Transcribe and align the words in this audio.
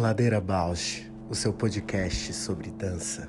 Ladeira 0.00 0.40
Bausch, 0.40 1.12
o 1.28 1.34
seu 1.34 1.52
podcast 1.52 2.32
sobre 2.32 2.70
dança. 2.70 3.28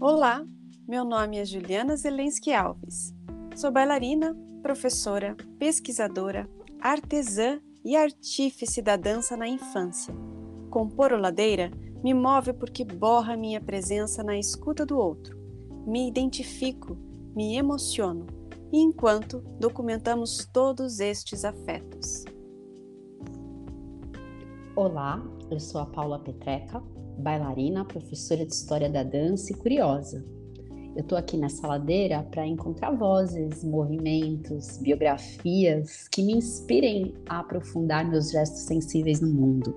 Olá, 0.00 0.44
meu 0.88 1.04
nome 1.04 1.38
é 1.38 1.44
Juliana 1.44 1.96
Zelensky 1.96 2.52
Alves. 2.52 3.14
Sou 3.54 3.70
bailarina, 3.70 4.36
professora, 4.60 5.36
pesquisadora, 5.56 6.50
artesã 6.80 7.60
e 7.84 7.94
artífice 7.94 8.82
da 8.82 8.96
dança 8.96 9.36
na 9.36 9.46
infância. 9.46 10.12
Compor 10.68 11.12
o 11.12 11.16
Ladeira 11.16 11.70
me 12.02 12.12
move 12.12 12.54
porque 12.54 12.84
borra 12.84 13.36
minha 13.36 13.60
presença 13.60 14.24
na 14.24 14.36
escuta 14.36 14.84
do 14.84 14.98
outro. 14.98 15.38
Me 15.86 16.08
identifico, 16.08 17.05
me 17.36 17.54
emociono, 17.58 18.26
enquanto 18.72 19.40
documentamos 19.60 20.48
todos 20.50 21.00
estes 21.00 21.44
afetos. 21.44 22.24
Olá, 24.74 25.22
eu 25.50 25.60
sou 25.60 25.82
a 25.82 25.86
Paula 25.86 26.18
Petreca, 26.18 26.82
bailarina, 27.18 27.84
professora 27.84 28.46
de 28.46 28.54
História 28.54 28.88
da 28.88 29.02
Dança 29.02 29.52
e 29.52 29.56
curiosa. 29.56 30.24
Eu 30.96 31.02
estou 31.02 31.18
aqui 31.18 31.36
nessa 31.36 31.66
ladeira 31.66 32.22
para 32.22 32.46
encontrar 32.46 32.92
vozes, 32.92 33.62
movimentos, 33.62 34.78
biografias 34.78 36.08
que 36.08 36.22
me 36.22 36.32
inspirem 36.32 37.12
a 37.28 37.40
aprofundar 37.40 38.08
meus 38.08 38.30
gestos 38.30 38.62
sensíveis 38.62 39.20
no 39.20 39.28
mundo. 39.28 39.76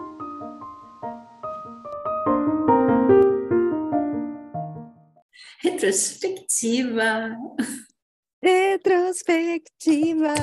Retrospectiva. 5.61 7.37
Retrospectiva. 8.43 10.33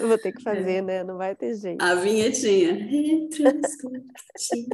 Vou 0.00 0.18
ter 0.18 0.32
que 0.32 0.42
fazer, 0.42 0.82
né? 0.82 1.04
Não 1.04 1.16
vai 1.16 1.34
ter 1.34 1.54
jeito. 1.54 1.82
A 1.82 1.94
vinhetinha. 1.94 2.74
Retrospectiva. 2.74 4.68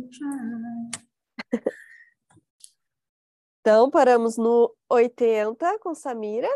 Então, 3.60 3.90
paramos 3.90 4.36
no 4.36 4.74
80 4.90 5.78
com 5.78 5.94
Samira. 5.94 6.48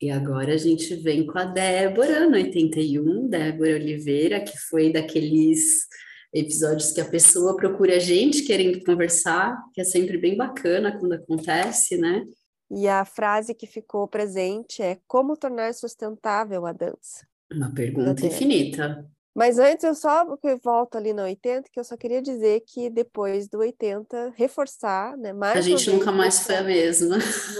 E 0.00 0.10
agora 0.10 0.54
a 0.54 0.56
gente 0.56 0.96
vem 0.96 1.26
com 1.26 1.38
a 1.38 1.44
Débora, 1.44 2.26
no 2.26 2.34
81, 2.34 3.28
Débora 3.28 3.76
Oliveira, 3.76 4.40
que 4.40 4.56
foi 4.58 4.90
daqueles 4.90 5.86
episódios 6.32 6.92
que 6.92 7.00
a 7.00 7.04
pessoa 7.04 7.56
procura 7.56 7.96
a 7.96 7.98
gente 7.98 8.42
querendo 8.42 8.82
conversar, 8.84 9.56
que 9.74 9.80
é 9.80 9.84
sempre 9.84 10.16
bem 10.16 10.36
bacana 10.36 10.98
quando 10.98 11.12
acontece, 11.12 11.96
né? 11.96 12.24
E 12.70 12.88
a 12.88 13.04
frase 13.04 13.54
que 13.54 13.66
ficou 13.66 14.08
presente 14.08 14.82
é 14.82 14.98
como 15.06 15.36
tornar 15.36 15.74
sustentável 15.74 16.64
a 16.64 16.72
dança. 16.72 17.26
Uma 17.52 17.70
pergunta 17.70 18.24
infinita. 18.24 19.06
Mas 19.34 19.58
antes 19.58 19.84
eu 19.84 19.94
só 19.94 20.26
volto 20.62 20.96
ali 20.96 21.14
no 21.14 21.22
80, 21.22 21.70
que 21.72 21.80
eu 21.80 21.84
só 21.84 21.96
queria 21.96 22.20
dizer 22.20 22.62
que 22.66 22.90
depois 22.90 23.48
do 23.48 23.58
80, 23.58 24.34
reforçar, 24.36 25.16
né? 25.16 25.32
Mais 25.32 25.56
a 25.56 25.60
gente 25.62 25.90
nunca 25.90 26.12
mais 26.12 26.40
foi 26.40 26.56
a 26.56 26.62
mesma. 26.62 27.16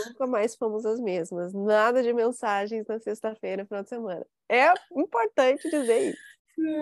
Nunca 0.06 0.26
mais 0.26 0.54
fomos 0.54 0.84
as 0.84 1.00
mesmas. 1.00 1.54
Nada 1.54 2.02
de 2.02 2.12
mensagens 2.12 2.86
na 2.86 2.98
sexta-feira, 2.98 3.64
final 3.64 3.82
de 3.82 3.88
semana. 3.88 4.26
É 4.50 4.72
importante 4.94 5.70
dizer 5.70 6.10
isso. 6.10 6.31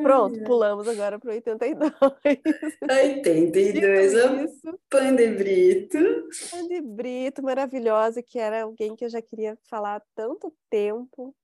Pronto, 0.03 0.43
pulamos 0.45 0.89
agora 0.89 1.19
para 1.19 1.31
o 1.31 1.33
82. 1.33 1.93
82, 2.83 4.17
a 4.17 4.79
Pande 4.89 5.29
Brito. 5.29 5.99
Pande 6.51 6.81
Brito, 6.81 7.43
maravilhosa, 7.43 8.23
que 8.23 8.39
era 8.39 8.63
alguém 8.63 8.97
que 8.97 9.05
eu 9.05 9.09
já 9.09 9.23
queria 9.23 9.57
falar 9.69 9.97
há 9.97 10.03
tanto 10.15 10.53
tempo, 10.69 11.35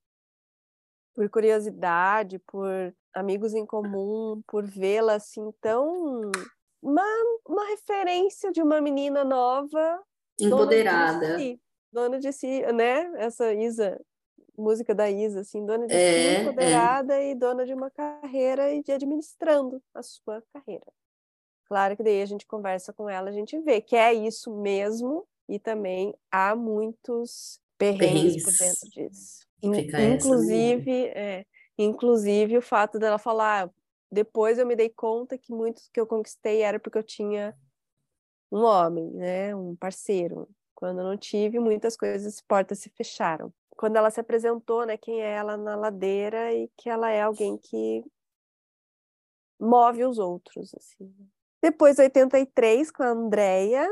por 1.15 1.29
curiosidade, 1.31 2.39
por 2.41 2.95
amigos 3.15 3.55
em 3.55 3.65
comum, 3.65 4.43
por 4.47 4.65
vê-la 4.65 5.15
assim 5.15 5.51
tão. 5.61 6.21
Uma, 6.83 7.03
uma 7.47 7.67
referência 7.69 8.53
de 8.53 8.63
uma 8.63 8.81
menina 8.81 9.25
nova. 9.25 10.03
Empoderada. 10.39 11.21
Dona 11.21 11.37
de 11.37 11.43
si, 11.43 11.61
dona 11.93 12.19
de 12.19 12.33
si 12.33 12.73
né? 12.73 13.13
Essa 13.17 13.55
Isa 13.55 13.99
música 14.57 14.95
da 14.95 15.11
Isa, 15.11 15.41
assim, 15.41 15.65
dona 15.65 15.87
de 15.87 15.95
é, 15.95 16.37
si, 16.37 16.43
empoderada 16.43 17.15
é. 17.15 17.31
e 17.31 17.35
dona 17.35 17.65
de 17.65 17.75
uma 17.75 17.91
carreira 17.91 18.73
e 18.73 18.83
de 18.83 18.93
administrando 18.93 19.83
a 19.95 20.03
sua 20.03 20.43
carreira. 20.53 20.87
Claro 21.67 21.97
que 21.97 22.03
daí 22.03 22.23
a 22.23 22.27
gente 22.27 22.47
conversa 22.47 22.93
com 22.93 23.09
ela, 23.09 23.29
a 23.29 23.33
gente 23.33 23.59
vê 23.61 23.81
que 23.81 23.97
é 23.97 24.13
isso 24.15 24.55
mesmo 24.55 25.27
e 25.49 25.59
também 25.59 26.15
há 26.31 26.55
muitos 26.55 27.61
perrengues, 27.77 28.45
por 28.45 28.53
dentro 28.53 28.91
disso. 28.91 29.47
Fica 29.61 30.03
inclusive, 30.03 31.07
é, 31.07 31.45
inclusive 31.77 32.59
o 32.59 32.63
fato 32.63 32.99
dela 32.99 33.19
falar, 33.19 33.71
depois 34.11 34.59
eu 34.59 34.67
me 34.67 34.77
dei 34.77 34.89
conta 34.89 35.37
que 35.37 35.53
muitos 35.53 35.89
que 35.93 36.01
eu 36.01 36.07
conquistei 36.07 36.63
era 36.63 36.79
porque 36.79 36.99
eu 36.99 37.03
tinha 37.03 37.55
um 38.51 38.63
homem, 38.63 39.11
né, 39.11 39.55
um 39.55 39.75
parceiro. 39.75 40.49
Quando 40.75 41.01
eu 41.01 41.05
não 41.05 41.17
tive, 41.17 41.59
muitas 41.59 41.97
coisas, 41.97 42.41
portas 42.41 42.79
se 42.79 42.91
fecharam 42.91 43.53
quando 43.77 43.97
ela 43.97 44.11
se 44.11 44.21
apresentou, 44.21 44.87
né, 44.87 44.97
quem 44.97 45.23
é 45.23 45.33
ela 45.33 45.57
na 45.57 45.77
ladeira 45.77 46.53
e 46.53 46.69
que 46.77 46.89
ela 46.89 47.11
é 47.11 47.23
alguém 47.23 47.59
que 47.59 48.05
move 49.61 50.05
os 50.05 50.19
outros, 50.19 50.75
assim. 50.75 51.15
Depois, 51.63 51.99
83, 51.99 52.91
com 52.91 53.03
a 53.03 53.09
Andrea, 53.09 53.87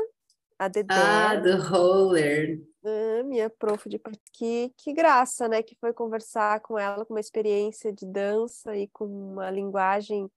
a 0.57 0.67
Dedé. 0.67 0.93
Ah, 0.95 1.35
do 1.35 1.57
roller. 1.57 2.61
Ah, 2.83 3.23
minha 3.23 3.49
prof 3.49 3.89
de 3.89 3.99
que, 4.31 4.73
que 4.77 4.93
graça, 4.93 5.47
né, 5.47 5.61
que 5.61 5.75
foi 5.75 5.93
conversar 5.93 6.59
com 6.61 6.77
ela 6.77 7.05
com 7.05 7.13
uma 7.13 7.19
experiência 7.19 7.91
de 7.91 8.05
dança 8.05 8.75
e 8.75 8.87
com 8.87 9.05
uma 9.05 9.49
linguagem 9.49 10.29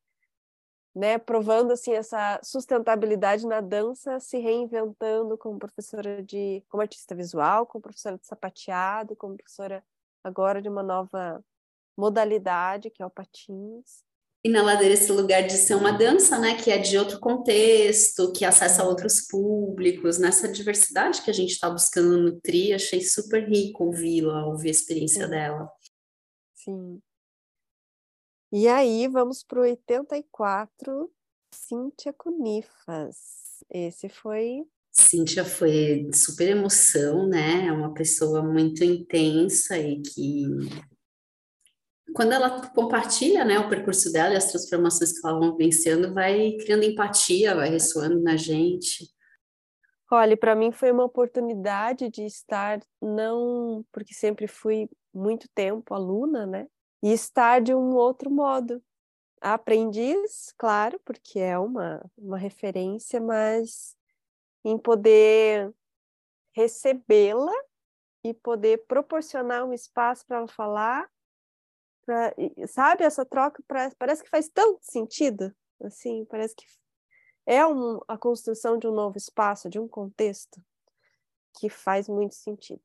né, 0.95 1.19
provando 1.19 1.73
assim 1.73 1.93
essa 1.93 2.41
sustentabilidade 2.43 3.47
na 3.47 3.61
dança, 3.61 4.19
se 4.19 4.39
reinventando 4.39 5.37
como 5.39 5.59
professora 5.59 6.23
de, 6.23 6.63
como 6.69 6.81
artista 6.81 7.15
visual, 7.15 7.67
como 7.67 7.83
professora 7.83 8.19
de 8.19 8.27
sapateado, 8.27 9.15
como 9.15 9.37
professora 9.37 9.85
agora 10.25 10.61
de 10.61 10.69
uma 10.69 10.83
nova 10.83 11.45
modalidade 11.97 12.91
que 12.91 13.03
é 13.03 13.07
o 13.07 13.11
patins. 13.11 14.03
E 14.45 14.49
na 14.49 14.63
ladeira 14.63 14.95
esse 14.95 15.11
lugar 15.11 15.43
de 15.43 15.55
ser 15.55 15.75
uma 15.75 15.91
dança, 15.91 16.39
né, 16.39 16.55
que 16.55 16.71
é 16.71 16.79
de 16.79 16.97
outro 16.97 17.19
contexto, 17.19 18.33
que 18.33 18.45
acessa 18.45 18.85
outros 18.85 19.27
públicos, 19.27 20.17
nessa 20.19 20.49
diversidade 20.49 21.23
que 21.23 21.31
a 21.31 21.35
gente 21.35 21.51
está 21.51 21.69
buscando 21.69 22.17
nutrir, 22.17 22.75
achei 22.75 23.01
super 23.01 23.49
rico 23.49 23.85
ouvi-la, 23.85 24.47
ouvir 24.47 24.69
a 24.69 24.71
experiência 24.71 25.25
Sim. 25.25 25.31
dela. 25.31 25.73
Sim. 26.55 27.03
E 28.51 28.67
aí 28.67 29.07
vamos 29.09 29.43
para 29.43 29.59
o 29.59 29.63
84, 29.63 31.11
Cíntia 31.53 32.15
Cunifas. 32.15 33.63
Esse 33.71 34.09
foi. 34.09 34.65
Cíntia 34.91 35.45
foi 35.45 36.09
super 36.15 36.49
emoção, 36.49 37.29
né? 37.29 37.67
É 37.67 37.73
uma 37.73 37.93
pessoa 37.93 38.43
muito 38.43 38.83
intensa 38.83 39.77
e 39.79 40.01
que 40.01 40.47
quando 42.15 42.33
ela 42.33 42.67
compartilha 42.71 43.45
né, 43.45 43.59
o 43.59 43.69
percurso 43.69 44.11
dela 44.11 44.33
e 44.33 44.37
as 44.37 44.51
transformações 44.51 45.13
que 45.13 45.27
ela 45.27 45.39
vai 45.39 45.51
vivenciando, 45.51 46.15
vai 46.15 46.53
criando 46.53 46.85
empatia, 46.85 47.55
vai 47.55 47.69
ressoando 47.69 48.19
na 48.21 48.35
gente. 48.37 49.07
Olha, 50.11 50.37
para 50.39 50.57
mim 50.57 50.73
foi 50.73 50.91
uma 50.91 51.05
oportunidade 51.05 52.09
de 52.09 52.25
estar, 52.25 52.81
não 53.01 53.85
porque 53.93 54.15
sempre 54.15 54.49
fui 54.49 54.89
muito 55.13 55.47
tempo 55.55 55.95
aluna, 55.95 56.47
né? 56.47 56.67
E 57.03 57.13
estar 57.13 57.61
de 57.61 57.75
um 57.75 57.95
outro 57.95 58.31
modo. 58.31 58.83
Aprendiz, 59.41 60.53
claro, 60.59 61.01
porque 61.05 61.39
é 61.39 61.59
uma, 61.59 62.05
uma 62.17 62.39
referência, 62.39 63.21
mas 63.21 63.97
em 64.65 64.77
poder 64.77 65.73
recebê-la 66.53 67.53
e 68.25 68.35
poder 68.35 68.85
proporcionar 68.87 69.65
um 69.65 69.73
espaço 69.73 70.27
para 70.27 70.39
ela 70.39 70.49
falar, 70.49 71.09
pra, 72.05 72.35
sabe? 72.67 73.05
Essa 73.05 73.25
troca 73.25 73.63
pra, 73.67 73.91
parece 73.97 74.25
que 74.25 74.29
faz 74.29 74.49
tanto 74.49 74.81
sentido, 74.83 75.55
assim, 75.83 76.25
parece 76.25 76.57
que 76.57 76.65
é 77.47 77.67
um, 77.67 78.01
a 78.09 78.19
construção 78.19 78.77
de 78.77 78.87
um 78.87 78.93
novo 78.93 79.17
espaço, 79.17 79.71
de 79.71 79.79
um 79.79 79.89
contexto 79.89 80.61
que 81.59 81.71
faz 81.71 82.09
muito 82.09 82.35
sentido. 82.35 82.83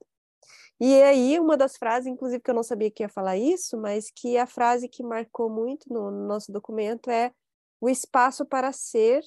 E 0.79 1.01
aí, 1.01 1.39
uma 1.39 1.55
das 1.55 1.77
frases, 1.77 2.07
inclusive, 2.07 2.41
que 2.41 2.49
eu 2.49 2.55
não 2.55 2.63
sabia 2.63 2.91
que 2.91 3.03
ia 3.03 3.09
falar 3.09 3.37
isso, 3.37 3.77
mas 3.77 4.11
que 4.11 4.37
a 4.37 4.47
frase 4.47 4.89
que 4.89 5.03
marcou 5.03 5.49
muito 5.49 5.91
no, 5.91 6.11
no 6.11 6.27
nosso 6.27 6.51
documento 6.51 7.09
é 7.09 7.31
o 7.79 7.89
espaço 7.89 8.45
para 8.45 8.71
ser 8.71 9.23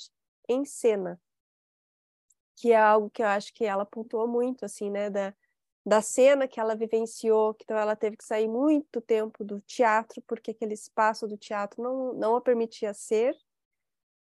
em 0.49 0.65
cena, 0.65 1.21
que 2.57 2.73
é 2.73 2.77
algo 2.77 3.11
que 3.11 3.23
eu 3.23 3.27
acho 3.27 3.53
que 3.53 3.65
ela 3.65 3.85
pontuou 3.85 4.27
muito, 4.27 4.65
assim, 4.65 4.91
né, 4.91 5.11
da, 5.11 5.35
da 5.85 6.01
cena 6.01 6.49
que 6.49 6.59
ela 6.59 6.75
vivenciou, 6.75 7.55
que 7.55 7.65
então 7.65 7.77
ela 7.77 7.95
teve 7.95 8.17
que 8.17 8.25
sair 8.25 8.49
muito 8.49 9.01
tempo 9.01 9.45
do 9.45 9.61
teatro, 9.61 10.23
porque 10.27 10.51
aquele 10.51 10.75
espaço 10.75 11.29
do 11.29 11.37
teatro 11.37 11.83
não, 11.83 12.15
não 12.15 12.37
a 12.37 12.41
permitia 12.41 12.93
ser, 12.95 13.37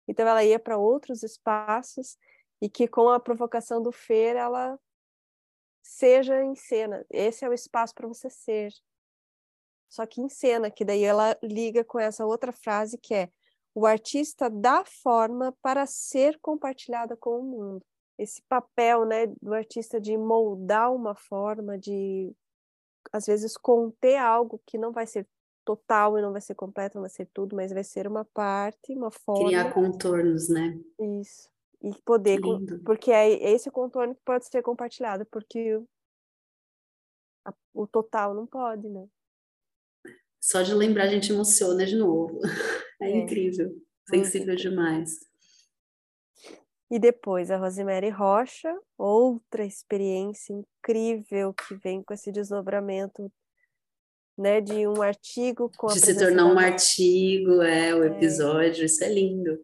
então 0.07 0.27
ela 0.27 0.45
ia 0.45 0.59
para 0.59 0.77
outros 0.77 1.23
espaços, 1.23 2.19
e 2.61 2.69
que 2.69 2.89
com 2.89 3.09
a 3.09 3.21
provocação 3.21 3.83
do 3.83 3.93
Fer, 3.93 4.37
ela 4.37 4.79
seja 5.85 6.43
em 6.43 6.57
cena. 6.57 7.05
Esse 7.11 7.45
é 7.45 7.49
o 7.49 7.53
espaço 7.53 7.95
para 7.95 8.09
você 8.09 8.31
ser. 8.31 8.73
Só 9.89 10.07
que 10.07 10.21
em 10.21 10.29
cena, 10.29 10.71
que 10.71 10.85
daí 10.85 11.05
ela 11.05 11.37
liga 11.43 11.85
com 11.85 12.01
essa 12.01 12.25
outra 12.25 12.51
frase 12.51 12.99
que 12.99 13.15
é 13.15 13.29
o 13.75 13.87
artista 13.87 14.49
dá 14.49 14.85
forma 14.85 15.53
para 15.61 15.85
ser 15.85 16.39
compartilhada 16.41 17.17
com 17.17 17.41
o 17.41 17.43
mundo. 17.43 17.85
Esse 18.17 18.41
papel, 18.49 19.05
né, 19.05 19.27
do 19.43 19.53
artista 19.53 20.01
de 20.01 20.17
moldar 20.17 20.93
uma 20.93 21.15
forma, 21.15 21.77
de 21.77 22.33
às 23.13 23.27
vezes 23.27 23.57
conter 23.57 24.17
algo 24.17 24.61
que 24.65 24.79
não 24.79 24.93
vai 24.93 25.07
ser 25.07 25.27
total 25.65 26.17
e 26.19 26.23
não 26.23 26.33
vai 26.33 26.41
ser 26.41 26.55
completo, 26.55 26.97
não 26.97 27.03
vai 27.03 27.11
ser 27.11 27.29
tudo, 27.35 27.57
mas 27.57 27.73
vai 27.73 27.85
ser 27.85 28.07
uma 28.07 28.25
parte, 28.25 28.93
uma 28.93 29.11
forma. 29.11 29.49
Criar 29.49 29.73
contornos, 29.73 30.49
né? 30.49 30.79
Isso 31.21 31.54
e 31.85 31.95
poder, 32.03 32.41
porque 32.83 33.11
é 33.11 33.31
esse 33.53 33.71
contorno 33.71 34.15
que 34.15 34.23
pode 34.25 34.47
ser 34.47 34.63
compartilhado, 34.63 35.27
porque 35.27 35.77
o, 35.77 35.87
a, 37.45 37.53
o 37.75 37.87
total 37.87 38.33
não 38.33 38.47
pode, 38.47 38.89
né? 38.89 39.07
Só 40.41 40.63
de 40.63 40.75
lembrar 40.75 41.05
a 41.05 41.09
gente 41.09 41.31
emociona 41.31 41.85
de 41.85 41.97
novo. 41.97 42.41
É, 43.03 43.11
é. 43.11 43.17
incrível, 43.17 43.75
sensível 44.09 44.55
demais. 44.55 45.19
E 46.89 46.97
depois 46.97 47.51
a 47.51 47.57
Rosemary 47.57 48.09
Rocha, 48.09 48.73
outra 48.97 49.65
experiência 49.65 50.55
incrível 50.55 51.53
que 51.53 51.75
vem 51.75 52.01
com 52.01 52.15
esse 52.15 52.31
desdobramento 52.31 53.31
né, 54.39 54.61
de 54.61 54.87
um 54.87 55.03
artigo 55.03 55.71
com 55.77 55.89
de 55.89 55.99
se 55.99 56.17
tornar 56.17 56.47
um 56.47 56.59
artigo, 56.59 57.61
é 57.63 57.93
o 57.97 58.05
é. 58.05 58.07
episódio, 58.07 58.83
é. 58.83 58.87
isso 58.87 59.03
é 59.03 59.09
lindo 59.13 59.61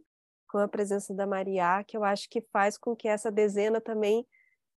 com 0.50 0.58
a 0.58 0.67
presença 0.67 1.14
da 1.14 1.26
Maria, 1.26 1.85
que 1.85 1.97
eu 1.97 2.02
acho 2.02 2.29
que 2.29 2.41
faz 2.52 2.76
com 2.76 2.97
que 2.97 3.06
essa 3.06 3.31
dezena 3.31 3.81
também 3.81 4.26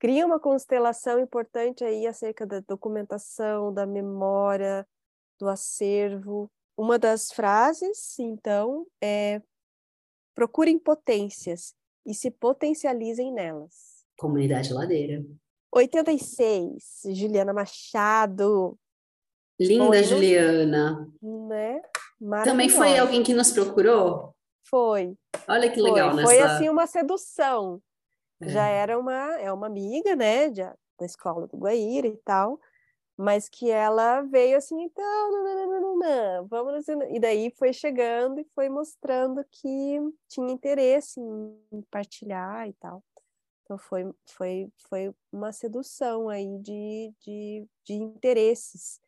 crie 0.01 0.25
uma 0.25 0.41
constelação 0.41 1.21
importante 1.21 1.85
aí 1.85 2.07
acerca 2.07 2.45
da 2.45 2.61
documentação, 2.61 3.73
da 3.73 3.87
memória, 3.87 4.85
do 5.39 5.49
acervo. 5.49 6.51
Uma 6.77 6.99
das 6.99 7.31
frases, 7.31 8.19
então, 8.19 8.87
é 9.01 9.41
procurem 10.35 10.79
potências 10.79 11.75
e 12.05 12.15
se 12.15 12.31
potencializem 12.31 13.33
nelas. 13.33 14.05
Comunidade 14.19 14.73
Ladeira. 14.73 15.25
86, 15.73 17.03
Juliana 17.13 17.53
Machado. 17.53 18.77
Linda 19.59 19.91
Oi, 19.91 20.03
Juliana. 20.03 21.13
Né? 21.23 21.83
Também 22.43 22.69
foi 22.69 22.99
alguém 22.99 23.23
que 23.23 23.35
nos 23.35 23.53
procurou? 23.53 24.35
Foi. 24.65 25.17
Olha 25.49 25.71
que 25.71 25.81
legal, 25.81 26.13
Foi, 26.13 26.25
foi 26.25 26.41
assim 26.41 26.69
uma 26.69 26.87
sedução. 26.87 27.83
É. 28.41 28.49
Já 28.49 28.67
era 28.67 28.99
uma, 28.99 29.37
é 29.39 29.53
uma 29.53 29.67
amiga, 29.67 30.17
né, 30.17 30.49
de, 30.49 30.63
da 30.63 31.07
escola 31.07 31.47
do 31.47 31.57
Guaíra 31.57 32.07
e 32.07 32.17
tal, 32.19 32.59
mas 33.17 33.49
que 33.49 33.71
ela 33.71 34.23
veio 34.23 34.57
assim, 34.57 34.81
então, 34.83 35.31
não, 35.31 35.45
não, 35.45 35.55
não, 35.55 35.81
não, 35.81 35.97
não, 35.99 36.47
vamos... 36.49 36.89
E 36.89 37.21
daí 37.21 37.53
foi 37.59 37.73
chegando 37.73 38.41
e 38.41 38.47
foi 38.55 38.69
mostrando 38.71 39.45
que 39.51 39.99
tinha 40.27 40.51
interesse 40.51 41.21
em 41.21 41.83
partilhar 41.91 42.67
e 42.67 42.73
tal. 42.75 43.05
Então 43.63 43.79
foi, 43.79 44.11
foi, 44.27 44.69
foi 44.89 45.15
uma 45.31 45.53
sedução 45.53 46.29
aí 46.29 46.59
de, 46.59 47.13
de, 47.21 47.67
de 47.85 47.95
interesses. 47.95 49.01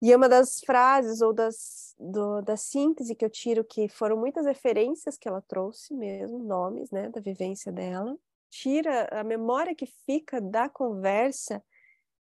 E 0.00 0.14
uma 0.14 0.28
das 0.28 0.60
frases 0.60 1.22
ou 1.22 1.32
das, 1.32 1.94
do, 1.98 2.42
da 2.42 2.56
síntese 2.56 3.14
que 3.14 3.24
eu 3.24 3.30
tiro, 3.30 3.64
que 3.64 3.88
foram 3.88 4.16
muitas 4.16 4.44
referências 4.44 5.16
que 5.16 5.26
ela 5.26 5.40
trouxe 5.40 5.94
mesmo, 5.94 6.38
nomes, 6.38 6.90
né, 6.90 7.08
da 7.08 7.20
vivência 7.20 7.72
dela, 7.72 8.16
tira 8.50 9.08
a 9.10 9.24
memória 9.24 9.74
que 9.74 9.86
fica 9.86 10.40
da 10.40 10.68
conversa 10.68 11.62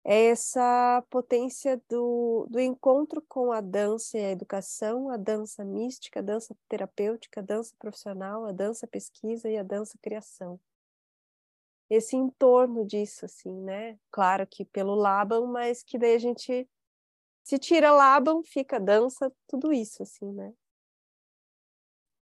é 0.04 0.26
essa 0.26 1.04
potência 1.10 1.80
do, 1.88 2.48
do 2.50 2.60
encontro 2.60 3.22
com 3.28 3.52
a 3.52 3.62
dança 3.62 4.18
e 4.18 4.26
a 4.26 4.32
educação, 4.32 5.10
a 5.10 5.18
dança 5.18 5.64
mística, 5.64 6.20
a 6.20 6.24
dança 6.24 6.56
terapêutica, 6.68 7.40
a 7.40 7.44
dança 7.44 7.76
profissional, 7.78 8.46
a 8.46 8.52
dança 8.52 8.88
pesquisa 8.88 9.48
e 9.48 9.58
a 9.58 9.64
dança 9.64 9.98
criação. 10.02 10.60
Esse 11.88 12.16
entorno 12.16 12.86
disso, 12.86 13.26
assim, 13.26 13.54
né? 13.62 14.00
Claro 14.10 14.48
que 14.48 14.66
pelo 14.66 14.96
Laban, 14.96 15.46
mas 15.48 15.84
que 15.84 16.00
daí 16.00 16.16
a 16.16 16.20
gente 16.20 16.68
se 17.44 17.58
tira 17.58 17.92
Laban, 17.92 18.42
fica 18.44 18.80
dança, 18.80 19.32
tudo 19.48 19.74
isso, 19.74 20.04
assim, 20.04 20.32
né? 20.32 20.54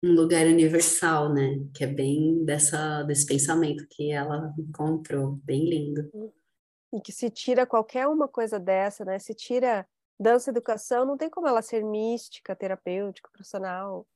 Um 0.03 0.13
lugar 0.13 0.45
universal, 0.45 1.33
né? 1.33 1.65
Que 1.73 1.83
é 1.83 1.88
bem 1.88 2.44
dessa, 2.44 3.03
desse 3.03 3.25
pensamento 3.25 3.88
que 3.89 4.12
ela 4.12 4.53
encontrou, 4.57 5.39
bem 5.44 5.67
lindo. 5.67 6.09
E 6.94 7.01
que 7.01 7.12
se 7.12 7.29
tira 7.29 7.65
qualquer 7.65 8.07
uma 8.07 8.27
coisa 8.27 8.59
dessa, 8.59 9.03
né? 9.03 9.17
Se 9.17 9.33
tira 9.33 9.88
dança 10.19 10.50
educação, 10.50 11.06
não 11.06 11.17
tem 11.17 11.29
como 11.29 11.47
ela 11.47 11.62
ser 11.62 11.83
mística, 11.83 12.56
terapêutica, 12.56 13.29
profissional. 13.31 14.07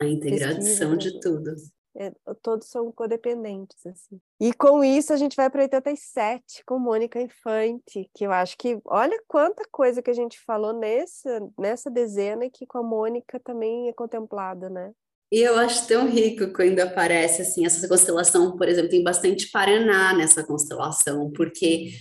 A 0.00 0.06
integração 0.06 0.96
de 0.96 1.20
tudo. 1.20 1.54
É, 1.94 2.10
todos 2.42 2.68
são 2.68 2.90
codependentes, 2.90 3.84
assim. 3.86 4.18
E 4.40 4.52
com 4.54 4.82
isso 4.82 5.12
a 5.12 5.16
gente 5.16 5.36
vai 5.36 5.50
para 5.50 5.62
87, 5.62 6.64
com 6.64 6.78
Mônica 6.78 7.20
Infante, 7.20 8.08
que 8.14 8.24
eu 8.24 8.32
acho 8.32 8.56
que, 8.56 8.80
olha 8.86 9.22
quanta 9.28 9.62
coisa 9.70 10.00
que 10.00 10.10
a 10.10 10.14
gente 10.14 10.40
falou 10.40 10.72
nessa, 10.72 11.40
nessa 11.58 11.90
dezena 11.90 12.46
e 12.46 12.50
que 12.50 12.66
com 12.66 12.78
a 12.78 12.82
Mônica 12.82 13.38
também 13.40 13.88
é 13.88 13.92
contemplada, 13.92 14.70
né? 14.70 14.92
E 15.30 15.40
eu 15.40 15.56
acho 15.58 15.86
tão 15.86 16.08
rico 16.08 16.52
quando 16.52 16.80
aparece, 16.80 17.40
assim, 17.40 17.64
essa 17.64 17.88
constelação, 17.88 18.56
por 18.56 18.68
exemplo, 18.68 18.90
tem 18.90 19.02
bastante 19.02 19.50
Paraná 19.50 20.14
nessa 20.14 20.44
constelação, 20.44 21.30
porque, 21.32 21.92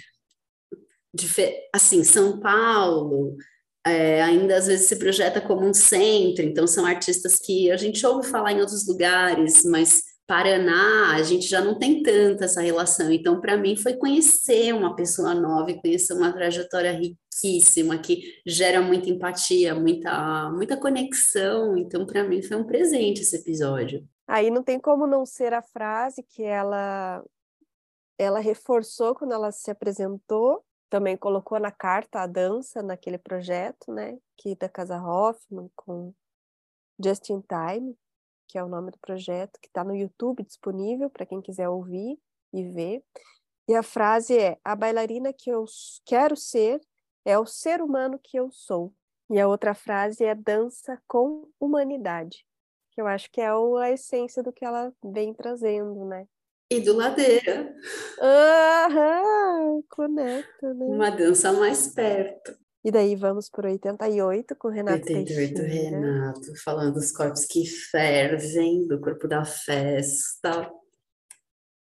assim, 1.74 2.04
São 2.04 2.42
Paulo, 2.42 3.38
é, 3.86 4.22
ainda 4.22 4.58
às 4.58 4.68
vezes 4.68 4.88
se 4.88 4.96
projeta 4.98 5.42
como 5.42 5.66
um 5.66 5.74
centro, 5.74 6.44
então 6.44 6.68
são 6.68 6.86
artistas 6.86 7.40
que 7.40 7.72
a 7.72 7.78
gente 7.78 8.06
ouve 8.06 8.28
falar 8.28 8.52
em 8.54 8.60
outros 8.60 8.88
lugares, 8.88 9.64
mas 9.66 10.04
Paraná, 10.32 11.14
a 11.14 11.24
gente 11.24 11.46
já 11.46 11.60
não 11.60 11.78
tem 11.78 12.02
tanta 12.02 12.46
essa 12.46 12.62
relação. 12.62 13.12
Então, 13.12 13.42
para 13.42 13.58
mim, 13.58 13.76
foi 13.76 13.98
conhecer 13.98 14.74
uma 14.74 14.96
pessoa 14.96 15.36
nova 15.36 15.72
e 15.72 15.82
conhecer 15.82 16.14
uma 16.14 16.32
trajetória 16.32 16.94
riquíssima 16.94 17.98
que 17.98 18.22
gera 18.48 18.82
muita 18.82 19.10
empatia, 19.10 19.76
muita, 19.76 20.50
muita 20.52 20.78
conexão. 20.78 21.76
Então, 21.76 22.06
para 22.06 22.24
mim, 22.24 22.42
foi 22.42 22.56
um 22.56 22.64
presente 22.64 23.20
esse 23.20 23.36
episódio. 23.36 24.08
Aí 24.26 24.50
não 24.50 24.64
tem 24.64 24.80
como 24.80 25.06
não 25.06 25.26
ser 25.26 25.54
a 25.54 25.62
frase 25.62 26.24
que 26.24 26.44
ela 26.44 27.22
ela 28.18 28.40
reforçou 28.40 29.14
quando 29.14 29.34
ela 29.34 29.52
se 29.52 29.70
apresentou 29.70 30.64
também 30.92 31.16
colocou 31.16 31.58
na 31.58 31.72
carta 31.72 32.20
a 32.20 32.28
dança 32.28 32.84
naquele 32.84 33.18
projeto, 33.18 33.94
né, 33.94 34.20
que 34.38 34.56
da 34.56 34.68
Casa 34.68 35.02
Hoffman 35.02 35.72
com 35.74 36.14
Just 37.04 37.30
in 37.30 37.42
Time, 37.42 37.98
que 38.46 38.58
é 38.58 38.64
o 38.64 38.68
nome 38.68 38.92
do 38.92 39.00
projeto, 39.00 39.58
que 39.62 39.70
está 39.70 39.86
no 39.86 39.96
YouTube 39.96 40.44
disponível 40.44 41.10
para 41.10 41.26
quem 41.26 41.42
quiser 41.42 41.70
ouvir 41.70 42.20
e 42.54 42.64
ver. 42.66 43.02
E 43.70 43.74
a 43.74 43.82
frase 43.82 44.38
é: 44.38 44.60
a 44.66 44.76
bailarina 44.76 45.32
que 45.32 45.50
eu 45.50 45.64
quero 46.06 46.36
ser 46.36 46.82
é 47.24 47.40
o 47.40 47.46
ser 47.46 47.82
humano 47.82 48.20
que 48.22 48.38
eu 48.38 48.52
sou. 48.52 48.94
E 49.30 49.40
a 49.40 49.48
outra 49.48 49.74
frase 49.74 50.26
é 50.26 50.36
dança 50.36 51.02
com 51.08 51.50
humanidade, 51.58 52.46
que 52.92 53.00
eu 53.00 53.08
acho 53.08 53.32
que 53.32 53.40
é 53.40 53.48
a 53.48 53.92
essência 53.92 54.44
do 54.44 54.52
que 54.52 54.66
ela 54.66 54.92
vem 55.02 55.34
trazendo, 55.34 56.04
né? 56.04 56.28
E 56.72 56.80
do 56.80 56.96
Ladeira. 56.96 57.76
Aham, 58.18 59.84
conecta, 59.90 60.74
né? 60.74 60.86
Uma 60.86 61.10
dança 61.10 61.52
mais 61.52 61.88
perto. 61.88 62.58
E 62.82 62.90
daí 62.90 63.14
vamos 63.14 63.50
por 63.50 63.66
88 63.66 64.56
com 64.56 64.70
Renato 64.70 65.02
88 65.02 65.54
Teixeira. 65.54 65.68
Renato, 65.68 66.64
falando 66.64 66.94
dos 66.94 67.12
corpos 67.12 67.46
que 67.46 67.66
fervem, 67.66 68.88
do 68.88 69.02
corpo 69.02 69.28
da 69.28 69.44
festa. 69.44 70.72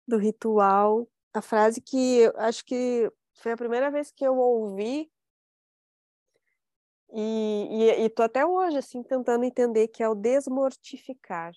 Do 0.04 0.18
ritual. 0.18 1.08
A 1.32 1.40
frase 1.40 1.80
que 1.80 2.28
acho 2.34 2.64
que 2.64 3.08
foi 3.34 3.52
a 3.52 3.56
primeira 3.56 3.88
vez 3.88 4.10
que 4.10 4.26
eu 4.26 4.36
ouvi 4.36 5.08
e, 7.14 7.68
e, 7.70 8.04
e 8.04 8.10
tô 8.10 8.24
até 8.24 8.44
hoje 8.44 8.78
assim 8.78 9.00
tentando 9.04 9.44
entender 9.44 9.86
que 9.86 10.02
é 10.02 10.08
o 10.08 10.14
desmortificar. 10.16 11.52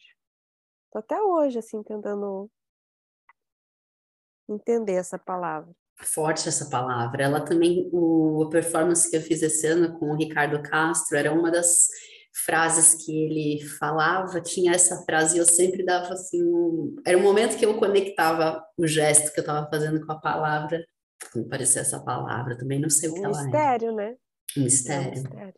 Tô 0.91 0.99
até 0.99 1.21
hoje, 1.21 1.59
assim, 1.59 1.83
tentando 1.83 2.49
entender 4.49 4.93
essa 4.93 5.17
palavra. 5.17 5.71
Forte 5.97 6.47
essa 6.47 6.69
palavra. 6.69 7.23
Ela 7.23 7.41
também, 7.41 7.89
o, 7.91 8.43
a 8.43 8.49
performance 8.49 9.09
que 9.09 9.15
eu 9.15 9.21
fiz 9.21 9.41
esse 9.41 9.65
ano 9.67 9.97
com 9.97 10.11
o 10.11 10.15
Ricardo 10.15 10.61
Castro 10.61 11.17
era 11.17 11.31
uma 11.31 11.49
das 11.49 11.87
frases 12.43 13.05
que 13.05 13.17
ele 13.17 13.63
falava, 13.79 14.41
tinha 14.41 14.73
essa 14.73 15.03
frase 15.05 15.37
e 15.37 15.39
eu 15.39 15.45
sempre 15.45 15.85
dava 15.85 16.13
assim, 16.13 16.43
um, 16.43 16.95
era 17.05 17.17
um 17.17 17.21
momento 17.21 17.57
que 17.57 17.65
eu 17.65 17.77
conectava 17.77 18.61
o 18.77 18.85
gesto 18.85 19.31
que 19.31 19.39
eu 19.39 19.43
estava 19.43 19.69
fazendo 19.69 20.05
com 20.05 20.11
a 20.11 20.19
palavra, 20.19 20.85
como 21.31 21.47
parecia 21.47 21.81
essa 21.81 22.03
palavra, 22.03 22.57
também 22.57 22.77
não 22.77 22.89
sei 22.89 23.09
o 23.09 23.13
que 23.13 23.21
um 23.21 23.25
ela 23.25 23.41
mistério, 23.41 23.89
é. 23.91 23.93
né? 23.93 24.17
Um 24.57 24.63
mistério. 24.63 25.05
É 25.05 25.07
um 25.07 25.11
mistério. 25.11 25.53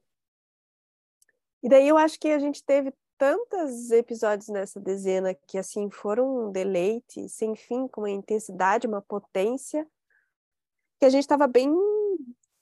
E 1.64 1.70
daí 1.70 1.88
eu 1.88 1.98
acho 1.98 2.20
que 2.20 2.28
a 2.28 2.38
gente 2.38 2.64
teve 2.64 2.94
tantos 3.18 3.92
episódios 3.92 4.50
nessa 4.50 4.80
dezena 4.80 5.34
que 5.34 5.58
assim 5.58 5.90
foram 5.90 6.48
um 6.48 6.52
deleite 6.52 7.28
sem 7.28 7.56
fim, 7.56 7.88
com 7.88 8.02
uma 8.02 8.10
intensidade, 8.10 8.88
uma 8.88 9.02
potência, 9.02 9.88
que 11.00 11.06
a 11.06 11.10
gente 11.10 11.24
estava 11.24 11.48
bem 11.48 11.74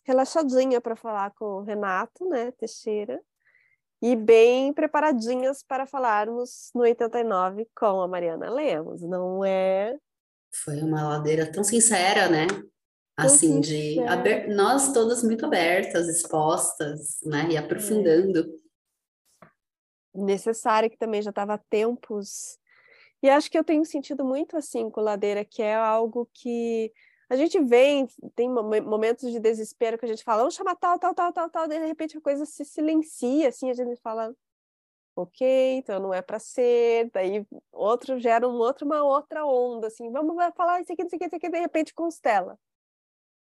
relaxadinha 0.03 0.79
para 0.79 0.95
falar 0.95 1.31
com 1.31 1.45
o 1.45 1.61
Renato, 1.61 2.27
né, 2.29 2.51
Teixeira, 2.51 3.21
e 4.01 4.15
bem 4.15 4.73
preparadinhas 4.73 5.63
para 5.63 5.85
falarmos 5.85 6.69
no 6.75 6.81
89 6.81 7.67
com 7.75 8.01
a 8.01 8.07
Mariana 8.07 8.49
Lemos, 8.49 9.01
não 9.01 9.43
é? 9.43 9.97
Foi 10.63 10.79
uma 10.81 11.07
ladeira 11.09 11.51
tão 11.51 11.63
sincera, 11.63 12.29
né? 12.29 12.47
Assim, 13.17 13.61
de 13.61 13.99
aber... 14.01 14.47
nós 14.53 14.91
todas 14.91 15.23
muito 15.23 15.45
abertas, 15.45 16.07
expostas, 16.07 17.19
né? 17.23 17.47
E 17.51 17.57
aprofundando. 17.57 18.39
É 18.39 18.64
necessária, 20.15 20.89
que 20.89 20.97
também 20.97 21.21
já 21.21 21.29
estava 21.29 21.55
há 21.55 21.57
tempos. 21.57 22.57
E 23.21 23.29
acho 23.29 23.49
que 23.49 23.57
eu 23.57 23.63
tenho 23.63 23.85
sentido 23.85 24.23
muito 24.23 24.57
assim 24.57 24.89
com 24.89 25.01
Ladeira, 25.01 25.43
que 25.43 25.61
é 25.61 25.75
algo 25.75 26.29
que 26.33 26.91
a 27.29 27.35
gente 27.35 27.59
vem, 27.59 28.07
tem 28.35 28.49
momentos 28.49 29.31
de 29.31 29.39
desespero 29.39 29.97
que 29.97 30.05
a 30.05 30.07
gente 30.07 30.23
fala, 30.23 30.39
vamos 30.39 30.53
chamar 30.53 30.75
tal, 30.75 30.99
tal, 30.99 31.13
tal, 31.13 31.33
tal, 31.33 31.49
tal, 31.49 31.67
de 31.67 31.79
repente 31.79 32.17
a 32.17 32.21
coisa 32.21 32.45
se 32.45 32.63
silencia, 32.63 33.49
assim, 33.49 33.69
a 33.69 33.73
gente 33.73 33.99
fala, 33.99 34.33
ok, 35.15 35.77
então 35.77 35.99
não 35.99 36.13
é 36.13 36.21
para 36.21 36.37
ser, 36.37 37.09
daí 37.11 37.45
outro 37.71 38.19
gera 38.19 38.47
um 38.47 38.53
outro, 38.53 38.85
uma 38.85 39.01
outra 39.03 39.45
onda, 39.45 39.87
assim, 39.87 40.11
vamos 40.11 40.35
falar 40.55 40.81
isso 40.81 40.93
aqui, 40.93 41.03
isso 41.03 41.15
aqui, 41.15 41.25
isso 41.25 41.35
aqui, 41.35 41.49
de 41.49 41.59
repente 41.59 41.93
constela. 41.93 42.59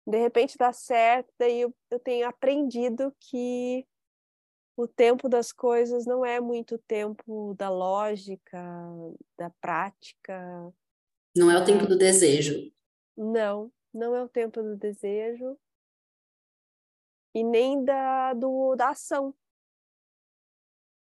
De 0.05 0.17
repente 0.17 0.57
dá 0.57 0.73
certo, 0.73 1.31
daí 1.37 1.61
eu, 1.61 1.73
eu 1.89 1.99
tenho 1.99 2.27
aprendido 2.27 3.15
que 3.19 3.85
o 4.75 4.87
tempo 4.87 5.27
das 5.27 5.51
coisas 5.51 6.05
não 6.05 6.25
é 6.25 6.39
muito 6.39 6.75
o 6.75 6.79
tempo 6.79 7.53
da 7.57 7.69
lógica, 7.69 8.59
da 9.37 9.49
prática. 9.61 10.73
Não 11.35 11.49
é 11.51 11.57
o 11.57 11.65
tempo 11.65 11.85
do 11.85 11.97
desejo. 11.97 12.71
Não, 13.15 13.71
não 13.93 14.15
é 14.15 14.23
o 14.23 14.29
tempo 14.29 14.61
do 14.61 14.75
desejo 14.75 15.57
e 17.33 17.43
nem 17.43 17.83
da, 17.83 18.33
do, 18.33 18.75
da 18.75 18.89
ação. 18.89 19.33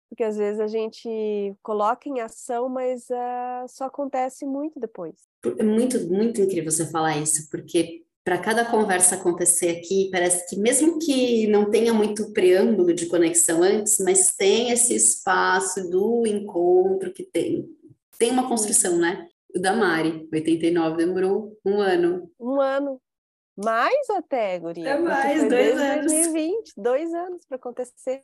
Porque 0.10 0.24
às 0.24 0.38
vezes 0.38 0.60
a 0.60 0.68
gente 0.68 1.56
coloca 1.62 2.10
em 2.10 2.22
ação, 2.22 2.70
mas 2.70 3.08
uh, 3.10 3.68
só 3.68 3.86
acontece 3.86 4.46
muito 4.46 4.80
depois. 4.80 5.28
É 5.60 5.64
muito, 5.64 6.00
muito 6.08 6.42
incrível 6.42 6.72
você 6.72 6.90
falar 6.90 7.18
isso, 7.18 7.50
porque 7.52 8.07
para 8.28 8.38
cada 8.38 8.66
conversa 8.66 9.16
acontecer 9.16 9.70
aqui, 9.70 10.10
parece 10.12 10.50
que 10.50 10.60
mesmo 10.60 11.00
que 11.00 11.48
não 11.48 11.72
tenha 11.72 11.94
muito 11.94 12.34
preâmbulo 12.34 12.94
de 12.94 13.06
conexão 13.06 13.64
antes, 13.64 14.00
mas 14.00 14.36
tem 14.36 14.70
esse 14.70 14.94
espaço 14.94 15.90
do 15.90 16.28
encontro 16.28 17.14
que 17.14 17.24
tem, 17.24 17.66
tem 18.20 18.30
uma 18.32 18.50
construção, 18.50 18.98
né? 18.98 19.30
O 19.56 19.62
da 19.62 19.72
Mari, 19.72 20.28
89, 20.30 20.98
demorou 20.98 21.58
um 21.66 21.80
ano. 21.80 22.30
Um 22.38 22.60
ano. 22.60 23.02
Mais 23.56 24.10
até, 24.10 24.60
Guria. 24.60 24.90
É 24.90 25.00
mais, 25.00 25.48
dois 25.48 25.78
anos. 25.80 26.12
2020, 26.12 26.74
dois 26.76 27.14
anos 27.14 27.46
para 27.46 27.56
acontecer. 27.56 28.24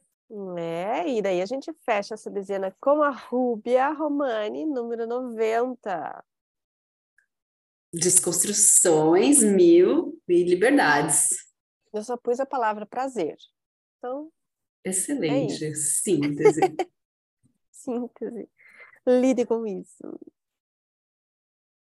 É, 0.58 1.08
e 1.08 1.22
daí 1.22 1.42
a 1.42 1.46
gente 1.46 1.72
fecha 1.86 2.16
essa 2.16 2.30
dezena 2.30 2.76
com 2.82 3.02
a 3.02 3.10
Rúbia 3.10 3.88
Romani, 3.94 4.66
número 4.66 5.08
90 5.08 6.26
desconstruções 7.94 9.44
mil 9.44 10.20
e 10.28 10.44
liberdades. 10.44 11.30
Eu 11.94 12.02
só 12.02 12.18
pus 12.18 12.40
a 12.40 12.46
palavra 12.46 12.88
prazer. 12.88 13.38
Então. 13.98 14.32
Excelente. 14.84 15.64
É 15.64 15.76
Síntese. 15.76 16.60
Síntese. 17.72 18.50
Lide 19.06 19.46
com 19.46 19.68
isso. 19.68 20.20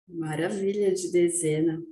Maravilha 0.06 0.92
de 0.92 1.10
dezena. 1.10 1.82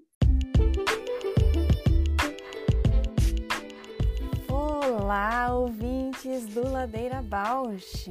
Olá, 4.51 5.57
ouvintes 5.57 6.47
do 6.47 6.69
Ladeira 6.69 7.23
Bausch. 7.23 8.09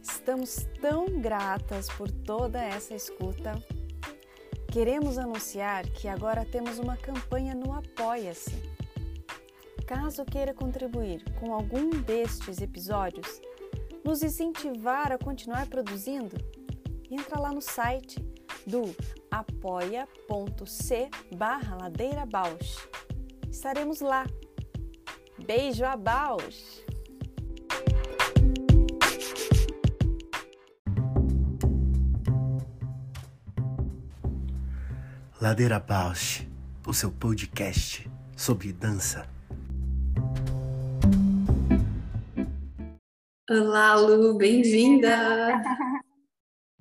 Estamos 0.00 0.66
tão 0.80 1.20
gratas 1.20 1.88
por 1.88 2.10
toda 2.10 2.62
essa 2.62 2.94
escuta 2.94 3.52
Queremos 4.76 5.16
anunciar 5.16 5.88
que 5.88 6.06
agora 6.06 6.44
temos 6.44 6.78
uma 6.78 6.98
campanha 6.98 7.54
no 7.54 7.72
Apoia-se. 7.72 8.54
Caso 9.86 10.22
queira 10.22 10.52
contribuir 10.52 11.24
com 11.40 11.54
algum 11.54 11.88
destes 11.88 12.60
episódios, 12.60 13.40
nos 14.04 14.22
incentivar 14.22 15.12
a 15.12 15.16
continuar 15.16 15.66
produzindo, 15.66 16.36
entra 17.10 17.40
lá 17.40 17.52
no 17.52 17.62
site 17.62 18.22
do 18.66 18.94
apoia.c 19.30 21.08
barra. 21.34 21.78
Estaremos 23.50 24.02
lá. 24.02 24.26
Beijo 25.38 25.86
a 25.86 25.96
Bausch! 25.96 26.85
Ladeira 35.46 35.78
Bausch, 35.78 36.44
o 36.84 36.92
seu 36.92 37.08
podcast 37.08 38.10
sobre 38.36 38.72
dança. 38.72 39.28
Olá, 43.48 43.94
Lu, 43.94 44.36
bem-vinda! 44.36 45.62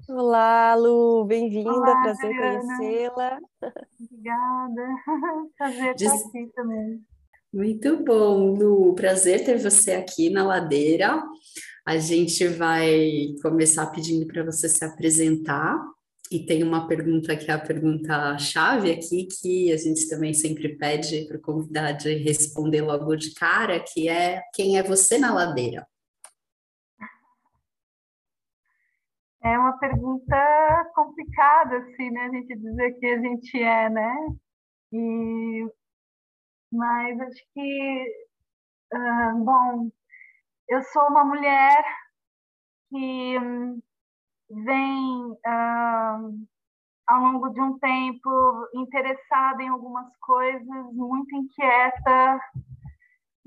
Olá, 0.09 0.73
Lu, 0.73 1.25
bem-vinda, 1.25 1.79
prazer 1.79 2.35
conhecê-la. 2.35 3.39
Obrigada, 4.01 4.95
prazer 5.55 5.93
Diz... 5.93 6.11
estar 6.11 6.27
aqui 6.27 6.51
também. 6.55 7.01
Muito 7.53 8.03
bom, 8.03 8.55
Lu, 8.55 8.95
prazer 8.95 9.45
ter 9.45 9.59
você 9.59 9.91
aqui 9.91 10.31
na 10.31 10.43
Ladeira. 10.43 11.23
A 11.85 11.99
gente 11.99 12.47
vai 12.47 13.35
começar 13.43 13.85
pedindo 13.91 14.25
para 14.25 14.43
você 14.43 14.67
se 14.67 14.83
apresentar 14.83 15.79
e 16.31 16.45
tem 16.45 16.63
uma 16.63 16.87
pergunta 16.87 17.35
que 17.37 17.51
é 17.51 17.53
a 17.53 17.59
pergunta-chave 17.59 18.91
aqui, 18.91 19.27
que 19.27 19.71
a 19.71 19.77
gente 19.77 20.09
também 20.09 20.33
sempre 20.33 20.75
pede 20.75 21.27
para 21.27 21.37
o 21.37 21.41
convidado 21.41 22.05
responder 22.05 22.81
logo 22.81 23.15
de 23.15 23.33
cara, 23.33 23.79
que 23.79 24.09
é 24.09 24.41
quem 24.53 24.77
é 24.77 24.83
você 24.83 25.17
na 25.17 25.33
ladeira? 25.33 25.87
É 29.43 29.59
uma 29.59 29.77
pergunta 29.77 30.91
complicada, 30.95 31.77
assim, 31.77 32.09
né? 32.09 32.21
A 32.21 32.29
gente 32.29 32.55
dizer 32.55 32.91
que 32.93 33.05
a 33.05 33.21
gente 33.21 33.61
é, 33.61 33.89
né? 33.91 34.15
E... 34.91 35.67
Mas 36.71 37.21
acho 37.21 37.43
que, 37.53 38.05
uh, 38.91 39.43
bom, 39.43 39.91
eu 40.67 40.81
sou 40.81 41.03
uma 41.03 41.23
mulher 41.23 41.83
que 42.89 43.35
vem 44.49 45.31
uh, 45.31 46.45
ao 47.07 47.19
longo 47.19 47.49
de 47.49 47.61
um 47.61 47.77
tempo 47.79 48.67
interessada 48.75 49.61
em 49.61 49.69
algumas 49.69 50.15
coisas, 50.17 50.93
muito 50.93 51.35
inquieta 51.35 52.39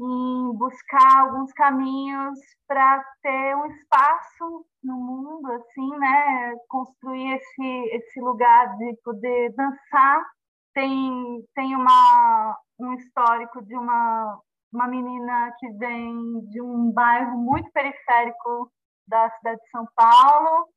em 0.00 0.52
buscar 0.56 1.22
alguns 1.22 1.52
caminhos 1.52 2.38
para 2.68 3.02
ter 3.20 3.56
um 3.56 3.66
espaço 3.66 4.66
no 4.82 4.94
mundo, 4.94 5.50
assim, 5.52 5.98
né? 5.98 6.54
Construir 6.68 7.34
esse 7.34 7.96
esse 7.96 8.20
lugar 8.20 8.76
de 8.76 8.96
poder 9.04 9.52
dançar. 9.54 10.24
Tem 10.72 11.44
tem 11.54 11.74
uma 11.74 12.56
um 12.78 12.94
histórico 12.94 13.60
de 13.64 13.76
uma 13.76 14.40
uma 14.72 14.86
menina 14.86 15.52
que 15.58 15.68
vem 15.72 16.40
de 16.50 16.60
um 16.62 16.92
bairro 16.92 17.36
muito 17.38 17.70
periférico 17.72 18.70
da 19.08 19.30
cidade 19.30 19.60
de 19.60 19.70
São 19.70 19.86
Paulo 19.96 20.68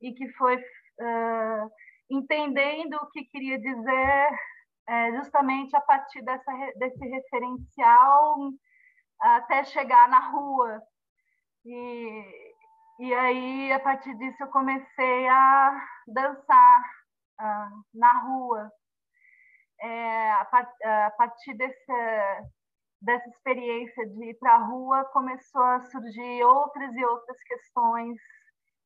e 0.00 0.12
que 0.12 0.28
foi 0.32 0.56
uh, 0.56 1.70
entendendo 2.10 2.94
o 2.94 3.10
que 3.10 3.24
queria 3.24 3.58
dizer 3.58 4.30
uh, 4.88 5.16
justamente 5.16 5.76
a 5.76 5.80
partir 5.80 6.22
dessa, 6.22 6.52
desse 6.76 7.06
referencial 7.06 8.36
até 9.20 9.64
chegar 9.64 10.08
na 10.08 10.30
rua. 10.30 10.80
E, 11.64 12.48
E 13.00 13.14
aí, 13.14 13.72
a 13.72 13.78
partir 13.78 14.12
disso, 14.18 14.42
eu 14.42 14.48
comecei 14.48 15.28
a 15.28 15.86
dançar 16.08 16.80
uh, 17.40 17.84
na 17.94 18.12
rua. 18.22 18.72
É, 19.80 20.32
a, 20.32 20.44
part, 20.46 20.84
a, 20.84 21.10
partir 21.12 21.54
desse, 21.54 21.92
dessa 23.00 23.28
experiência 23.28 24.04
de 24.04 24.30
ir 24.30 24.34
para 24.40 24.54
a 24.54 24.64
rua, 24.66 25.04
começou 25.12 25.62
a 25.62 25.80
surgir 25.82 26.42
outras 26.42 26.92
e 26.96 27.04
outras 27.04 27.40
questões 27.44 28.18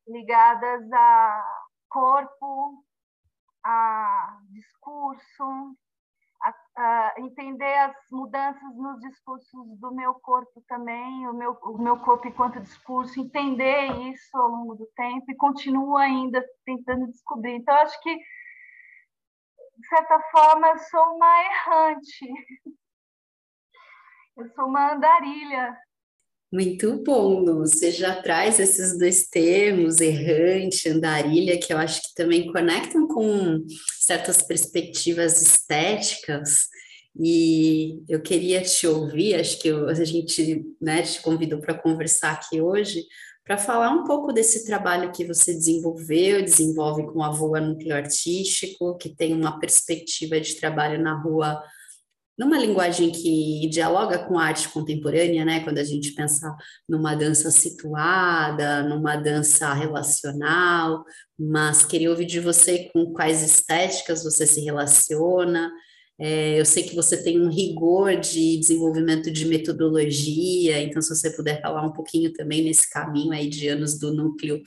ligadas 0.06 0.90
a 0.92 1.44
corpo, 1.88 2.84
a 3.64 4.40
discurso, 4.50 5.76
a, 6.42 6.54
a, 6.76 7.14
entender 7.18 7.74
as 7.78 7.94
mudanças 8.10 8.76
nos 8.76 9.00
discursos 9.00 9.78
do 9.78 9.94
meu 9.94 10.14
corpo 10.14 10.62
também, 10.66 11.28
o 11.28 11.32
meu, 11.32 11.52
o 11.62 11.78
meu 11.78 11.98
corpo 11.98 12.26
enquanto 12.26 12.60
discurso, 12.60 13.20
entender 13.20 13.92
isso 14.10 14.36
ao 14.36 14.48
longo 14.48 14.74
do 14.74 14.86
tempo 14.96 15.30
e 15.30 15.36
continuo 15.36 15.96
ainda 15.96 16.44
tentando 16.64 17.06
descobrir. 17.06 17.56
Então, 17.56 17.74
acho 17.76 18.00
que, 18.00 18.14
de 18.16 19.88
certa 19.88 20.18
forma, 20.30 20.68
eu 20.68 20.78
sou 20.78 21.14
uma 21.14 21.44
errante, 21.44 22.26
eu 24.36 24.48
sou 24.54 24.66
uma 24.66 24.94
andarilha 24.94 25.78
muito 26.52 27.02
bom, 27.02 27.40
Lu. 27.40 27.60
Você 27.60 27.90
já 27.90 28.20
traz 28.20 28.60
esses 28.60 28.98
dois 28.98 29.26
termos, 29.28 30.00
errante, 30.00 30.88
andarilha, 30.88 31.58
que 31.58 31.72
eu 31.72 31.78
acho 31.78 32.02
que 32.02 32.14
também 32.14 32.52
conectam 32.52 33.08
com 33.08 33.64
certas 33.98 34.42
perspectivas 34.42 35.40
estéticas. 35.40 36.66
E 37.18 38.02
eu 38.08 38.20
queria 38.20 38.60
te 38.62 38.86
ouvir, 38.86 39.34
acho 39.34 39.58
que 39.58 39.70
a 39.70 40.04
gente 40.04 40.64
né, 40.80 41.02
te 41.02 41.22
convidou 41.22 41.58
para 41.60 41.74
conversar 41.74 42.32
aqui 42.32 42.60
hoje, 42.60 43.02
para 43.44 43.58
falar 43.58 43.90
um 43.90 44.04
pouco 44.04 44.32
desse 44.32 44.64
trabalho 44.66 45.10
que 45.12 45.24
você 45.24 45.52
desenvolveu, 45.52 46.42
desenvolve 46.42 47.06
com 47.12 47.22
a 47.22 47.30
Voa 47.30 47.60
Núcleo 47.60 47.94
Artístico, 47.94 48.96
que 48.98 49.08
tem 49.08 49.34
uma 49.34 49.58
perspectiva 49.58 50.40
de 50.40 50.54
trabalho 50.56 51.02
na 51.02 51.20
rua 51.20 51.62
numa 52.38 52.58
linguagem 52.58 53.10
que 53.10 53.68
dialoga 53.68 54.18
com 54.26 54.38
a 54.38 54.46
arte 54.46 54.68
contemporânea, 54.68 55.44
né? 55.44 55.60
Quando 55.60 55.78
a 55.78 55.84
gente 55.84 56.12
pensa 56.12 56.54
numa 56.88 57.14
dança 57.14 57.50
situada, 57.50 58.82
numa 58.82 59.16
dança 59.16 59.72
relacional, 59.74 61.04
mas 61.38 61.84
queria 61.84 62.10
ouvir 62.10 62.26
de 62.26 62.40
você 62.40 62.90
com 62.92 63.12
quais 63.12 63.42
estéticas 63.42 64.24
você 64.24 64.46
se 64.46 64.60
relaciona. 64.60 65.70
É, 66.18 66.60
eu 66.60 66.64
sei 66.64 66.84
que 66.84 66.94
você 66.94 67.22
tem 67.22 67.40
um 67.40 67.50
rigor 67.50 68.16
de 68.16 68.58
desenvolvimento 68.58 69.30
de 69.30 69.44
metodologia, 69.44 70.80
então 70.80 71.02
se 71.02 71.14
você 71.14 71.30
puder 71.30 71.60
falar 71.60 71.84
um 71.84 71.92
pouquinho 71.92 72.32
também 72.32 72.62
nesse 72.62 72.88
caminho 72.90 73.32
aí 73.32 73.48
de 73.48 73.68
anos 73.68 73.98
do 73.98 74.14
núcleo, 74.14 74.62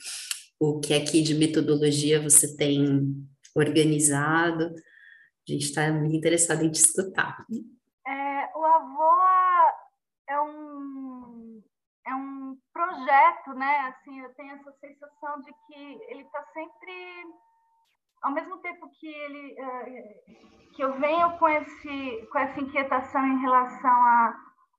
o 0.60 0.80
que 0.80 0.94
aqui 0.94 1.22
de 1.22 1.34
metodologia 1.34 2.20
você 2.20 2.56
tem 2.56 3.14
organizado. 3.54 4.74
A 5.48 5.52
gente 5.52 5.66
está 5.66 5.92
muito 5.92 6.16
interessado 6.16 6.62
em 6.64 6.72
te 6.72 6.80
escutar. 6.80 7.46
É, 8.04 8.58
o 8.58 8.64
Avô 8.64 9.12
é 10.28 10.40
um, 10.40 11.62
é 12.04 12.14
um 12.16 12.56
projeto, 12.72 13.54
né? 13.54 13.78
Assim, 13.88 14.20
eu 14.20 14.34
tenho 14.34 14.54
essa 14.54 14.72
sensação 14.72 15.40
de 15.42 15.52
que 15.52 16.02
ele 16.08 16.22
está 16.22 16.42
sempre, 16.52 17.24
ao 18.22 18.32
mesmo 18.32 18.58
tempo 18.58 18.90
que 18.98 19.06
ele, 19.06 19.54
é, 19.60 20.24
que 20.74 20.82
eu 20.82 20.98
venho 20.98 21.38
com 21.38 21.48
esse, 21.48 22.28
com 22.32 22.38
essa 22.40 22.60
inquietação 22.60 23.24
em 23.24 23.38
relação 23.38 23.90
a 23.90 24.34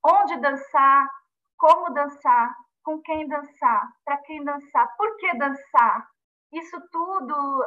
onde 0.06 0.38
dançar, 0.42 1.10
como 1.58 1.94
dançar, 1.94 2.54
com 2.84 3.02
quem 3.02 3.26
dançar, 3.30 3.90
para 4.04 4.18
quem 4.18 4.44
dançar, 4.44 4.98
por 4.98 5.16
que 5.16 5.34
dançar. 5.38 6.10
Isso 6.52 6.78
tudo 6.92 7.64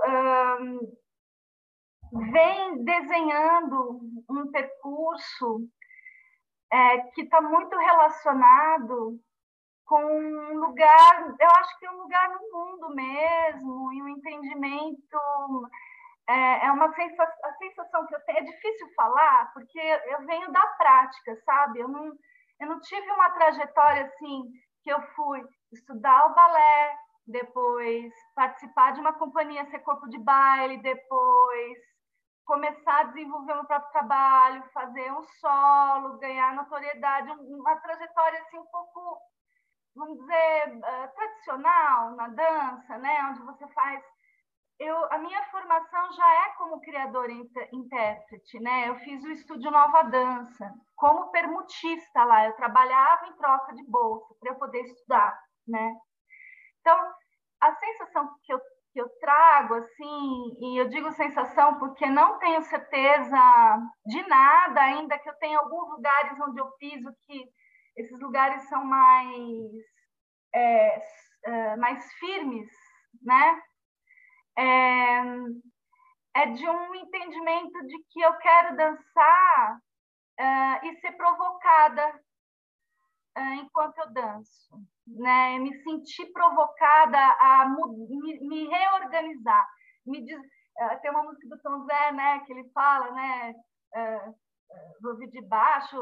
vem 2.12 2.84
desenhando 2.84 4.00
um 4.28 4.50
percurso 4.50 5.68
é, 6.72 6.98
que 7.14 7.22
está 7.22 7.40
muito 7.40 7.76
relacionado 7.76 9.18
com 9.84 10.04
um 10.04 10.54
lugar, 10.54 11.34
eu 11.40 11.48
acho 11.56 11.78
que 11.78 11.86
é 11.86 11.90
um 11.90 12.02
lugar 12.02 12.30
no 12.30 12.40
mundo 12.52 12.94
mesmo, 12.94 13.92
e 13.92 14.02
um 14.02 14.08
entendimento. 14.08 15.68
É, 16.28 16.66
é 16.66 16.70
uma 16.70 16.92
sensação, 16.94 17.44
a 17.44 17.52
sensação 17.54 18.06
que 18.06 18.14
eu 18.14 18.20
tenho, 18.20 18.38
é 18.38 18.42
difícil 18.42 18.88
falar, 18.94 19.52
porque 19.52 19.80
eu 19.80 20.24
venho 20.26 20.52
da 20.52 20.64
prática, 20.78 21.34
sabe? 21.44 21.80
Eu 21.80 21.88
não, 21.88 22.12
eu 22.60 22.68
não 22.68 22.80
tive 22.80 23.10
uma 23.10 23.30
trajetória 23.30 24.04
assim, 24.04 24.44
que 24.84 24.92
eu 24.92 25.02
fui 25.16 25.42
estudar 25.72 26.26
o 26.26 26.34
balé, 26.34 26.96
depois 27.26 28.12
participar 28.36 28.92
de 28.92 29.00
uma 29.00 29.12
companhia 29.14 29.66
ser 29.70 29.80
corpo 29.80 30.08
de 30.08 30.18
baile, 30.18 30.80
depois 30.82 31.78
começar 32.50 32.98
a 32.98 33.04
desenvolver 33.04 33.54
meu 33.54 33.64
próprio 33.64 33.92
trabalho, 33.92 34.68
fazer 34.74 35.12
um 35.12 35.22
solo, 35.22 36.18
ganhar 36.18 36.52
notoriedade, 36.56 37.30
uma 37.30 37.76
trajetória 37.76 38.40
assim 38.40 38.58
um 38.58 38.66
pouco, 38.66 39.20
vamos 39.94 40.18
dizer, 40.18 40.78
uh, 40.78 41.14
tradicional 41.14 42.16
na 42.16 42.26
dança, 42.26 42.98
né, 42.98 43.22
onde 43.30 43.40
você 43.42 43.68
faz 43.68 44.02
eu, 44.80 44.96
a 45.12 45.18
minha 45.18 45.44
formação 45.50 46.12
já 46.12 46.34
é 46.46 46.48
como 46.56 46.80
criadora 46.80 47.30
intérprete, 47.30 48.58
né? 48.60 48.88
Eu 48.88 48.96
fiz 49.00 49.22
o 49.22 49.30
estúdio 49.30 49.70
Nova 49.70 50.04
Dança 50.04 50.72
como 50.96 51.30
permutista 51.30 52.24
lá. 52.24 52.46
Eu 52.46 52.56
trabalhava 52.56 53.26
em 53.26 53.36
troca 53.36 53.74
de 53.74 53.84
bolsa 53.90 54.34
para 54.40 54.52
eu 54.52 54.58
poder 54.58 54.80
estudar, 54.80 55.38
né? 55.68 55.94
Então, 56.80 56.98
a 57.60 57.74
sensação 57.74 58.34
que 58.42 58.54
eu 58.54 58.60
que 58.92 59.00
eu 59.00 59.08
trago, 59.20 59.74
assim, 59.74 60.56
e 60.60 60.80
eu 60.80 60.88
digo 60.88 61.12
sensação 61.12 61.78
porque 61.78 62.06
não 62.06 62.38
tenho 62.38 62.62
certeza 62.62 63.78
de 64.06 64.22
nada, 64.26 64.82
ainda 64.82 65.18
que 65.18 65.28
eu 65.28 65.34
tenha 65.38 65.58
alguns 65.58 65.90
lugares 65.90 66.38
onde 66.40 66.60
eu 66.60 66.70
piso 66.72 67.12
que 67.26 67.44
esses 67.96 68.18
lugares 68.20 68.68
são 68.68 68.84
mais, 68.84 69.72
é, 70.54 71.00
é, 71.44 71.76
mais 71.76 72.12
firmes, 72.14 72.68
né? 73.22 73.62
É, 74.58 75.22
é, 76.34 76.46
de 76.46 76.68
um 76.68 76.94
entendimento 76.94 77.86
de 77.86 78.04
que 78.10 78.20
eu 78.20 78.32
quero 78.38 78.76
dançar 78.76 79.80
é, 80.38 80.86
e 80.88 80.96
ser 81.00 81.12
provocada 81.12 82.20
enquanto 83.54 83.98
eu 83.98 84.12
danço 84.12 84.80
né? 85.16 85.58
Me 85.58 85.74
senti 85.82 86.26
provocada 86.32 87.18
a 87.18 87.68
me, 87.68 88.40
me 88.40 88.68
reorganizar. 88.68 89.66
Me 90.06 90.24
diz, 90.24 90.38
uh, 90.38 91.00
tem 91.02 91.10
uma 91.10 91.22
música 91.22 91.48
do 91.48 91.62
Tom 91.62 91.84
Zé, 91.84 92.12
né? 92.12 92.40
Que 92.40 92.52
ele 92.52 92.70
fala, 92.72 93.10
né? 93.12 93.54
Uh, 93.94 94.34
vou 95.02 95.16
vir 95.16 95.30
de 95.30 95.42
baixo, 95.42 95.96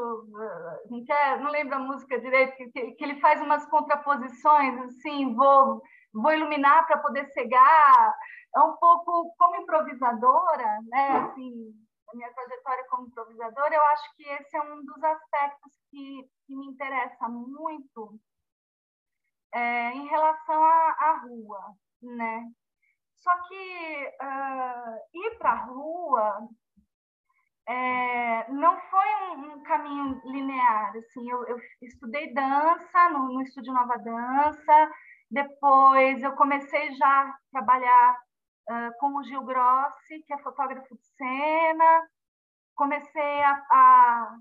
não, 0.89 1.03
quer, 1.03 1.39
não 1.41 1.49
lembro 1.49 1.75
a 1.75 1.79
música 1.79 2.19
direito, 2.19 2.55
que, 2.55 2.91
que 2.91 3.03
ele 3.03 3.19
faz 3.19 3.41
umas 3.41 3.65
contraposições, 3.65 4.79
assim, 4.83 5.33
vou, 5.33 5.81
vou 6.13 6.31
iluminar 6.31 6.85
para 6.85 6.99
poder 6.99 7.25
cegar, 7.31 8.15
é 8.55 8.59
um 8.59 8.75
pouco 8.75 9.33
como 9.39 9.55
improvisadora, 9.55 10.81
né, 10.87 11.09
assim, 11.17 11.73
minha 12.13 12.31
trajetória 12.33 12.85
como 12.89 13.07
improvisadora, 13.07 13.75
eu 13.75 13.83
acho 13.83 14.15
que 14.15 14.23
esse 14.23 14.57
é 14.57 14.61
um 14.61 14.83
dos 14.83 15.03
aspectos 15.03 15.71
que, 15.89 16.29
que 16.45 16.55
me 16.55 16.67
interessa 16.67 17.27
muito, 17.27 18.19
é, 19.53 19.91
em 19.91 20.07
relação 20.07 20.63
à, 20.63 20.95
à, 20.99 21.21
rua, 21.23 21.75
né? 22.01 22.45
Só 23.15 23.31
que 23.47 24.15
uh, 24.21 24.99
ir 25.13 25.37
para 25.37 25.51
a 25.51 25.65
rua 25.65 26.47
é, 27.67 28.51
não 28.51 28.79
foi 28.79 29.05
um, 29.15 29.53
um, 29.53 29.63
caminho 29.63 30.21
linear. 30.25 30.95
Assim, 30.95 31.29
eu, 31.29 31.45
eu 31.47 31.57
estudei 31.81 32.33
dança 32.33 33.09
no, 33.09 33.33
no, 33.33 33.41
Estúdio 33.41 33.73
Nova 33.73 33.97
Dança, 33.97 34.91
depois 35.29 36.23
eu 36.23 36.35
comecei 36.35 36.91
já 36.95 37.21
a 37.23 37.37
trabalhar 37.51 38.17
uh, 38.69 38.97
com 38.99 39.15
o 39.15 39.23
Gil 39.23 39.43
Grossi, 39.43 40.23
que 40.25 40.33
é 40.33 40.37
fotógrafo 40.39 40.95
de 40.95 41.05
cena, 41.17 42.07
comecei 42.75 43.43
a, 43.43 43.51
a 43.71 44.37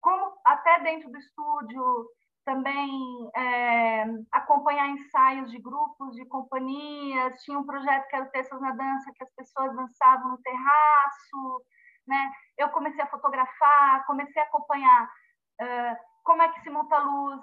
como 0.00 0.38
até 0.44 0.80
dentro 0.80 1.10
do 1.10 1.18
estúdio 1.18 2.06
também 2.44 3.30
é, 3.36 4.04
acompanhar 4.32 4.88
ensaios 4.88 5.50
de 5.50 5.58
grupos, 5.60 6.14
de 6.14 6.24
companhias. 6.26 7.42
Tinha 7.42 7.58
um 7.58 7.66
projeto 7.66 8.08
que 8.08 8.16
era 8.16 8.24
o 8.24 8.30
Texas 8.30 8.58
na 8.62 8.70
Dança, 8.70 9.12
que 9.14 9.22
as 9.22 9.34
pessoas 9.34 9.76
dançavam 9.76 10.30
no 10.30 10.38
terraço. 10.38 11.64
Né? 12.06 12.32
Eu 12.56 12.70
comecei 12.70 13.02
a 13.02 13.10
fotografar, 13.10 14.06
comecei 14.06 14.40
a 14.40 14.46
acompanhar 14.46 15.04
uh, 15.04 15.96
como 16.24 16.40
é 16.40 16.48
que 16.48 16.60
se 16.62 16.70
monta 16.70 16.96
a 16.96 17.00
luz, 17.00 17.42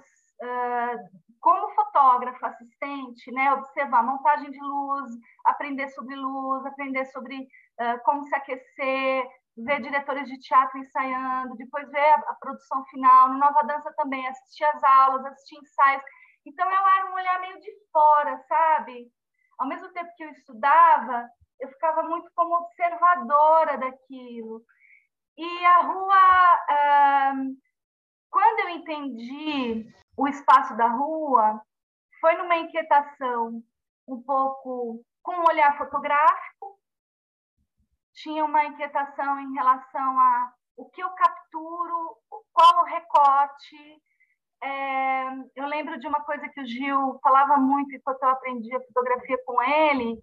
como 1.39 1.73
fotógrafa, 1.75 2.47
assistente, 2.47 3.31
né? 3.31 3.53
observar 3.53 4.03
montagem 4.03 4.49
de 4.49 4.59
luz, 4.59 5.11
aprender 5.45 5.87
sobre 5.89 6.15
luz, 6.15 6.65
aprender 6.65 7.05
sobre 7.05 7.37
uh, 7.37 8.03
como 8.03 8.23
se 8.23 8.35
aquecer, 8.35 9.25
ver 9.57 9.81
diretores 9.81 10.27
de 10.27 10.39
teatro 10.39 10.77
ensaiando, 10.79 11.55
depois 11.55 11.89
ver 11.89 11.99
a, 11.99 12.31
a, 12.31 12.35
produção 12.35 12.83
final. 12.85 13.29
No 13.29 13.39
Nova 13.39 13.63
Dança 13.63 13.93
também, 13.95 14.27
assistir 14.27 14.65
as 14.65 14.83
aulas, 14.83 15.25
assistir 15.25 15.57
ensaios. 15.57 16.03
Então, 16.45 16.69
eu 16.69 16.87
era 16.87 17.11
um 17.11 17.13
olhar 17.13 17.39
meio 17.41 17.59
de 17.59 17.71
fora, 17.91 18.37
sabe? 18.47 19.07
Ao 19.57 19.67
mesmo 19.67 19.91
tempo 19.93 20.09
que 20.17 20.23
eu 20.23 20.29
estudava, 20.31 21.27
eu 21.59 21.69
ficava 21.69 22.03
muito 22.03 22.29
como 22.35 22.55
observadora 22.55 23.77
daquilo. 23.77 24.61
E 25.37 25.65
a 25.65 25.81
rua, 25.81 27.55
quando 28.35 28.67
eu 28.67 28.69
entendi 28.75 29.87
o 30.17 30.27
espaço 30.27 30.75
da 30.75 30.87
rua, 30.89 31.61
foi 32.19 32.35
numa 32.35 32.57
inquietação 32.57 33.63
um 34.05 34.21
pouco 34.21 35.01
com 35.23 35.35
um 35.35 35.45
olhar 35.47 35.77
fotográfico, 35.77 36.77
tinha 38.13 38.43
uma 38.43 38.65
inquietação 38.65 39.39
em 39.39 39.53
relação 39.53 40.19
a 40.19 40.53
o 40.75 40.89
que 40.89 41.01
eu 41.01 41.09
capturo, 41.11 42.17
qual 42.51 42.81
o 42.81 42.85
recorte. 42.85 44.01
É, 44.61 45.27
eu 45.55 45.67
lembro 45.67 45.97
de 45.97 46.05
uma 46.05 46.19
coisa 46.19 46.49
que 46.49 46.59
o 46.59 46.65
Gil 46.65 47.17
falava 47.23 47.55
muito 47.55 47.95
enquanto 47.95 48.21
eu 48.21 48.29
aprendia 48.29 48.81
fotografia 48.81 49.37
com 49.45 49.63
ele. 49.63 50.21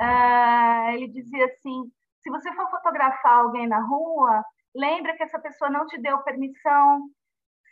É, 0.00 0.94
ele 0.94 1.08
dizia 1.08 1.44
assim: 1.44 1.82
se 2.22 2.30
você 2.30 2.50
for 2.54 2.70
fotografar 2.70 3.40
alguém 3.40 3.66
na 3.66 3.80
rua, 3.80 4.42
lembra 4.74 5.14
que 5.14 5.22
essa 5.22 5.38
pessoa 5.38 5.70
não 5.70 5.84
te 5.84 6.00
deu 6.00 6.22
permissão. 6.22 7.10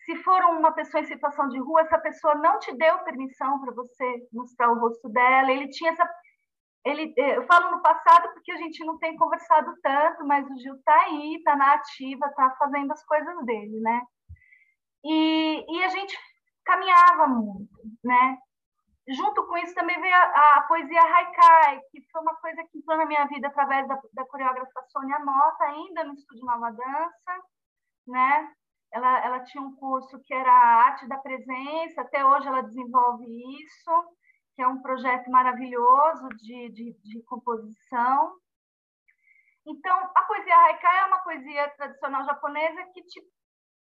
Se 0.04 0.16
for 0.16 0.42
uma 0.46 0.72
pessoa 0.72 1.02
em 1.02 1.06
situação 1.06 1.48
de 1.48 1.58
rua, 1.58 1.82
essa 1.82 1.98
pessoa 1.98 2.34
não 2.36 2.58
te 2.58 2.74
deu 2.76 2.98
permissão 3.00 3.60
para 3.60 3.72
você 3.74 4.28
mostrar 4.32 4.70
o 4.70 4.78
rosto 4.78 5.08
dela. 5.08 5.52
Ele 5.52 5.68
tinha 5.68 5.92
essa 5.92 6.08
ele, 6.84 7.12
eh, 7.16 7.36
eu 7.36 7.46
falo 7.46 7.70
no 7.72 7.82
passado 7.82 8.32
porque 8.32 8.52
a 8.52 8.56
gente 8.56 8.84
não 8.84 8.98
tem 8.98 9.16
conversado 9.16 9.74
tanto, 9.82 10.26
mas 10.26 10.48
o 10.50 10.56
Gil 10.58 10.74
está 10.76 10.94
aí, 11.02 11.36
está 11.36 11.54
na 11.56 11.74
ativa, 11.74 12.26
está 12.26 12.50
fazendo 12.58 12.90
as 12.92 13.04
coisas 13.04 13.44
dele, 13.44 13.80
né? 13.80 14.02
E, 15.04 15.64
e, 15.68 15.84
a 15.84 15.88
gente 15.88 16.18
caminhava 16.64 17.26
muito, 17.26 17.70
né? 18.04 18.38
Junto 19.08 19.46
com 19.46 19.58
isso 19.58 19.74
também 19.74 20.00
veio 20.00 20.14
a, 20.14 20.56
a 20.56 20.62
poesia 20.62 21.02
haikai, 21.02 21.80
que 21.90 22.02
foi 22.10 22.22
uma 22.22 22.34
coisa 22.36 22.62
que 22.64 22.78
entrou 22.78 22.96
na 22.96 23.06
minha 23.06 23.26
vida 23.26 23.48
através 23.48 23.86
da, 23.88 23.98
da 24.14 24.24
coreógrafa 24.26 24.82
Sônia 24.88 25.18
Mota, 25.18 25.64
ainda 25.64 26.04
no 26.04 26.14
Estúdio 26.14 26.44
Nova 26.46 26.70
Dança, 26.70 27.44
né? 28.06 28.52
Ela, 28.92 29.24
ela 29.24 29.44
tinha 29.44 29.62
um 29.62 29.74
curso 29.76 30.20
que 30.24 30.34
era 30.34 30.52
Arte 30.52 31.06
da 31.06 31.18
Presença, 31.18 32.00
até 32.00 32.24
hoje 32.24 32.48
ela 32.48 32.62
desenvolve 32.62 33.24
isso 33.62 34.16
que 34.54 34.62
é 34.62 34.68
um 34.68 34.82
projeto 34.82 35.30
maravilhoso 35.30 36.28
de, 36.36 36.68
de, 36.70 36.92
de 37.02 37.22
composição. 37.24 38.34
Então, 39.66 40.10
a 40.14 40.22
poesia 40.24 40.56
haikai 40.56 40.98
é 41.00 41.06
uma 41.06 41.22
poesia 41.22 41.70
tradicional 41.76 42.24
japonesa 42.24 42.84
que 42.92 43.02
te, 43.04 43.20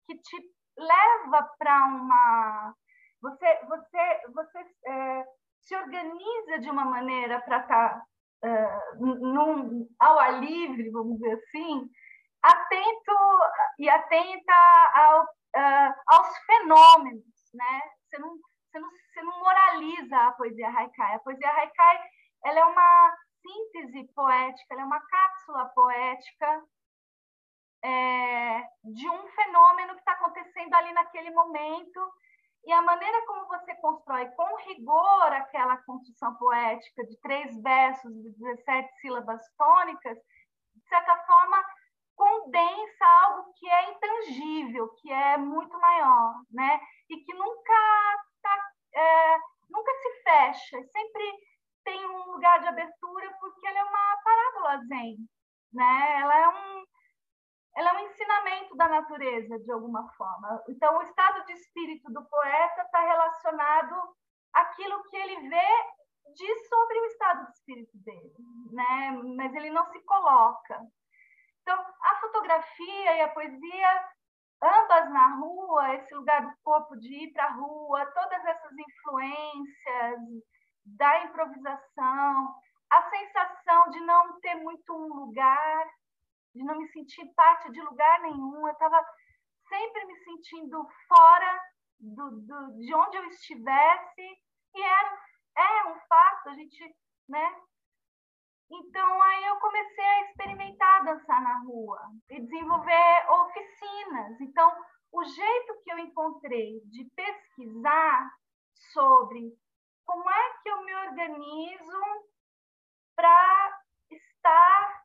que 0.06 0.18
te 0.18 0.50
leva 0.76 1.48
para 1.58 1.86
uma. 1.86 2.74
Você, 3.20 3.60
você, 3.66 4.20
você 4.34 4.58
é, 4.86 5.24
se 5.60 5.76
organiza 5.76 6.58
de 6.60 6.70
uma 6.70 6.84
maneira 6.84 7.40
para 7.42 7.60
estar 7.60 7.94
tá, 7.94 8.04
é, 8.44 8.94
num, 8.96 9.88
ao 9.98 10.18
ar 10.18 10.40
livre, 10.40 10.90
vamos 10.90 11.18
dizer 11.18 11.34
assim, 11.34 11.88
atento 12.46 13.12
e 13.78 13.88
atenta 13.88 14.54
ao, 14.94 15.22
uh, 15.22 15.94
aos 16.06 16.38
fenômenos, 16.46 17.24
né? 17.54 17.82
Você 18.04 18.18
não, 18.18 18.36
você 18.36 18.78
não, 18.78 18.90
você 18.90 19.22
não 19.22 19.38
moraliza 19.40 20.16
a 20.16 20.32
poesia 20.32 20.68
haikai. 20.68 21.14
A 21.14 21.20
poesia 21.20 21.50
haikai 21.50 22.00
ela 22.44 22.60
é 22.60 22.64
uma 22.64 23.16
síntese 23.42 24.12
poética, 24.14 24.74
ela 24.74 24.82
é 24.82 24.84
uma 24.84 25.00
cápsula 25.00 25.66
poética 25.74 26.62
é, 27.82 28.62
de 28.84 29.08
um 29.08 29.28
fenômeno 29.28 29.94
que 29.94 30.00
está 30.00 30.12
acontecendo 30.12 30.74
ali 30.74 30.92
naquele 30.92 31.30
momento 31.30 32.00
e 32.64 32.72
a 32.72 32.82
maneira 32.82 33.24
como 33.26 33.46
você 33.46 33.74
constrói 33.76 34.26
com 34.30 34.56
rigor 34.68 35.32
aquela 35.32 35.76
construção 35.78 36.34
poética 36.34 37.04
de 37.04 37.16
três 37.20 37.62
versos 37.62 38.12
de 38.12 38.30
17 38.32 39.00
sílabas 39.00 39.40
tônicas, 39.56 40.18
de 40.74 40.88
certa 40.88 41.16
forma 41.24 41.64
condensa 42.16 43.06
algo 43.24 43.52
que 43.54 43.68
é 43.68 43.90
intangível, 43.90 44.88
que 44.96 45.12
é 45.12 45.36
muito 45.36 45.78
maior, 45.78 46.34
né? 46.50 46.80
E 47.10 47.18
que 47.18 47.34
nunca 47.34 48.24
é, 48.94 49.38
nunca 49.68 49.92
se 49.92 50.22
fecha, 50.22 50.82
sempre 50.90 51.32
tem 51.84 52.04
um 52.06 52.32
lugar 52.32 52.60
de 52.60 52.68
abertura 52.68 53.32
porque 53.38 53.66
ela 53.68 53.78
é 53.78 53.84
uma 53.84 54.16
parábola 54.24 54.84
zen, 54.86 55.16
né? 55.72 56.20
Ela 56.20 56.38
é 56.38 56.48
um 56.48 56.86
ela 57.76 57.90
é 57.90 57.92
um 57.92 58.06
ensinamento 58.06 58.74
da 58.74 58.88
natureza 58.88 59.58
de 59.58 59.70
alguma 59.70 60.10
forma. 60.14 60.62
Então 60.70 60.96
o 60.96 61.02
estado 61.02 61.44
de 61.44 61.52
espírito 61.52 62.10
do 62.10 62.24
poeta 62.26 62.82
está 62.82 63.00
relacionado 63.00 64.16
àquilo 64.54 65.02
que 65.10 65.16
ele 65.16 65.48
vê 65.48 65.68
diz 66.34 66.68
sobre 66.68 66.98
o 66.98 67.04
estado 67.04 67.46
de 67.46 67.52
espírito 67.52 67.98
dele, 67.98 68.34
né? 68.72 69.10
Mas 69.36 69.54
ele 69.54 69.70
não 69.70 69.84
se 69.92 70.00
coloca. 70.04 70.80
Então 71.66 71.84
a 72.00 72.20
fotografia 72.20 73.16
e 73.16 73.20
a 73.22 73.28
poesia 73.28 74.08
ambas 74.62 75.10
na 75.10 75.34
rua, 75.34 75.94
esse 75.96 76.14
lugar 76.14 76.42
do 76.42 76.56
corpo 76.62 76.96
de 76.96 77.12
ir 77.24 77.32
para 77.32 77.46
a 77.46 77.52
rua, 77.54 78.06
todas 78.06 78.44
essas 78.44 78.72
influências 78.78 80.20
da 80.84 81.24
improvisação, 81.24 82.54
a 82.88 83.10
sensação 83.10 83.90
de 83.90 84.00
não 84.00 84.40
ter 84.40 84.54
muito 84.54 84.94
um 84.94 85.12
lugar, 85.12 85.90
de 86.54 86.62
não 86.62 86.78
me 86.78 86.86
sentir 86.92 87.26
parte 87.34 87.72
de 87.72 87.80
lugar 87.82 88.20
nenhum, 88.20 88.64
eu 88.64 88.72
estava 88.72 89.04
sempre 89.68 90.04
me 90.06 90.16
sentindo 90.20 90.86
fora 91.08 91.60
do, 91.98 92.30
do, 92.42 92.78
de 92.78 92.94
onde 92.94 93.16
eu 93.16 93.24
estivesse, 93.24 94.40
e 94.72 94.82
era, 94.82 95.18
é 95.56 95.88
um 95.88 95.98
fato, 96.08 96.50
a 96.50 96.54
gente, 96.54 96.96
né, 97.28 97.56
então, 98.70 99.22
aí 99.22 99.44
eu 99.44 99.56
comecei 99.56 100.04
a 100.04 100.22
experimentar 100.22 101.04
dançar 101.04 101.42
na 101.42 101.60
rua 101.60 102.00
e 102.30 102.40
desenvolver 102.40 103.30
oficinas. 103.30 104.40
Então, 104.40 104.72
o 105.12 105.24
jeito 105.24 105.82
que 105.82 105.92
eu 105.92 105.98
encontrei 105.98 106.80
de 106.86 107.04
pesquisar 107.14 108.30
sobre 108.92 109.52
como 110.04 110.28
é 110.30 110.52
que 110.62 110.68
eu 110.68 110.82
me 110.84 110.94
organizo 110.94 112.00
para 113.14 113.80
estar, 114.10 115.04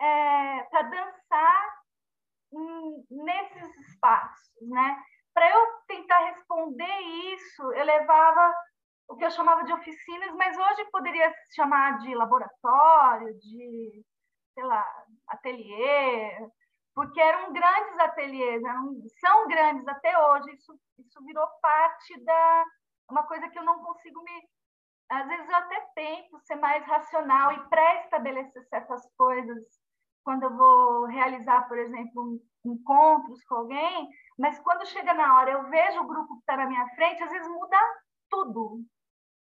é, 0.00 0.62
para 0.64 0.82
dançar 0.82 1.80
nesses 3.10 3.76
espaços, 3.88 4.68
né? 4.68 5.02
Para 5.32 5.50
eu 5.50 5.66
tentar 5.86 6.18
responder 6.30 7.00
isso, 7.34 7.62
eu 7.72 7.84
levava 7.84 8.54
o 9.10 9.16
que 9.16 9.24
eu 9.24 9.30
chamava 9.30 9.64
de 9.64 9.72
oficinas, 9.72 10.32
mas 10.36 10.56
hoje 10.56 10.84
poderia 10.92 11.30
se 11.32 11.56
chamar 11.56 11.98
de 11.98 12.14
laboratório, 12.14 13.36
de, 13.40 14.04
sei 14.54 14.64
lá, 14.64 14.86
ateliê, 15.28 16.48
porque 16.94 17.20
eram 17.20 17.52
grandes 17.52 17.98
ateliês, 17.98 18.62
eram, 18.62 18.94
são 19.20 19.48
grandes 19.48 19.86
até 19.88 20.16
hoje, 20.16 20.52
isso, 20.52 20.72
isso 20.98 21.24
virou 21.24 21.46
parte 21.60 22.24
da 22.24 22.64
uma 23.10 23.24
coisa 23.24 23.48
que 23.48 23.58
eu 23.58 23.64
não 23.64 23.82
consigo 23.82 24.22
me 24.22 24.48
às 25.10 25.26
vezes 25.26 25.48
eu 25.48 25.56
até 25.56 25.80
tento 25.96 26.38
ser 26.46 26.54
mais 26.54 26.86
racional 26.86 27.52
e 27.52 27.68
pré-estabelecer 27.68 28.62
certas 28.68 29.04
coisas 29.16 29.58
quando 30.22 30.44
eu 30.44 30.56
vou 30.56 31.06
realizar, 31.06 31.66
por 31.66 31.76
exemplo, 31.76 32.40
encontros 32.64 33.42
com 33.44 33.56
alguém, 33.56 34.08
mas 34.38 34.60
quando 34.60 34.86
chega 34.86 35.12
na 35.12 35.36
hora, 35.36 35.50
eu 35.50 35.68
vejo 35.68 36.00
o 36.00 36.06
grupo 36.06 36.34
que 36.34 36.40
está 36.40 36.56
na 36.56 36.66
minha 36.66 36.86
frente, 36.94 37.24
às 37.24 37.30
vezes 37.30 37.48
muda 37.48 37.76
tudo 38.28 38.84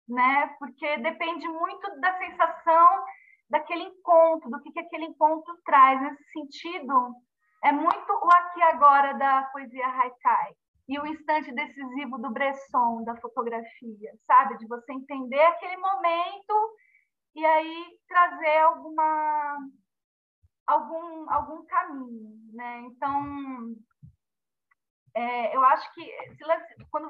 né? 0.09 0.49
Porque 0.59 0.97
depende 0.99 1.47
muito 1.49 2.01
da 2.01 2.19
sensação 2.19 3.05
daquele 3.49 3.85
encontro, 3.85 4.51
do 4.51 4.61
que, 4.61 4.73
que 4.73 4.81
aquele 4.81 5.07
encontro 5.07 5.55
traz. 5.65 6.01
Nesse 6.01 6.25
sentido, 6.33 7.15
é 7.63 7.73
muito 7.73 8.13
o 8.13 8.33
aqui 8.33 8.61
e 8.61 8.63
agora 8.63 9.15
da 9.15 9.43
poesia 9.45 9.87
haikai 9.87 10.53
e 10.89 10.99
o 10.99 11.07
instante 11.07 11.53
decisivo 11.53 12.19
do 12.19 12.31
Bresson, 12.31 13.05
da 13.05 13.17
fotografia, 13.17 14.13
sabe? 14.27 14.59
De 14.59 14.67
você 14.67 14.93
entender 14.93 15.41
aquele 15.41 15.77
momento 15.79 16.77
e 17.35 17.45
aí 17.45 17.99
trazer 18.07 18.59
alguma 18.59 19.59
algum 20.67 21.31
algum 21.31 21.65
caminho, 21.67 22.37
né? 22.53 22.81
Então, 22.81 23.75
é, 25.15 25.57
eu 25.57 25.63
acho 25.65 25.95
que 25.95 26.13
quando 26.91 27.09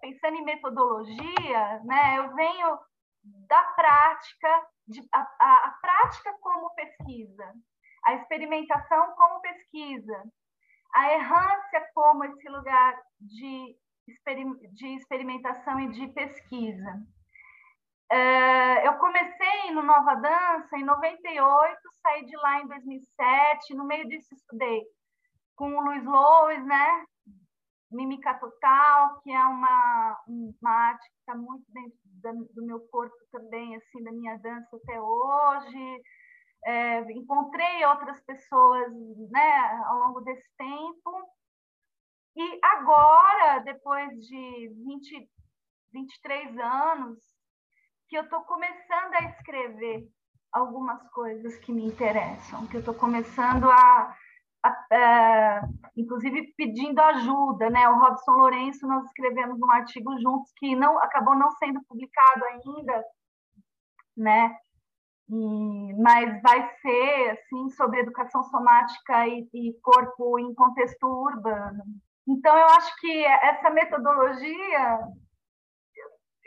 pensando 0.00 0.36
em 0.36 0.44
metodologia, 0.44 1.80
né, 1.84 2.18
eu 2.18 2.34
venho 2.34 2.78
da 3.22 3.62
prática, 3.74 4.66
de, 4.86 5.00
a, 5.12 5.20
a, 5.40 5.66
a 5.66 5.70
prática 5.80 6.32
como 6.40 6.74
pesquisa, 6.74 7.52
a 8.06 8.14
experimentação 8.14 9.14
como 9.14 9.40
pesquisa, 9.40 10.22
a 10.94 11.12
errância 11.12 11.90
como 11.94 12.24
esse 12.24 12.48
lugar 12.48 12.96
de, 13.20 13.76
de 14.72 14.86
experimentação 14.94 15.80
e 15.80 15.90
de 15.90 16.08
pesquisa. 16.08 17.02
É, 18.12 18.88
eu 18.88 18.94
comecei 18.94 19.70
no 19.72 19.82
Nova 19.82 20.16
Dança 20.16 20.76
em 20.76 20.84
98, 20.84 21.78
saí 22.02 22.24
de 22.24 22.36
lá 22.38 22.60
em 22.60 22.66
2007, 22.66 23.74
no 23.74 23.84
meio 23.84 24.08
disso 24.08 24.34
estudei 24.34 24.82
com 25.54 25.76
o 25.76 25.80
Luiz 25.80 26.04
Lois, 26.04 26.64
né, 26.64 27.04
Mímica 27.90 28.34
Total, 28.38 29.20
que 29.20 29.30
é 29.30 29.44
uma, 29.44 30.18
uma 30.26 30.70
arte 30.70 31.08
que 31.10 31.18
está 31.18 31.34
muito 31.34 31.64
dentro 31.68 31.98
da, 32.22 32.32
do 32.32 32.64
meu 32.64 32.80
corpo 32.88 33.16
também, 33.32 33.76
assim, 33.76 34.02
da 34.04 34.12
minha 34.12 34.36
dança 34.38 34.76
até 34.76 35.00
hoje. 35.00 36.02
É, 36.64 37.00
encontrei 37.12 37.84
outras 37.86 38.20
pessoas 38.20 38.92
né, 39.30 39.82
ao 39.86 39.98
longo 39.98 40.20
desse 40.20 40.48
tempo. 40.56 41.32
E 42.36 42.60
agora, 42.62 43.58
depois 43.60 44.10
de 44.20 44.68
20, 44.86 45.28
23 45.92 46.58
anos, 46.58 47.18
que 48.08 48.16
eu 48.16 48.22
estou 48.22 48.42
começando 48.42 49.14
a 49.14 49.24
escrever 49.30 50.08
algumas 50.52 51.02
coisas 51.10 51.56
que 51.58 51.72
me 51.72 51.84
interessam, 51.84 52.66
que 52.66 52.76
eu 52.76 52.80
estou 52.80 52.94
começando 52.94 53.70
a 53.70 54.16
é, 54.92 55.60
inclusive 55.96 56.52
pedindo 56.56 57.00
ajuda, 57.00 57.70
né? 57.70 57.88
O 57.88 57.98
Robson 57.98 58.32
Lourenço, 58.32 58.86
nós 58.86 59.04
escrevemos 59.06 59.60
um 59.60 59.70
artigo 59.70 60.18
juntos 60.20 60.52
que 60.56 60.74
não 60.76 60.98
acabou 60.98 61.34
não 61.34 61.50
sendo 61.52 61.80
publicado 61.88 62.44
ainda, 62.44 63.04
né? 64.16 64.56
E, 65.28 65.94
mas 65.94 66.42
vai 66.42 66.68
ser 66.82 67.30
assim 67.30 67.70
sobre 67.70 68.00
educação 68.00 68.42
somática 68.44 69.26
e, 69.28 69.48
e 69.54 69.72
corpo 69.80 70.38
em 70.38 70.54
contexto 70.54 71.06
urbano. 71.06 71.84
Então 72.26 72.56
eu 72.56 72.66
acho 72.66 72.94
que 73.00 73.24
essa 73.24 73.70
metodologia 73.70 75.00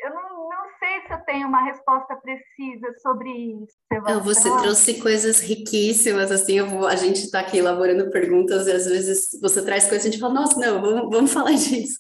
eu 0.04 0.10
não, 0.10 0.50
não, 0.50 0.64
sei 0.80 1.08
se 1.08 1.14
eu 1.14 1.26
tenho 1.26 1.48
uma 1.48 1.64
resposta 1.64 2.16
precisa 2.18 2.94
sobre 3.02 3.30
isso. 3.30 3.74
Não, 4.06 4.22
você 4.22 4.50
trouxe 4.58 4.96
coisas 5.02 5.40
riquíssimas, 5.40 6.32
assim, 6.32 6.62
vou, 6.62 6.88
a 6.88 6.96
gente 6.96 7.22
está 7.22 7.40
aqui 7.40 7.58
elaborando 7.58 8.12
perguntas 8.12 8.68
e 8.68 8.72
às 8.72 8.86
vezes 8.86 9.30
você 9.42 9.64
traz 9.64 9.86
coisas 9.88 10.06
e 10.06 10.10
a 10.10 10.12
gente 10.12 10.20
fala, 10.20 10.34
nossa, 10.34 10.60
não, 10.60 10.82
vamos, 10.82 11.10
vamos 11.10 11.32
falar 11.34 11.54
disso. 11.54 12.00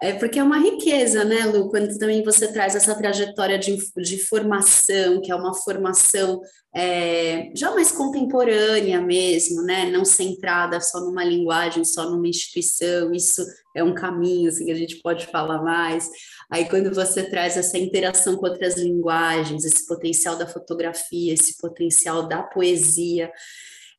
É 0.00 0.12
porque 0.12 0.38
é 0.38 0.42
uma 0.42 0.58
riqueza, 0.58 1.24
né, 1.24 1.44
Lu, 1.44 1.68
quando 1.70 1.98
também 1.98 2.22
você 2.22 2.52
traz 2.52 2.76
essa 2.76 2.94
trajetória 2.94 3.58
de, 3.58 3.76
de 3.96 4.18
formação, 4.26 5.20
que 5.20 5.32
é 5.32 5.34
uma 5.34 5.52
formação 5.52 6.40
é, 6.74 7.50
já 7.56 7.72
mais 7.72 7.90
contemporânea 7.90 9.00
mesmo, 9.00 9.62
né, 9.62 9.90
não 9.90 10.04
centrada 10.04 10.80
só 10.80 11.00
numa 11.00 11.24
linguagem, 11.24 11.84
só 11.84 12.08
numa 12.08 12.28
instituição, 12.28 13.12
isso 13.12 13.44
é 13.74 13.82
um 13.82 13.92
caminho, 13.92 14.48
assim, 14.48 14.66
que 14.66 14.70
a 14.70 14.76
gente 14.76 15.00
pode 15.02 15.26
falar 15.26 15.62
mais. 15.62 16.08
Aí 16.50 16.68
quando 16.68 16.94
você 16.94 17.28
traz 17.28 17.56
essa 17.56 17.76
interação 17.76 18.36
com 18.36 18.46
outras 18.46 18.76
linguagens, 18.76 19.64
esse 19.64 19.86
potencial 19.86 20.36
da 20.36 20.46
fotografia, 20.46 21.34
esse 21.34 21.58
potencial 21.58 22.26
da 22.26 22.42
poesia, 22.42 23.30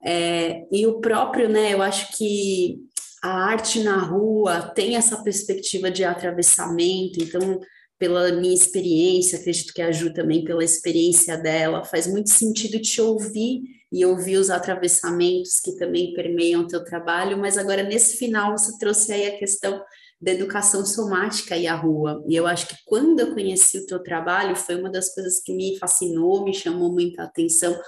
é, 0.04 0.66
e 0.72 0.88
o 0.88 1.00
próprio, 1.00 1.50
né, 1.50 1.74
eu 1.74 1.82
acho 1.82 2.18
que 2.18 2.80
a 3.22 3.30
arte 3.30 3.84
na 3.84 3.98
rua 3.98 4.62
tem 4.62 4.96
essa 4.96 5.22
perspectiva 5.22 5.92
de 5.92 6.04
atravessamento, 6.04 7.22
então, 7.22 7.60
pela 7.98 8.32
minha 8.32 8.54
experiência, 8.54 9.38
acredito 9.38 9.74
que 9.74 9.82
a 9.82 9.92
Ju 9.92 10.14
também 10.14 10.44
pela 10.44 10.64
experiência 10.64 11.38
dela, 11.38 11.84
faz 11.84 12.08
muito 12.08 12.30
sentido 12.30 12.82
te 12.82 13.02
ouvir 13.02 13.62
e 13.92 14.06
ouvir 14.06 14.38
os 14.38 14.50
atravessamentos 14.50 15.60
que 15.60 15.76
também 15.76 16.14
permeiam 16.14 16.62
o 16.62 16.68
teu 16.68 16.84
trabalho, 16.84 17.38
mas 17.38 17.58
agora 17.58 17.84
nesse 17.84 18.18
final 18.18 18.58
você 18.58 18.78
trouxe 18.78 19.12
aí 19.12 19.28
a 19.28 19.38
questão 19.38 19.82
da 20.22 20.32
educação 20.32 20.86
somática 20.86 21.56
e 21.56 21.66
a 21.66 21.76
rua. 21.76 22.24
E 22.28 22.36
eu 22.36 22.46
acho 22.46 22.68
que 22.68 22.76
quando 22.86 23.20
eu 23.20 23.34
conheci 23.34 23.78
o 23.78 23.86
teu 23.86 24.04
trabalho, 24.04 24.56
foi 24.56 24.76
uma 24.76 24.90
das 24.90 25.14
coisas 25.14 25.40
que 25.40 25.54
me 25.54 25.78
fascinou, 25.78 26.44
me 26.44 26.54
chamou 26.54 26.92
muita 26.92 27.24
atenção, 27.24 27.80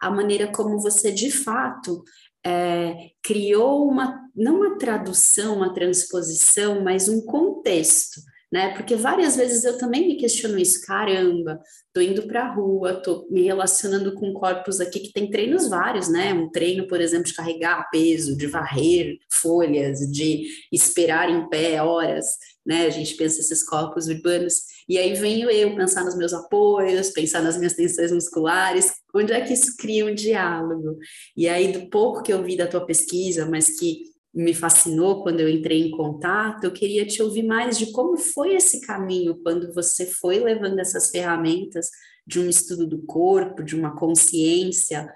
a 0.00 0.10
maneira 0.10 0.46
como 0.46 0.78
você 0.78 1.10
de 1.10 1.30
fato 1.30 2.02
é, 2.44 3.10
criou 3.22 3.88
uma, 3.88 4.18
não 4.34 4.56
uma 4.56 4.78
tradução, 4.78 5.56
uma 5.56 5.74
transposição, 5.74 6.82
mas 6.82 7.08
um 7.08 7.20
contexto, 7.26 8.20
né? 8.50 8.74
Porque 8.74 8.96
várias 8.96 9.36
vezes 9.36 9.64
eu 9.64 9.78
também 9.78 10.08
me 10.08 10.16
questiono 10.16 10.58
isso, 10.58 10.84
caramba, 10.84 11.60
tô 11.92 12.00
indo 12.00 12.22
para 12.24 12.44
a 12.44 12.52
rua, 12.52 12.94
tô 12.94 13.26
me 13.30 13.42
relacionando 13.42 14.14
com 14.14 14.32
corpos 14.32 14.80
aqui 14.80 15.00
que 15.00 15.12
tem 15.12 15.30
treinos 15.30 15.68
vários, 15.68 16.08
né? 16.08 16.32
Um 16.32 16.50
treino, 16.50 16.86
por 16.88 17.00
exemplo, 17.00 17.26
de 17.26 17.34
carregar 17.34 17.88
peso, 17.90 18.36
de 18.36 18.46
varrer 18.46 19.18
folhas, 19.30 20.00
de 20.10 20.46
esperar 20.72 21.30
em 21.30 21.48
pé 21.48 21.80
horas, 21.80 22.26
né? 22.66 22.86
A 22.86 22.90
gente 22.90 23.14
pensa 23.14 23.40
esses 23.40 23.64
corpos 23.64 24.08
urbanos, 24.08 24.64
e 24.88 24.98
aí 24.98 25.14
venho 25.14 25.48
eu 25.48 25.76
pensar 25.76 26.04
nos 26.04 26.16
meus 26.16 26.32
apoios, 26.32 27.10
pensar 27.10 27.42
nas 27.42 27.56
minhas 27.56 27.74
tensões 27.74 28.10
musculares, 28.10 28.92
onde 29.14 29.32
é 29.32 29.40
que 29.40 29.52
isso 29.52 29.76
cria 29.76 30.04
um 30.04 30.14
diálogo? 30.14 30.98
E 31.36 31.48
aí, 31.48 31.70
do 31.70 31.88
pouco 31.88 32.22
que 32.22 32.32
eu 32.32 32.42
vi 32.42 32.56
da 32.56 32.66
tua 32.66 32.84
pesquisa, 32.84 33.46
mas 33.46 33.78
que 33.78 34.09
me 34.32 34.54
fascinou 34.54 35.22
quando 35.22 35.40
eu 35.40 35.48
entrei 35.48 35.82
em 35.82 35.90
contato, 35.90 36.64
eu 36.64 36.72
queria 36.72 37.06
te 37.06 37.22
ouvir 37.22 37.42
mais 37.42 37.76
de 37.76 37.92
como 37.92 38.16
foi 38.16 38.54
esse 38.54 38.86
caminho 38.86 39.42
quando 39.42 39.74
você 39.74 40.06
foi 40.06 40.38
levando 40.38 40.78
essas 40.78 41.10
ferramentas 41.10 41.90
de 42.26 42.38
um 42.38 42.48
estudo 42.48 42.86
do 42.86 43.04
corpo, 43.06 43.62
de 43.62 43.74
uma 43.74 43.96
consciência, 43.96 45.12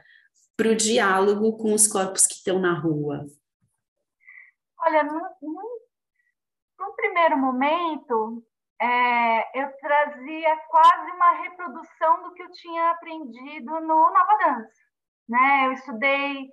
para 0.57 0.68
o 0.68 0.77
diálogo 0.77 1.57
com 1.57 1.72
os 1.72 1.87
corpos 1.87 2.27
que 2.27 2.35
estão 2.35 2.59
na 2.59 2.79
rua. 2.79 3.24
Olha, 4.81 5.05
num, 5.05 5.20
primeiro 6.96 7.37
momento, 7.38 8.44
é, 8.81 9.62
eu 9.62 9.70
trazia 9.79 10.57
quase 10.68 11.11
uma 11.12 11.31
reprodução 11.42 12.22
do 12.22 12.35
que 12.35 12.42
eu 12.42 12.50
tinha 12.53 12.90
aprendido 12.90 13.72
no 13.81 13.81
Nova 13.81 14.38
Dança. 14.44 14.83
Né? 15.29 15.66
Eu 15.66 15.72
estudei 15.72 16.48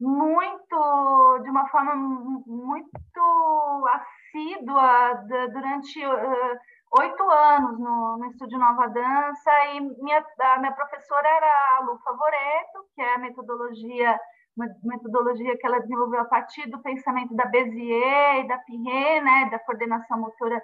muito, 0.00 1.38
de 1.42 1.50
uma 1.50 1.68
forma 1.68 1.94
muito 1.94 3.86
assídua 3.92 5.14
durante 5.52 6.06
oito 6.06 7.24
uh, 7.24 7.30
anos 7.30 7.78
no, 7.78 8.18
no 8.18 8.26
Estúdio 8.26 8.58
Nova 8.58 8.88
Dança 8.88 9.50
e 9.74 9.80
minha, 9.80 10.24
a 10.40 10.58
minha 10.58 10.72
professora 10.72 11.28
era 11.28 11.76
a 11.76 11.80
Lu 11.80 11.98
Favoreto, 11.98 12.86
que 12.94 13.02
é 13.02 13.14
a 13.14 13.18
metodologia 13.18 14.18
uma 14.56 14.66
metodologia 14.82 15.56
que 15.56 15.64
ela 15.64 15.78
desenvolveu 15.78 16.20
a 16.20 16.24
partir 16.24 16.68
do 16.68 16.82
pensamento 16.82 17.32
da 17.36 17.46
Bézier 17.46 18.40
e 18.40 18.48
da 18.48 18.58
Pirret, 18.58 19.20
né, 19.20 19.48
da 19.52 19.58
coordenação 19.60 20.18
motora 20.18 20.60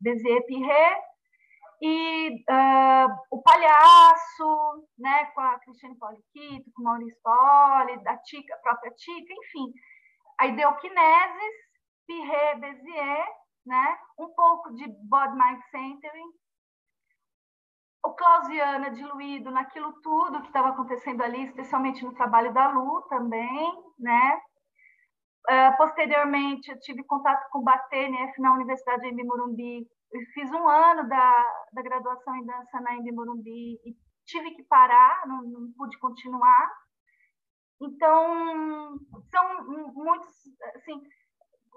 Bézier-Pirret, 0.00 1.00
e 1.86 2.30
uh, 2.30 3.14
o 3.30 3.42
Palhaço, 3.42 4.88
né, 4.98 5.26
com 5.34 5.40
a 5.42 5.58
Cristiane 5.58 5.98
Poliquito, 5.98 6.72
com 6.72 6.80
o 6.80 6.84
Maurício 6.86 7.20
Poli, 7.22 8.02
da 8.02 8.16
Tica, 8.22 8.54
a 8.54 8.58
própria 8.58 8.90
Tica, 8.92 9.34
enfim. 9.34 9.70
A 10.40 10.46
Ideoquineses, 10.46 11.54
Pirret, 12.06 12.58
Bézier, 12.58 13.26
né, 13.66 13.98
um 14.18 14.28
pouco 14.34 14.74
de 14.74 14.86
Body 15.06 15.36
Mind 15.36 15.60
Centering, 15.70 16.32
o 18.02 18.14
Clausiana 18.14 18.90
diluído 18.90 19.50
naquilo 19.50 19.92
tudo 20.00 20.40
que 20.40 20.46
estava 20.46 20.70
acontecendo 20.70 21.22
ali, 21.22 21.44
especialmente 21.44 22.02
no 22.02 22.14
trabalho 22.14 22.52
da 22.54 22.68
Lu 22.68 23.02
também, 23.10 23.72
né? 23.98 24.40
Uh, 25.50 25.76
posteriormente, 25.76 26.70
eu 26.70 26.80
tive 26.80 27.04
contato 27.04 27.46
com 27.50 27.58
o 27.58 27.62
BATNF 27.62 28.40
na 28.40 28.54
Universidade 28.54 29.10
de 29.10 29.24
Morumbi. 29.24 29.86
Fiz 30.32 30.50
um 30.52 30.68
ano 30.68 31.08
da, 31.08 31.66
da 31.72 31.82
graduação 31.82 32.36
em 32.36 32.46
dança 32.46 32.80
na 32.80 32.94
Embi 32.94 33.12
Morumbi 33.12 33.80
e 33.84 33.96
tive 34.24 34.52
que 34.52 34.62
parar, 34.64 35.26
não, 35.26 35.42
não 35.42 35.72
pude 35.76 35.98
continuar. 35.98 36.70
Então, 37.80 38.96
são 39.30 39.64
muitos, 39.92 40.28
assim, 40.76 41.02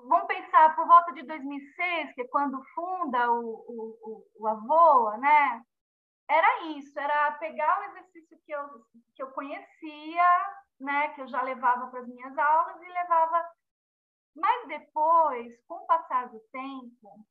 vamos 0.07 0.27
pensar 0.27 0.75
por 0.75 0.85
volta 0.87 1.11
de 1.13 1.23
2006, 1.23 2.13
que 2.13 2.21
é 2.21 2.27
quando 2.27 2.63
funda 2.75 3.31
o, 3.31 3.65
o, 3.67 4.27
o 4.39 4.47
Avoa, 4.47 5.17
né? 5.17 5.63
Era 6.29 6.67
isso, 6.77 6.97
era 6.99 7.31
pegar 7.33 7.79
o 7.79 7.83
exercício 7.85 8.37
que 8.45 8.51
eu, 8.51 8.67
que 9.15 9.23
eu 9.23 9.31
conhecia, 9.31 10.57
né, 10.79 11.07
que 11.09 11.21
eu 11.21 11.27
já 11.27 11.41
levava 11.41 11.87
para 11.87 12.01
as 12.01 12.07
minhas 12.07 12.37
aulas 12.37 12.81
e 12.81 12.87
levava 12.87 13.43
mas 14.39 14.67
depois, 14.67 15.59
com 15.67 15.75
o 15.75 15.87
passar 15.87 16.29
do 16.29 16.39
tempo, 16.51 17.25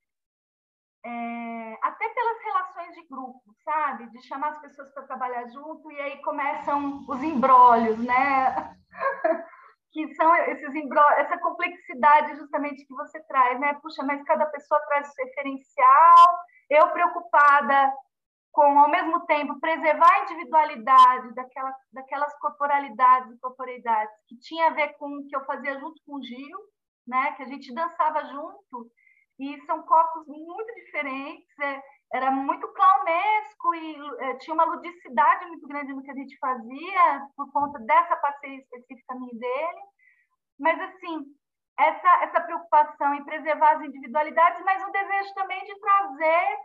é, 1.06 1.78
até 1.82 2.08
pelas 2.08 2.42
relações 2.42 2.94
de 2.94 3.06
grupo, 3.06 3.54
sabe? 3.64 4.10
De 4.10 4.20
chamar 4.26 4.48
as 4.48 4.60
pessoas 4.60 4.92
para 4.92 5.04
trabalhar 5.04 5.46
junto 5.48 5.90
e 5.92 6.00
aí 6.00 6.20
começam 6.22 7.04
os 7.08 7.22
embrólios, 7.22 7.96
né? 7.98 8.76
que 9.92 10.12
são 10.16 10.34
esses 10.34 10.74
embrólios, 10.74 11.20
essa 11.20 11.38
complexidade 11.38 12.36
justamente 12.36 12.84
que 12.84 12.94
você 12.94 13.20
traz, 13.28 13.60
né? 13.60 13.74
Puxa, 13.74 14.02
mas 14.02 14.22
cada 14.24 14.46
pessoa 14.46 14.80
traz 14.88 15.08
o 15.08 15.12
seu 15.12 15.24
referencial, 15.26 16.26
eu 16.68 16.90
preocupada 16.90 17.92
com, 18.50 18.78
ao 18.80 18.90
mesmo 18.90 19.24
tempo, 19.26 19.60
preservar 19.60 20.10
a 20.12 20.22
individualidade 20.24 21.34
daquela, 21.34 21.72
daquelas 21.92 22.36
corporalidades 22.40 23.30
e 23.30 23.38
corporeidades 23.38 24.14
que 24.26 24.36
tinha 24.38 24.68
a 24.68 24.70
ver 24.70 24.94
com 24.94 25.18
o 25.18 25.28
que 25.28 25.36
eu 25.36 25.44
fazia 25.44 25.78
junto 25.78 26.02
com 26.04 26.16
o 26.16 26.22
Gil, 26.22 26.58
né? 27.06 27.32
Que 27.32 27.44
a 27.44 27.46
gente 27.46 27.72
dançava 27.72 28.24
junto 28.24 28.90
e 29.38 29.60
são 29.66 29.82
corpos 29.82 30.26
muito 30.26 30.74
diferentes. 30.74 31.58
É, 31.58 31.82
era 32.12 32.30
muito 32.30 32.66
clownesco 32.72 33.74
e 33.74 33.96
é, 34.20 34.34
tinha 34.36 34.54
uma 34.54 34.64
ludicidade 34.64 35.46
muito 35.46 35.66
grande 35.66 35.92
no 35.92 36.02
que 36.02 36.10
a 36.10 36.14
gente 36.14 36.38
fazia 36.38 37.28
por 37.36 37.50
conta 37.52 37.78
dessa 37.80 38.16
parceria 38.16 38.58
específica 38.58 39.14
minha 39.14 39.34
dele. 39.34 39.80
Mas 40.58 40.80
assim, 40.80 41.24
essa, 41.78 42.24
essa 42.24 42.40
preocupação 42.40 43.14
em 43.14 43.24
preservar 43.24 43.76
as 43.76 43.82
individualidades, 43.82 44.62
mas 44.64 44.82
um 44.82 44.90
desejo 44.90 45.34
também 45.34 45.62
de 45.64 45.78
trazer 45.78 46.56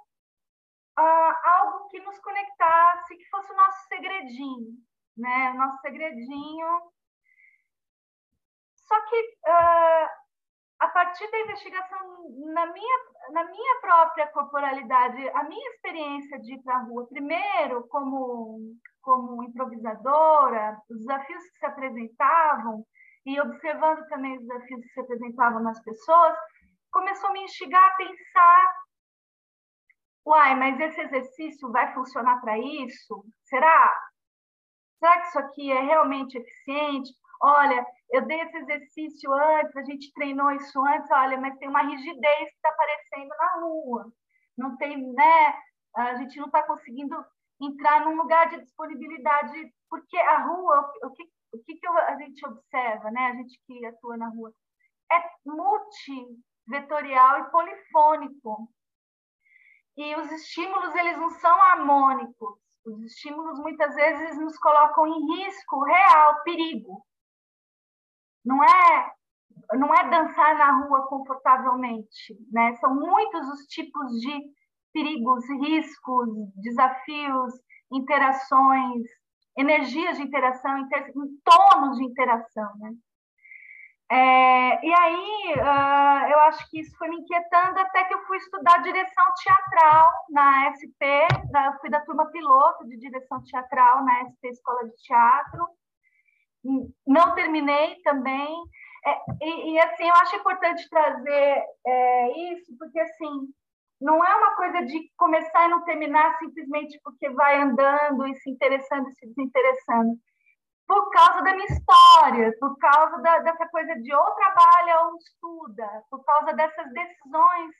uh, 0.99 1.33
algo 1.43 1.87
que 1.89 1.99
nos 1.99 2.17
conectasse, 2.19 3.17
que 3.17 3.29
fosse 3.29 3.51
o 3.51 3.55
nosso 3.55 3.87
segredinho, 3.87 4.77
né? 5.17 5.51
O 5.51 5.55
nosso 5.55 5.81
segredinho. 5.81 6.91
Só 8.75 9.01
que 9.05 9.21
uh, 9.47 10.20
a 10.81 10.87
partir 10.87 11.29
da 11.29 11.39
investigação 11.41 11.99
na 12.53 12.65
minha, 12.73 12.97
na 13.33 13.43
minha 13.45 13.81
própria 13.81 14.27
corporalidade, 14.29 15.29
a 15.29 15.43
minha 15.43 15.69
experiência 15.69 16.39
de 16.39 16.55
ir 16.55 16.63
para 16.63 16.77
a 16.77 16.83
rua, 16.83 17.07
primeiro 17.07 17.87
como, 17.87 18.57
como 18.99 19.43
improvisadora, 19.43 20.75
os 20.89 20.97
desafios 20.97 21.43
que 21.51 21.59
se 21.59 21.65
apresentavam, 21.67 22.83
e 23.27 23.39
observando 23.39 24.07
também 24.07 24.35
os 24.35 24.41
desafios 24.41 24.81
que 24.81 24.93
se 24.93 24.99
apresentavam 25.01 25.61
nas 25.61 25.79
pessoas, 25.83 26.35
começou 26.91 27.29
a 27.29 27.33
me 27.33 27.43
instigar 27.43 27.91
a 27.91 27.95
pensar: 27.95 28.75
uai, 30.25 30.55
mas 30.55 30.79
esse 30.79 30.99
exercício 30.99 31.71
vai 31.71 31.93
funcionar 31.93 32.41
para 32.41 32.57
isso? 32.57 33.23
Será? 33.43 34.11
Será 34.97 35.21
que 35.21 35.27
isso 35.27 35.39
aqui 35.39 35.71
é 35.71 35.81
realmente 35.81 36.39
eficiente? 36.39 37.11
Olha, 37.39 37.85
eu 38.11 38.25
dei 38.25 38.41
esse 38.41 38.57
exercício 38.57 39.31
antes, 39.33 39.75
a 39.75 39.83
gente 39.83 40.11
treinou 40.13 40.51
isso 40.51 40.79
antes, 40.85 41.09
olha, 41.11 41.39
mas 41.39 41.57
tem 41.57 41.69
uma 41.69 41.83
rigidez 41.83 42.49
que 42.49 42.55
está 42.55 42.69
aparecendo 42.69 43.29
na 43.29 43.61
rua. 43.61 44.13
Não 44.57 44.75
tem, 44.77 45.13
né? 45.13 45.55
A 45.95 46.15
gente 46.15 46.37
não 46.37 46.47
está 46.47 46.61
conseguindo 46.63 47.15
entrar 47.59 48.05
num 48.05 48.15
lugar 48.17 48.49
de 48.49 48.61
disponibilidade, 48.61 49.73
porque 49.89 50.17
a 50.17 50.39
rua, 50.45 50.91
o 51.03 51.11
que, 51.11 51.23
o 51.53 51.63
que, 51.63 51.75
que 51.75 51.87
a 51.87 52.15
gente 52.17 52.45
observa, 52.45 53.09
né? 53.11 53.27
A 53.27 53.35
gente 53.35 53.57
que 53.65 53.85
atua 53.85 54.17
na 54.17 54.27
rua, 54.27 54.53
é 55.11 55.23
multivetorial 55.45 57.39
e 57.39 57.51
polifônico. 57.51 58.69
E 59.95 60.15
os 60.15 60.31
estímulos, 60.31 60.93
eles 60.95 61.17
não 61.17 61.29
são 61.29 61.61
harmônicos. 61.61 62.59
Os 62.85 63.03
estímulos, 63.03 63.59
muitas 63.59 63.95
vezes, 63.95 64.37
nos 64.37 64.57
colocam 64.57 65.07
em 65.07 65.43
risco 65.43 65.83
real, 65.83 66.41
perigo. 66.43 67.05
Não 68.45 68.63
é 68.63 69.11
não 69.73 69.93
é 69.93 70.09
dançar 70.09 70.57
na 70.57 70.81
rua 70.81 71.07
confortavelmente, 71.07 72.35
né? 72.51 72.75
São 72.75 72.93
muitos 72.93 73.47
os 73.47 73.65
tipos 73.67 74.11
de 74.19 74.41
perigos, 74.93 75.45
riscos, 75.61 76.29
desafios, 76.55 77.53
interações, 77.91 79.07
energias 79.57 80.17
de 80.17 80.23
interação, 80.23 80.77
inter... 80.77 81.11
tonos 81.43 81.97
de 81.97 82.05
interação, 82.05 82.69
né? 82.79 82.91
É, 84.13 84.85
e 84.85 84.93
aí, 84.93 85.53
uh, 85.55 86.31
eu 86.31 86.39
acho 86.41 86.69
que 86.69 86.81
isso 86.81 86.93
foi 86.97 87.07
me 87.07 87.21
inquietando 87.21 87.79
até 87.79 88.03
que 88.03 88.13
eu 88.13 88.25
fui 88.25 88.35
estudar 88.35 88.79
direção 88.79 89.25
teatral 89.41 90.11
na 90.29 90.73
SP, 90.75 91.01
da, 91.49 91.77
fui 91.79 91.89
da 91.89 92.01
turma 92.01 92.29
piloto 92.29 92.85
de 92.89 92.97
direção 92.97 93.41
teatral 93.43 94.03
na 94.03 94.25
SP 94.27 94.49
Escola 94.49 94.83
de 94.83 94.95
Teatro. 94.97 95.65
Não 97.05 97.35
terminei 97.35 98.01
também. 98.03 98.55
É, 99.05 99.17
e, 99.41 99.73
e, 99.73 99.79
assim, 99.79 100.07
eu 100.07 100.15
acho 100.15 100.35
importante 100.35 100.87
trazer 100.89 101.63
é, 101.85 102.53
isso, 102.53 102.75
porque, 102.77 102.99
assim, 102.99 103.47
não 103.99 104.23
é 104.23 104.35
uma 104.35 104.55
coisa 104.55 104.85
de 104.85 105.11
começar 105.17 105.65
e 105.65 105.69
não 105.69 105.83
terminar 105.83 106.37
simplesmente 106.39 106.99
porque 107.03 107.29
vai 107.29 107.61
andando 107.61 108.27
e 108.27 108.35
se 108.35 108.49
interessando 108.49 109.09
e 109.09 109.13
se 109.13 109.27
desinteressando. 109.27 110.13
Por 110.87 111.09
causa 111.11 111.41
da 111.41 111.53
minha 111.53 111.67
história, 111.67 112.53
por 112.59 112.77
causa 112.77 113.21
da, 113.21 113.39
dessa 113.39 113.67
coisa 113.69 113.95
de 114.01 114.13
ou 114.13 114.31
trabalha 114.31 115.01
ou 115.05 115.17
estuda, 115.17 115.87
por 116.09 116.23
causa 116.25 116.53
dessas 116.53 116.91
decisões 116.91 117.71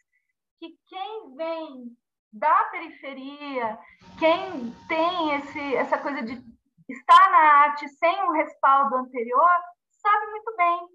que 0.60 0.76
quem 0.88 1.36
vem 1.36 1.98
da 2.32 2.64
periferia, 2.66 3.78
quem 4.18 4.72
tem 4.88 5.36
esse, 5.36 5.76
essa 5.76 5.98
coisa 5.98 6.22
de 6.24 6.42
estar 6.92 7.32
na 7.32 7.54
arte 7.64 7.88
sem 7.90 8.24
um 8.24 8.32
respaldo 8.32 8.96
anterior, 8.96 9.58
sabe 9.90 10.26
muito 10.32 10.56
bem 10.56 10.88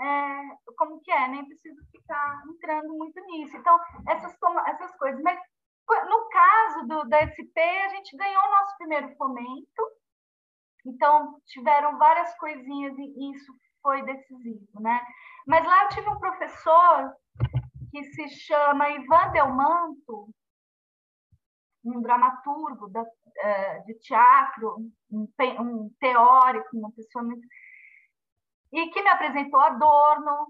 é, 0.00 0.74
como 0.76 1.00
que 1.00 1.10
é, 1.10 1.28
nem 1.28 1.46
preciso 1.46 1.80
ficar 1.90 2.42
entrando 2.48 2.94
muito 2.94 3.20
nisso. 3.26 3.56
Então, 3.56 3.78
essas, 4.08 4.36
essas 4.66 4.96
coisas. 4.96 5.20
Mas 5.22 5.38
no 6.08 6.28
caso 6.28 6.86
do, 6.86 7.04
da 7.08 7.18
SP, 7.28 7.60
a 7.60 7.88
gente 7.88 8.16
ganhou 8.16 8.42
o 8.42 8.50
nosso 8.50 8.76
primeiro 8.78 9.14
fomento, 9.16 9.82
então 10.86 11.40
tiveram 11.46 11.98
várias 11.98 12.34
coisinhas 12.38 12.94
e 12.98 13.30
isso 13.32 13.52
foi 13.82 14.02
decisivo, 14.02 14.80
né? 14.80 15.04
Mas 15.46 15.64
lá 15.64 15.84
eu 15.84 15.88
tive 15.90 16.08
um 16.08 16.18
professor 16.18 17.14
que 17.90 18.04
se 18.04 18.28
chama 18.28 18.90
Ivan 18.90 19.30
Delmanto, 19.32 20.28
um 21.84 22.00
dramaturgo 22.00 22.88
da, 22.88 23.04
de 23.86 23.94
teatro, 24.00 24.76
um, 25.10 25.28
um 25.60 25.90
teórico, 26.00 26.68
uma 26.72 26.92
pessoa 26.92 27.24
muito 27.24 27.46
e 28.74 28.90
que 28.90 29.02
me 29.02 29.08
apresentou 29.08 29.60
Adorno, 29.60 30.48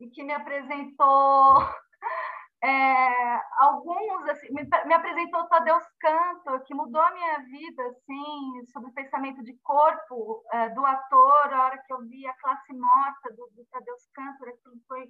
e 0.00 0.08
que 0.08 0.24
me 0.24 0.32
apresentou 0.32 1.58
é, 2.64 3.40
alguns, 3.58 4.26
assim, 4.30 4.48
me, 4.52 4.62
me, 4.62 4.94
apresentou 4.94 5.46
Tadeusz 5.48 5.84
Cantor, 6.00 6.64
que 6.64 6.74
mudou 6.74 7.00
a 7.00 7.12
minha 7.12 7.38
vida, 7.40 7.82
assim, 7.88 8.66
sobre 8.72 8.88
o 8.88 8.94
pensamento 8.94 9.42
de 9.42 9.54
corpo 9.62 10.42
é, 10.52 10.70
do 10.70 10.84
ator, 10.84 11.52
a 11.52 11.64
hora 11.64 11.82
que 11.86 11.92
eu 11.92 12.00
vi 12.06 12.26
a 12.26 12.34
classe 12.38 12.72
morta 12.72 13.30
do, 13.34 13.50
do 13.54 13.66
Tadeusz 13.70 14.08
Cantor, 14.14 14.48
assim, 14.48 14.80
foi 14.88 15.06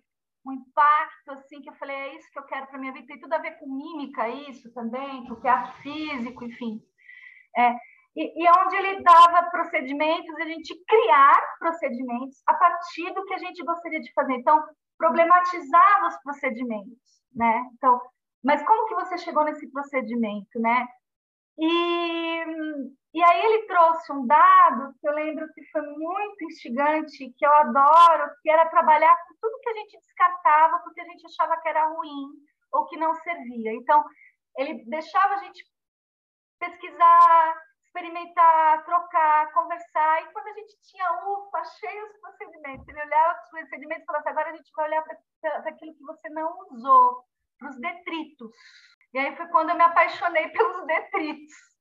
um 0.47 0.53
impacto, 0.53 1.33
assim, 1.33 1.61
que 1.61 1.69
eu 1.69 1.75
falei, 1.75 1.97
é 1.97 2.17
isso 2.17 2.31
que 2.31 2.39
eu 2.39 2.45
quero 2.45 2.67
para 2.69 2.79
minha 2.79 2.93
vida, 2.93 3.07
tem 3.07 3.19
tudo 3.19 3.33
a 3.33 3.39
ver 3.39 3.59
com 3.59 3.67
mímica, 3.67 4.29
isso 4.29 4.73
também, 4.73 5.27
porque 5.27 5.49
é 5.49 5.67
físico, 5.83 6.45
enfim. 6.45 6.81
É, 7.57 7.75
e, 8.17 8.45
e 8.45 8.49
onde 8.59 8.77
ele 8.77 9.03
dava 9.03 9.51
procedimentos, 9.51 10.35
a 10.37 10.47
gente 10.47 10.75
criar 10.87 11.57
procedimentos 11.59 12.43
a 12.47 12.55
partir 12.55 13.13
do 13.13 13.25
que 13.25 13.35
a 13.35 13.39
gente 13.39 13.63
gostaria 13.65 14.01
de 14.01 14.13
fazer. 14.13 14.35
Então, 14.35 14.65
problematizava 14.97 16.07
os 16.07 16.17
procedimentos, 16.23 17.23
né? 17.35 17.63
Então, 17.75 18.01
mas 18.43 18.65
como 18.65 18.87
que 18.87 18.95
você 18.95 19.19
chegou 19.19 19.45
nesse 19.45 19.71
procedimento, 19.71 20.59
né? 20.59 20.87
E, 21.59 22.45
e 23.15 23.23
aí 23.23 23.46
trouxe 23.87 24.13
um 24.13 24.27
dado 24.27 24.95
que 25.01 25.09
eu 25.09 25.13
lembro 25.13 25.53
que 25.53 25.65
foi 25.71 25.83
muito 25.83 26.45
instigante, 26.45 27.33
que 27.37 27.47
eu 27.47 27.53
adoro, 27.53 28.31
que 28.43 28.51
era 28.51 28.69
trabalhar 28.69 29.17
com 29.27 29.35
tudo 29.41 29.61
que 29.61 29.69
a 29.69 29.75
gente 29.75 29.99
descartava 29.99 30.81
porque 30.81 31.01
a 31.01 31.05
gente 31.05 31.25
achava 31.27 31.61
que 31.61 31.69
era 31.69 31.87
ruim 31.89 32.33
ou 32.73 32.87
que 32.87 32.97
não 32.97 33.15
servia. 33.15 33.73
Então, 33.75 34.05
ele 34.57 34.85
deixava 34.87 35.35
a 35.35 35.39
gente 35.39 35.65
pesquisar, 36.59 37.63
experimentar, 37.85 38.85
trocar, 38.85 39.53
conversar. 39.53 40.23
E 40.23 40.33
quando 40.33 40.49
a 40.49 40.55
gente 40.55 40.77
tinha, 40.83 41.09
ufa, 41.29 41.65
cheio 41.79 42.07
os 42.07 42.21
procedimentos, 42.21 42.89
ele 42.89 43.03
olhava 43.03 43.39
os 43.41 43.51
procedimentos 43.51 44.03
e 44.03 44.07
falava 44.07 44.23
assim, 44.23 44.31
agora 44.31 44.51
a 44.51 44.57
gente 44.57 44.73
vai 44.75 44.87
olhar 44.87 45.05
para 45.05 45.71
aquilo 45.71 45.95
que 45.95 46.05
você 46.05 46.29
não 46.31 46.59
usou, 46.71 47.25
para 47.59 47.69
os 47.71 47.79
detritos. 47.79 48.51
E 49.15 49.19
aí 49.19 49.37
foi 49.37 49.47
quando 49.49 49.71
eu 49.71 49.77
me 49.77 49.85
apaixonei 49.85 50.49
pelos 50.51 50.87
detritos, 50.87 51.76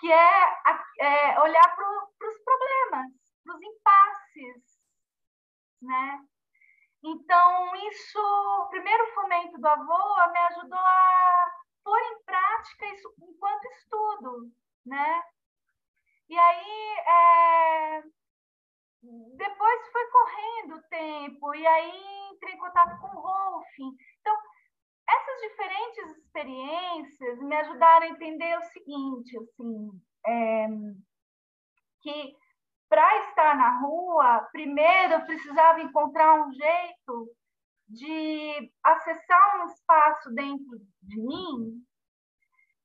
que 0.00 0.10
é, 0.10 0.54
é 1.00 1.40
olhar 1.40 1.74
para 1.74 2.28
os 2.28 2.38
problemas, 2.44 3.12
para 3.44 3.54
os 3.54 3.62
impasses, 3.62 4.80
né? 5.82 6.20
Então, 7.02 7.76
isso, 7.90 8.18
o 8.18 8.68
primeiro 8.70 9.14
fomento 9.14 9.58
do 9.58 9.66
avô 9.66 10.32
me 10.32 10.38
ajudou 10.38 10.78
a 10.78 11.52
pôr 11.84 12.00
em 12.00 12.22
prática 12.24 12.86
isso 12.86 13.14
enquanto 13.20 13.64
estudo, 13.66 14.50
né? 14.86 15.22
E 16.28 16.38
aí, 16.38 16.98
é... 17.06 18.02
depois 19.36 19.92
foi 19.92 20.06
correndo 20.10 20.76
o 20.76 20.82
tempo, 20.88 21.54
e 21.54 21.66
aí 21.66 22.30
entrei 22.32 22.54
em 22.54 22.58
contato 22.58 22.98
com 23.00 23.08
o 23.08 23.20
Rolfing. 23.20 23.94
Essas 25.08 25.40
diferentes 25.40 26.18
experiências 26.18 27.38
me 27.40 27.56
ajudaram 27.56 28.06
a 28.06 28.10
entender 28.10 28.58
o 28.58 28.62
seguinte, 28.62 29.38
assim, 29.38 29.90
é... 30.26 30.66
que 32.00 32.36
para 32.88 33.28
estar 33.28 33.56
na 33.56 33.80
rua, 33.80 34.48
primeiro 34.52 35.14
eu 35.14 35.26
precisava 35.26 35.80
encontrar 35.80 36.46
um 36.46 36.52
jeito 36.52 37.28
de 37.88 38.72
acessar 38.82 39.60
um 39.60 39.66
espaço 39.66 40.30
dentro 40.32 40.78
de 41.02 41.20
mim 41.20 41.84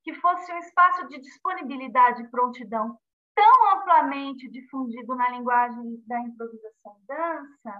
que 0.04 0.14
fosse 0.16 0.52
um 0.52 0.58
espaço 0.58 1.08
de 1.08 1.20
disponibilidade 1.22 2.24
e 2.24 2.30
prontidão 2.30 2.98
tão 3.36 3.78
amplamente 3.78 4.50
difundido 4.50 5.16
na 5.16 5.30
linguagem 5.30 6.04
da 6.08 6.20
improvisação 6.20 6.98
dança, 7.08 7.80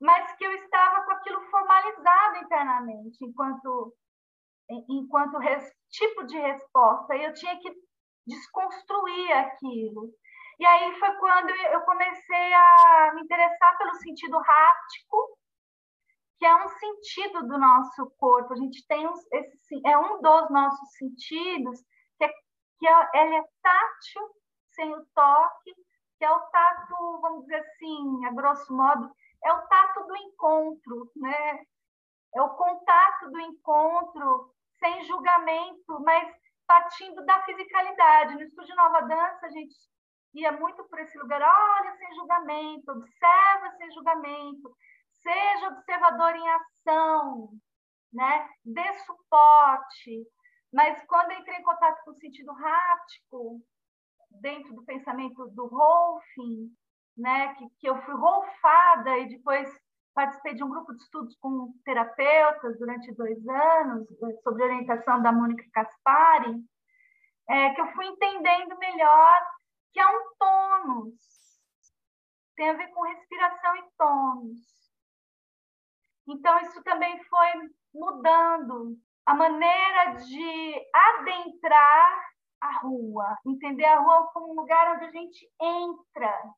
mas 0.00 0.32
que 0.36 0.44
eu 0.44 0.52
estava 0.52 1.04
com 1.04 1.12
aquilo 1.12 1.40
formalizado 1.50 2.36
internamente, 2.38 3.24
enquanto, 3.24 3.94
enquanto 4.88 5.38
res, 5.38 5.64
tipo 5.90 6.24
de 6.24 6.38
resposta, 6.38 7.14
e 7.16 7.24
eu 7.24 7.34
tinha 7.34 7.58
que 7.58 7.72
desconstruir 8.26 9.32
aquilo. 9.32 10.10
E 10.58 10.66
aí 10.66 10.98
foi 10.98 11.12
quando 11.16 11.50
eu 11.50 11.80
comecei 11.82 12.54
a 12.54 13.12
me 13.14 13.22
interessar 13.22 13.76
pelo 13.78 13.94
sentido 13.94 14.36
háptico, 14.38 15.38
que 16.38 16.46
é 16.46 16.54
um 16.64 16.68
sentido 16.68 17.46
do 17.46 17.58
nosso 17.58 18.10
corpo. 18.18 18.52
A 18.52 18.56
gente 18.56 18.86
tem 18.86 19.06
esse 19.32 19.80
é 19.86 19.98
um 19.98 20.20
dos 20.20 20.50
nossos 20.50 20.92
sentidos 20.96 21.80
que 22.18 22.24
é, 22.24 22.28
que 22.78 22.88
é, 22.88 23.10
ele 23.14 23.36
é 23.36 23.44
tátil 23.62 24.22
sem 24.72 24.94
o 24.94 25.04
toque, 25.14 25.74
que 26.18 26.24
é 26.24 26.30
o 26.30 26.40
tato, 26.50 27.20
vamos 27.20 27.42
dizer 27.42 27.56
assim, 27.56 28.26
a 28.26 28.32
grosso 28.32 28.74
modo, 28.74 29.10
é 29.46 29.52
o 29.52 29.66
tato 29.68 30.06
do 30.06 30.16
encontro, 30.16 31.10
né? 31.16 31.64
É 32.34 32.42
o 32.42 32.54
contato 32.56 33.30
do 33.30 33.40
encontro 33.40 34.52
sem 34.78 35.04
julgamento, 35.04 36.00
mas 36.00 36.28
partindo 36.66 37.24
da 37.24 37.42
fisicalidade. 37.44 38.34
No 38.34 38.42
Estúdio 38.42 38.74
Nova 38.74 39.02
Dança, 39.02 39.46
a 39.46 39.50
gente 39.50 39.74
ia 40.34 40.52
muito 40.52 40.82
por 40.84 40.98
esse 40.98 41.16
lugar, 41.18 41.40
olha 41.40 41.96
sem 41.96 42.14
julgamento, 42.14 42.90
observa 42.90 43.70
sem 43.78 43.90
julgamento, 43.92 44.76
seja 45.22 45.68
observador 45.68 46.34
em 46.34 46.48
ação, 46.48 47.50
né? 48.12 48.48
dê 48.64 48.92
suporte. 49.04 50.26
Mas 50.72 51.02
quando 51.06 51.30
eu 51.30 51.38
entrei 51.38 51.58
em 51.58 51.62
contato 51.62 52.02
com 52.04 52.10
o 52.10 52.16
sentido 52.16 52.50
háptico, 52.50 53.62
dentro 54.40 54.74
do 54.74 54.84
pensamento 54.84 55.46
do 55.50 55.66
Rolfing, 55.68 56.70
né? 57.16 57.54
que, 57.54 57.68
que 57.80 57.88
eu 57.88 58.00
fui 58.02 58.14
rolfada 58.14 59.18
e 59.18 59.28
depois 59.28 59.68
participei 60.14 60.54
de 60.54 60.64
um 60.64 60.70
grupo 60.70 60.94
de 60.94 61.02
estudos 61.02 61.36
com 61.38 61.72
terapeutas 61.84 62.78
durante 62.78 63.14
dois 63.14 63.46
anos, 63.46 64.06
sob 64.42 64.62
orientação 64.62 65.22
da 65.22 65.30
Mônica 65.30 65.64
Caspari, 65.72 66.54
é, 67.48 67.70
que 67.74 67.80
eu 67.80 67.92
fui 67.92 68.06
entendendo 68.06 68.78
melhor 68.78 69.46
que 69.92 70.00
é 70.00 70.06
um 70.06 70.34
tônus, 70.38 71.14
tem 72.56 72.70
a 72.70 72.74
ver 72.74 72.88
com 72.88 73.02
respiração 73.02 73.76
e 73.76 73.84
tônus. 73.96 74.76
Então, 76.28 76.58
isso 76.60 76.82
também 76.82 77.22
foi 77.24 77.70
mudando 77.94 78.96
a 79.24 79.34
maneira 79.34 80.16
de 80.16 80.74
adentrar 80.92 82.26
a 82.60 82.78
rua, 82.80 83.36
entender 83.46 83.84
a 83.84 84.00
rua 84.00 84.30
como 84.32 84.52
um 84.52 84.60
lugar 84.60 84.96
onde 84.96 85.04
a 85.04 85.10
gente 85.10 85.48
entra, 85.60 86.54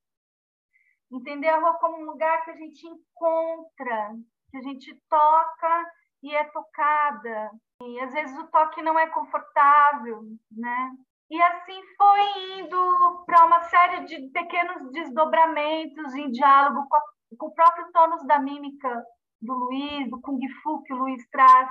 entender 1.12 1.48
a 1.48 1.58
rua 1.58 1.74
como 1.74 1.98
um 1.98 2.06
lugar 2.06 2.44
que 2.44 2.50
a 2.50 2.56
gente 2.56 2.86
encontra, 2.86 4.14
que 4.50 4.56
a 4.56 4.62
gente 4.62 4.94
toca 5.08 5.90
e 6.22 6.34
é 6.34 6.44
tocada. 6.44 7.50
E 7.82 8.00
às 8.00 8.12
vezes 8.12 8.36
o 8.38 8.46
toque 8.48 8.82
não 8.82 8.98
é 8.98 9.06
confortável, 9.08 10.22
né? 10.50 10.90
E 11.30 11.40
assim 11.42 11.80
foi 11.96 12.58
indo 12.58 13.24
para 13.26 13.44
uma 13.44 13.60
série 13.64 14.04
de 14.04 14.30
pequenos 14.30 14.90
desdobramentos 14.92 16.14
em 16.14 16.30
diálogo 16.30 16.88
com, 16.88 16.96
a, 16.96 17.02
com 17.38 17.46
o 17.46 17.54
próprio 17.54 17.92
tônus 17.92 18.26
da 18.26 18.38
mímica 18.38 19.04
do 19.40 19.52
Luiz, 19.52 20.10
do 20.10 20.20
Kung 20.20 20.40
Fu 20.62 20.82
que 20.82 20.92
o 20.92 20.96
Luiz 20.96 21.28
traz 21.28 21.70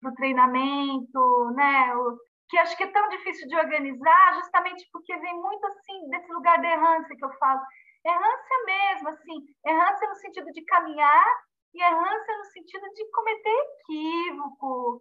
para 0.00 0.10
o 0.10 0.14
treinamento, 0.14 1.50
né? 1.54 1.94
O, 1.96 2.18
que 2.48 2.58
acho 2.58 2.76
que 2.76 2.84
é 2.84 2.90
tão 2.90 3.08
difícil 3.10 3.46
de 3.46 3.56
organizar, 3.56 4.34
justamente 4.34 4.88
porque 4.90 5.14
vem 5.18 5.34
muito 5.34 5.66
assim 5.66 6.08
desse 6.08 6.32
lugar 6.32 6.58
de 6.58 6.66
errância 6.66 7.14
que 7.14 7.24
eu 7.24 7.32
falo. 7.38 7.60
Errância 8.08 8.56
mesmo, 8.64 9.08
assim, 9.10 9.46
errância 9.66 10.08
no 10.08 10.14
sentido 10.16 10.50
de 10.52 10.64
caminhar 10.64 11.26
e 11.74 11.82
errância 11.82 12.38
no 12.38 12.44
sentido 12.46 12.88
de 12.94 13.10
cometer 13.10 13.66
equívoco, 13.80 15.00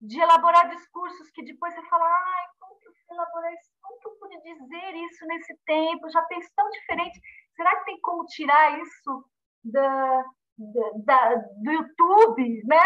de 0.00 0.20
elaborar 0.20 0.70
discursos 0.70 1.30
que 1.30 1.44
depois 1.44 1.74
você 1.74 1.82
fala, 1.82 2.04
ai, 2.06 2.44
como 2.58 2.78
que 2.80 2.88
eu 2.88 2.92
fui 2.92 3.16
elaborar 3.16 3.52
isso? 3.52 3.70
Como 3.82 4.00
que 4.00 4.08
eu 4.08 4.12
pude 4.12 4.40
dizer 4.42 4.94
isso 4.94 5.26
nesse 5.26 5.54
tempo? 5.66 6.10
Já 6.10 6.22
penso 6.22 6.48
tão 6.56 6.68
diferente. 6.70 7.20
Será 7.56 7.76
que 7.76 7.84
tem 7.84 8.00
como 8.00 8.24
tirar 8.26 8.78
isso 8.80 9.24
da, 9.62 10.24
da, 11.04 11.34
do 11.62 11.72
YouTube, 11.72 12.62
né? 12.66 12.82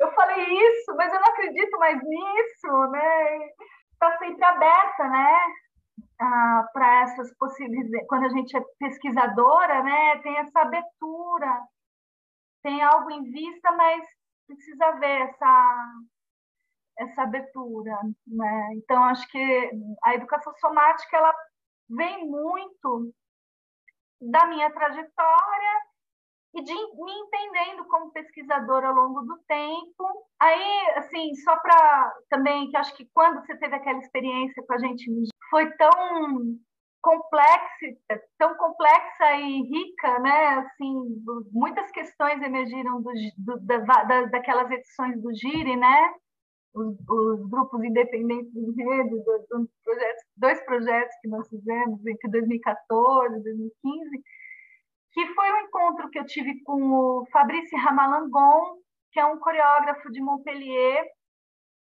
Eu 0.00 0.12
falei 0.12 0.44
isso, 0.44 0.94
mas 0.96 1.12
eu 1.12 1.20
não 1.20 1.28
acredito 1.28 1.78
mais 1.78 2.00
nisso, 2.02 2.90
né? 2.90 3.48
Está 3.92 4.16
sempre 4.18 4.44
aberta, 4.44 5.08
né? 5.08 5.40
Ah, 6.20 6.68
para 6.72 7.02
essas 7.02 7.32
possibilidades. 7.36 8.06
Quando 8.08 8.26
a 8.26 8.28
gente 8.30 8.56
é 8.56 8.60
pesquisadora, 8.78 9.82
né? 9.84 10.18
Tem 10.22 10.36
essa 10.38 10.60
abertura, 10.62 11.62
tem 12.62 12.82
algo 12.82 13.10
em 13.10 13.22
vista, 13.30 13.70
mas 13.72 14.04
precisa 14.46 14.92
ver 14.92 15.22
essa 15.28 15.94
essa 16.98 17.22
abertura, 17.22 17.96
né? 18.26 18.74
Então 18.74 19.04
acho 19.04 19.26
que 19.28 19.70
a 20.02 20.14
educação 20.14 20.52
somática 20.56 21.16
ela 21.16 21.34
vem 21.88 22.28
muito 22.28 23.12
da 24.20 24.46
minha 24.46 24.70
trajetória 24.72 25.82
e 26.54 26.62
de 26.62 26.72
me 26.72 27.12
entendendo 27.12 27.84
como 27.88 28.10
pesquisadora 28.10 28.88
ao 28.88 28.94
longo 28.94 29.20
do 29.22 29.38
tempo. 29.46 30.26
Aí, 30.40 30.90
assim, 30.96 31.34
só 31.36 31.56
para 31.56 32.14
também 32.30 32.70
que 32.70 32.76
acho 32.76 32.96
que 32.96 33.06
quando 33.12 33.40
você 33.40 33.56
teve 33.58 33.74
aquela 33.74 33.98
experiência 33.98 34.64
com 34.66 34.72
a 34.72 34.78
gente 34.78 35.04
foi 35.50 35.70
tão 35.76 35.90
complexa, 37.02 38.22
tão 38.38 38.54
complexa 38.56 39.34
e 39.36 39.62
rica, 39.62 40.18
né? 40.20 40.46
Assim, 40.58 41.22
muitas 41.52 41.90
questões 41.90 42.42
emergiram 42.42 43.02
do, 43.02 43.10
do, 43.38 43.58
da, 43.66 44.24
daquelas 44.26 44.70
edições 44.70 45.20
do 45.22 45.32
Gire, 45.34 45.76
né? 45.76 46.14
Os, 46.74 46.96
os 47.08 47.48
grupos 47.48 47.82
independentes 47.82 48.52
de 48.52 48.84
rede, 48.84 49.10
do, 49.10 49.68
projetos, 49.84 50.24
dois 50.36 50.64
projetos 50.64 51.16
que 51.20 51.28
nós 51.28 51.48
fizemos 51.48 52.06
entre 52.06 52.30
2014 52.30 53.36
e 53.36 53.42
2015, 53.42 54.22
que 55.12 55.26
foi 55.34 55.52
um 55.52 55.60
encontro 55.62 56.10
que 56.10 56.18
eu 56.18 56.26
tive 56.26 56.62
com 56.62 56.90
o 56.90 57.26
Fabrice 57.32 57.74
Ramalangon, 57.76 58.78
que 59.12 59.20
é 59.20 59.24
um 59.24 59.38
coreógrafo 59.38 60.10
de 60.10 60.20
Montpellier. 60.20 61.04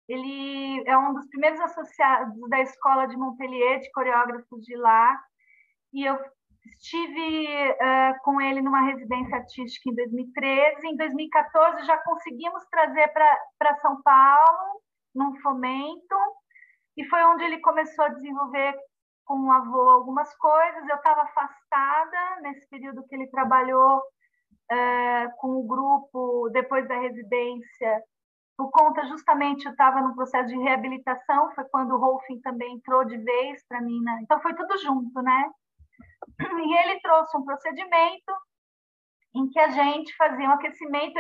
Ele 0.08 0.82
é 0.86 0.98
um 0.98 1.14
dos 1.14 1.28
primeiros 1.28 1.60
associados 1.60 2.34
da 2.48 2.60
escola 2.60 3.06
de 3.06 3.16
Montpellier, 3.16 3.80
de 3.80 3.90
coreógrafos 3.92 4.64
de 4.64 4.76
lá. 4.76 5.20
E 5.92 6.04
eu 6.04 6.18
estive 6.66 7.46
uh, 7.72 8.22
com 8.22 8.40
ele 8.40 8.62
numa 8.62 8.82
residência 8.82 9.36
artística 9.36 9.90
em 9.90 9.94
2013. 9.94 10.86
Em 10.88 10.96
2014, 10.96 11.86
já 11.86 11.96
conseguimos 11.98 12.64
trazer 12.70 13.08
para 13.08 13.76
São 13.76 14.02
Paulo, 14.02 14.82
num 15.14 15.34
fomento, 15.40 16.16
e 16.96 17.04
foi 17.06 17.22
onde 17.24 17.44
ele 17.44 17.60
começou 17.60 18.04
a 18.04 18.10
desenvolver 18.10 18.74
com 19.30 19.46
o 19.46 19.52
avô 19.52 19.90
algumas 19.90 20.34
coisas. 20.38 20.88
Eu 20.88 20.96
estava 20.96 21.22
afastada 21.22 22.40
nesse 22.40 22.68
período 22.68 23.06
que 23.06 23.14
ele 23.14 23.28
trabalhou 23.28 24.02
é, 24.68 25.28
com 25.38 25.60
o 25.60 25.66
grupo 25.68 26.50
depois 26.52 26.88
da 26.88 26.98
residência, 26.98 28.02
por 28.56 28.72
conta 28.72 29.06
justamente 29.06 29.64
eu 29.64 29.70
estava 29.70 30.00
no 30.00 30.16
processo 30.16 30.48
de 30.48 30.58
reabilitação, 30.58 31.54
foi 31.54 31.64
quando 31.66 31.94
o 31.94 31.98
Rolfing 31.98 32.40
também 32.40 32.74
entrou 32.74 33.04
de 33.04 33.16
vez 33.18 33.64
para 33.68 33.80
mim, 33.80 34.02
né? 34.02 34.18
então 34.22 34.40
foi 34.40 34.52
tudo 34.54 34.76
junto, 34.78 35.22
né? 35.22 35.50
E 36.40 36.78
ele 36.78 37.00
trouxe 37.00 37.36
um 37.36 37.44
procedimento 37.44 38.32
em 39.34 39.48
que 39.48 39.60
a 39.60 39.70
gente 39.70 40.14
fazia 40.16 40.48
um 40.48 40.52
aquecimento. 40.52 41.14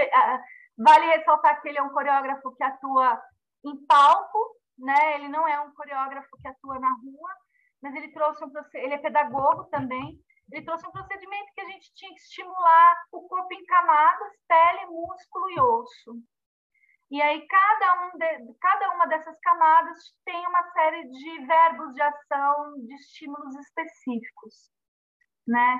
Vale 0.76 1.06
ressaltar 1.16 1.62
que 1.62 1.68
ele 1.68 1.78
é 1.78 1.82
um 1.82 1.90
coreógrafo 1.90 2.54
que 2.56 2.64
atua 2.64 3.20
em 3.64 3.86
palco, 3.86 4.38
né? 4.78 5.14
Ele 5.14 5.28
não 5.28 5.46
é 5.46 5.60
um 5.60 5.72
coreógrafo 5.72 6.36
que 6.42 6.48
atua 6.48 6.78
na 6.78 6.90
rua, 6.90 7.30
mas 7.82 7.94
ele 7.94 8.12
trouxe 8.12 8.44
um 8.44 8.52
ele 8.74 8.94
é 8.94 8.98
pedagogo 8.98 9.64
também. 9.64 10.18
Ele 10.52 10.64
trouxe 10.64 10.86
um 10.86 10.92
procedimento 10.92 11.52
que 11.54 11.60
a 11.60 11.64
gente 11.66 11.94
tinha 11.94 12.12
que 12.12 12.20
estimular 12.20 12.96
o 13.12 13.28
corpo 13.28 13.54
em 13.54 13.64
camadas, 13.64 14.32
pele, 14.48 14.86
músculo 14.86 15.50
e 15.50 15.60
osso. 15.60 16.22
E 17.10 17.20
aí 17.20 17.46
cada 17.46 18.06
um 18.06 18.18
de, 18.18 18.54
cada 18.60 18.94
uma 18.94 19.06
dessas 19.06 19.38
camadas 19.40 19.98
tem 20.24 20.46
uma 20.46 20.62
série 20.72 21.08
de 21.08 21.46
verbos 21.46 21.94
de 21.94 22.02
ação, 22.02 22.74
de 22.86 22.94
estímulos 22.94 23.56
específicos, 23.56 24.70
né? 25.46 25.78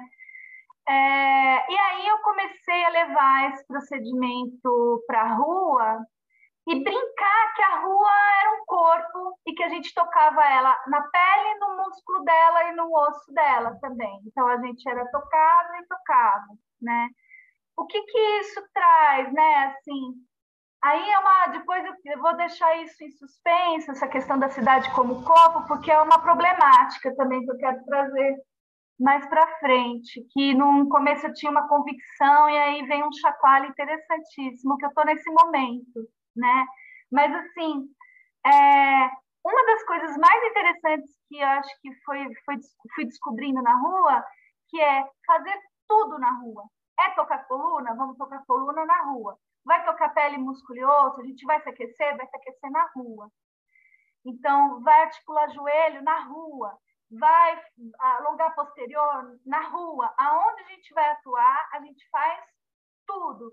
É, 0.89 1.73
e 1.73 1.79
aí 1.79 2.09
eu 2.09 2.19
comecei 2.19 2.85
a 2.85 2.89
levar 2.91 3.53
esse 3.53 3.65
procedimento 3.67 5.05
para 5.07 5.23
a 5.23 5.35
rua 5.35 6.05
e 6.71 6.85
brincar 6.85 7.55
que 7.57 7.63
a 7.63 7.81
rua 7.81 8.13
era 8.41 8.53
um 8.53 8.65
corpo 8.65 9.39
e 9.45 9.53
que 9.55 9.63
a 9.65 9.69
gente 9.69 9.93
tocava 9.93 10.41
ela 10.45 10.81
na 10.87 11.03
pele, 11.03 11.59
no 11.59 11.77
músculo 11.79 12.25
dela 12.25 12.65
e 12.65 12.77
no 12.77 12.97
osso 12.97 13.33
dela 13.35 13.77
também. 13.81 14.21
Então 14.25 14.47
a 14.47 14.57
gente 14.59 14.89
era 14.89 15.05
tocado 15.11 15.75
e 15.75 15.87
tocado, 15.89 16.47
né? 16.81 17.09
O 17.77 17.87
que 17.87 18.01
que 18.03 18.19
isso 18.41 18.63
traz, 18.73 19.33
né? 19.33 19.65
Assim, 19.67 20.15
aí 20.81 21.11
é 21.11 21.19
uma 21.19 21.49
depois 21.49 21.85
eu 22.05 22.23
vou 22.23 22.37
deixar 22.37 22.77
isso 22.77 23.03
em 23.03 23.11
suspenso, 23.11 23.91
essa 23.91 24.07
questão 24.07 24.39
da 24.39 24.49
cidade 24.49 24.95
como 24.95 25.25
corpo, 25.25 25.67
porque 25.67 25.91
é 25.91 26.01
uma 26.01 26.23
problemática 26.23 27.13
também 27.17 27.45
que 27.45 27.51
eu 27.51 27.59
quero 27.59 27.85
trazer 27.85 28.37
mais 28.97 29.27
para 29.29 29.59
frente, 29.59 30.25
que 30.31 30.55
no 30.55 30.89
começo 30.89 31.27
eu 31.27 31.35
tinha 31.35 31.51
uma 31.51 31.67
convicção 31.67 32.49
e 32.49 32.57
aí 32.57 32.87
vem 32.87 33.03
um 33.03 33.13
chacoalho 33.13 33.71
interessantíssimo 33.71 34.77
que 34.77 34.85
eu 34.85 34.91
estou 34.91 35.05
nesse 35.05 35.29
momento 35.33 36.09
né? 36.41 36.67
Mas, 37.13 37.33
assim, 37.35 37.89
é, 38.47 39.11
uma 39.45 39.67
das 39.67 39.85
coisas 39.85 40.17
mais 40.17 40.45
interessantes 40.51 41.11
que 41.29 41.39
eu 41.39 41.47
acho 41.47 41.81
que 41.81 41.95
foi, 42.05 42.35
foi 42.45 42.57
fui 42.95 43.05
descobrindo 43.05 43.63
na 43.63 43.75
rua, 43.75 44.25
que 44.69 44.81
é 44.81 45.05
fazer 45.27 45.59
tudo 45.89 46.19
na 46.19 46.33
rua. 46.41 46.65
É 46.99 47.11
tocar 47.11 47.47
coluna? 47.47 47.95
Vamos 47.95 48.17
tocar 48.19 48.45
coluna 48.47 48.85
na 48.85 49.03
rua. 49.05 49.39
Vai 49.65 49.85
tocar 49.85 50.11
pele, 50.11 50.39
músculo 50.39 50.87
osso? 50.89 51.21
A 51.21 51.25
gente 51.25 51.45
vai 51.45 51.61
se 51.63 51.69
aquecer? 51.69 52.17
Vai 52.17 52.27
se 52.27 52.37
aquecer 52.37 52.71
na 52.71 52.87
rua. 52.95 53.31
Então, 54.25 54.83
vai 54.83 55.03
articular 55.03 55.49
joelho 55.51 56.03
na 56.03 56.21
rua, 56.25 56.79
vai 57.11 57.63
alongar 57.99 58.55
posterior 58.55 59.39
na 59.47 59.69
rua. 59.69 60.13
Aonde 60.19 60.63
a 60.63 60.67
gente 60.67 60.93
vai 60.93 61.11
atuar, 61.11 61.69
a 61.73 61.81
gente 61.81 62.09
faz 62.11 62.45
tudo. 63.07 63.51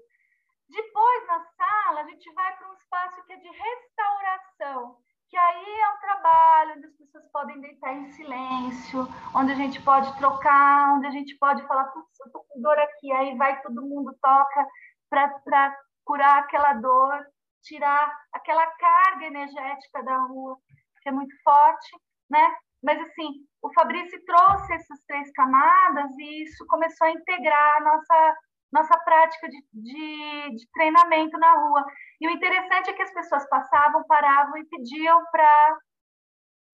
Depois, 0.70 1.28
na 1.28 1.46
sala, 1.58 2.02
a 2.02 2.04
gente 2.06 2.32
vai 2.34 2.56
para 2.58 2.70
um 2.70 2.74
espaço 2.74 3.24
que 3.26 3.34
é 3.34 3.38
de 3.38 3.50
restauração, 3.50 4.98
que 5.30 5.38
aí 5.38 5.80
é 5.80 5.90
um 5.90 6.00
trabalho 6.00 6.76
onde 6.78 6.88
as 6.88 6.96
pessoas 6.96 7.28
podem 7.32 7.60
deitar 7.62 7.94
em 7.94 8.06
silêncio, 8.12 9.08
onde 9.36 9.52
a 9.52 9.56
gente 9.56 9.82
pode 9.82 10.16
trocar, 10.18 10.96
onde 10.96 11.08
a 11.08 11.12
gente 11.12 11.38
pode 11.38 11.66
falar, 11.68 11.86
putz, 11.86 12.20
eu 12.20 12.32
tô 12.32 12.46
com 12.48 12.62
dor 12.62 12.78
aqui, 12.80 13.12
aí 13.12 13.38
vai 13.38 13.62
todo 13.62 13.82
mundo 13.86 14.18
toca 14.22 14.68
para 15.10 15.78
curar 16.06 16.40
aquela 16.40 16.74
dor, 16.74 17.26
tirar 17.64 18.12
aquela 18.34 18.66
carga 18.66 19.26
energética 19.26 20.04
da 20.04 20.18
rua, 20.18 20.58
que 21.02 21.10
é 21.10 21.12
muito 21.12 21.36
forte, 21.44 21.96
né? 22.30 22.56
Mas 22.84 23.00
assim, 23.02 23.46
o 23.62 23.72
Fabrício 23.74 24.24
trouxe 24.26 24.74
essas 24.74 25.00
três 25.08 25.32
camadas 25.32 26.12
e 26.18 26.44
isso 26.44 26.66
começou 26.68 27.08
a 27.08 27.12
integrar 27.12 27.78
a 27.78 27.82
nossa 27.82 28.38
nossa 28.72 28.98
prática 29.00 29.48
de, 29.50 29.64
de, 29.74 30.56
de, 30.56 30.72
treinamento 30.72 31.38
na 31.38 31.54
rua. 31.54 31.86
E 32.20 32.28
o 32.28 32.32
interessante 32.32 32.90
é 32.90 32.94
que 32.94 33.02
as 33.02 33.14
pessoas 33.14 33.48
passavam, 33.50 34.04
paravam 34.06 34.58
e 34.58 34.66
pediam 34.66 35.24
para 35.32 35.78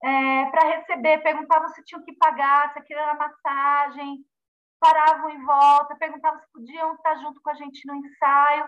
é, 0.02 0.76
receber, 0.76 1.22
perguntavam 1.22 1.68
se 1.68 1.84
tinham 1.84 2.04
que 2.04 2.12
pagar, 2.16 2.72
se 2.72 2.78
aquilo 2.78 3.00
era 3.00 3.14
massagem, 3.14 4.24
paravam 4.80 5.30
em 5.30 5.44
volta, 5.44 5.96
perguntavam 5.96 6.40
se 6.40 6.52
podiam 6.52 6.94
estar 6.94 7.14
junto 7.16 7.40
com 7.40 7.50
a 7.50 7.54
gente 7.54 7.86
no 7.86 7.94
ensaio. 7.94 8.66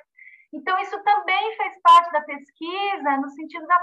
Então, 0.53 0.79
isso 0.79 1.03
também 1.03 1.57
fez 1.57 1.81
parte 1.83 2.13
da 2.13 2.21
pesquisa, 2.23 3.17
no 3.19 3.29
sentido 3.31 3.67
da, 3.67 3.79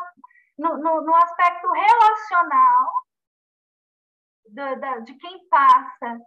no, 0.57 0.77
no, 0.77 1.01
no 1.01 1.15
aspecto 1.15 1.69
relacional 1.71 2.91
da, 4.49 4.75
da, 4.75 4.99
de 4.99 5.13
quem 5.15 5.47
passa 5.49 6.19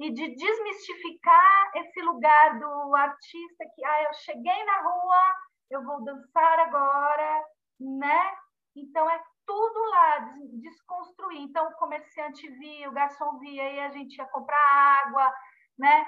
e 0.00 0.10
de 0.14 0.34
desmistificar 0.34 1.70
esse 1.76 2.00
lugar 2.00 2.58
do 2.58 2.96
artista 2.96 3.64
que 3.74 3.84
ah, 3.84 4.02
eu 4.04 4.14
cheguei 4.14 4.64
na 4.64 4.80
rua, 4.80 5.22
eu 5.70 5.84
vou 5.84 6.02
dançar 6.02 6.58
agora, 6.60 7.44
né? 7.78 8.34
Então 8.74 9.08
é 9.10 9.22
tudo 9.46 9.78
lá, 9.90 10.18
desconstruir. 10.62 11.42
Então 11.42 11.68
o 11.68 11.76
comerciante 11.76 12.48
via, 12.48 12.88
o 12.88 12.92
garçom 12.92 13.38
via 13.40 13.72
e 13.72 13.80
a 13.80 13.90
gente 13.90 14.16
ia 14.16 14.26
comprar 14.28 15.04
água, 15.04 15.30
né? 15.78 16.06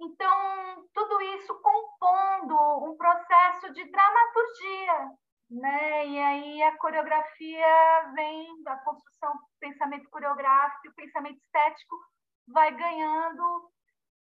Então 0.00 0.88
tudo 0.94 1.20
isso 1.20 1.60
compondo 1.60 2.54
um 2.84 2.96
processo 2.96 3.72
de 3.72 3.90
dramaturgia, 3.90 5.10
né? 5.50 6.06
E 6.06 6.18
aí 6.22 6.62
a 6.62 6.78
coreografia 6.78 8.12
vem 8.14 8.62
da 8.62 8.76
construção 8.84 9.32
do 9.32 9.40
pensamento 9.58 10.08
coreográfico 10.10 10.86
e 10.86 10.90
o 10.90 10.94
pensamento 10.94 11.38
estético 11.38 11.96
vai 12.52 12.74
ganhando 12.76 13.70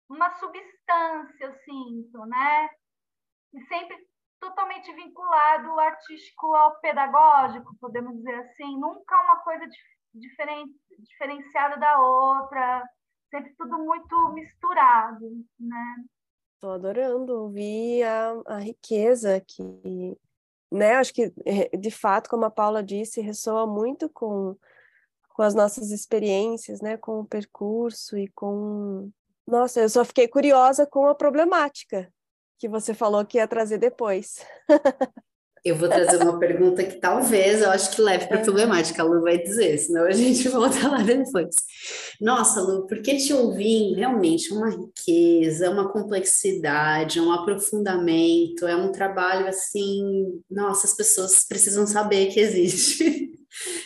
uma 0.10 0.32
substância, 0.32 1.46
eu 1.46 1.54
sinto, 1.64 2.26
né? 2.26 2.70
E 3.54 3.62
sempre 3.66 3.98
totalmente 4.40 4.94
vinculado 4.94 5.74
o 5.74 5.80
artístico 5.80 6.54
ao 6.54 6.80
pedagógico, 6.80 7.76
podemos 7.80 8.16
dizer 8.18 8.36
assim, 8.36 8.78
nunca 8.80 9.20
uma 9.24 9.38
coisa 9.38 9.66
diferente, 10.14 10.74
diferenciada 11.00 11.78
da 11.78 12.00
outra, 12.00 12.84
sempre 13.30 13.54
tudo 13.58 13.78
muito 13.80 14.34
misturado, 14.34 15.26
né? 15.60 15.96
Estou 16.54 16.72
adorando 16.72 17.44
ouvir 17.44 18.04
a, 18.04 18.34
a 18.48 18.58
riqueza 18.58 19.42
que, 19.42 20.18
né? 20.72 20.96
Acho 20.96 21.14
que 21.14 21.34
eh, 21.46 21.76
de 21.78 21.92
fato, 21.92 22.30
como 22.30 22.46
a 22.46 22.52
Paula 22.52 22.84
disse, 22.84 23.22
ressoa 23.22 23.68
muito 23.68 24.10
com 24.10 24.56
com 25.36 25.44
as 25.44 25.54
nossas 25.54 25.92
experiências, 25.92 26.80
né, 26.80 26.96
com 26.96 27.20
o 27.20 27.26
percurso 27.26 28.18
e 28.18 28.30
com. 28.30 29.12
Nossa, 29.46 29.82
eu 29.82 29.90
só 29.90 30.06
fiquei 30.06 30.30
curiosa 30.30 30.88
com 30.88 31.08
a 31.08 31.14
problemática 31.14 32.10
que 32.58 32.70
você 32.70 32.94
falou 32.94 33.26
que 33.26 33.38
ia 33.38 33.48
trazer 33.48 33.78
depois. 33.78 34.38
Eu 35.64 35.76
vou 35.76 35.90
trazer 35.90 36.22
uma 36.22 36.40
pergunta 36.40 36.84
que 36.84 37.00
talvez 37.00 37.60
eu 37.60 37.72
acho 37.72 37.96
que 37.96 38.02
leve 38.02 38.28
para 38.28 38.38
a 38.38 38.40
é. 38.40 38.44
problemática, 38.44 39.02
a 39.02 39.06
Lu 39.06 39.22
vai 39.22 39.40
dizer, 39.40 39.78
senão 39.80 40.06
a 40.06 40.12
gente 40.12 40.48
volta 40.50 40.88
lá 40.88 41.02
depois. 41.02 41.56
Nossa, 42.22 42.62
Lu, 42.62 42.86
porque 42.86 43.18
te 43.18 43.34
ouvir 43.34 43.96
realmente 43.96 44.54
é 44.54 44.56
uma 44.56 44.70
riqueza, 44.70 45.72
uma 45.72 45.92
complexidade, 45.92 47.20
um 47.20 47.32
aprofundamento, 47.32 48.68
é 48.68 48.76
um 48.76 48.92
trabalho 48.92 49.48
assim, 49.48 50.40
nossa, 50.50 50.86
as 50.86 50.96
pessoas 50.96 51.44
precisam 51.46 51.86
saber 51.86 52.28
que 52.28 52.40
existe. 52.40 53.15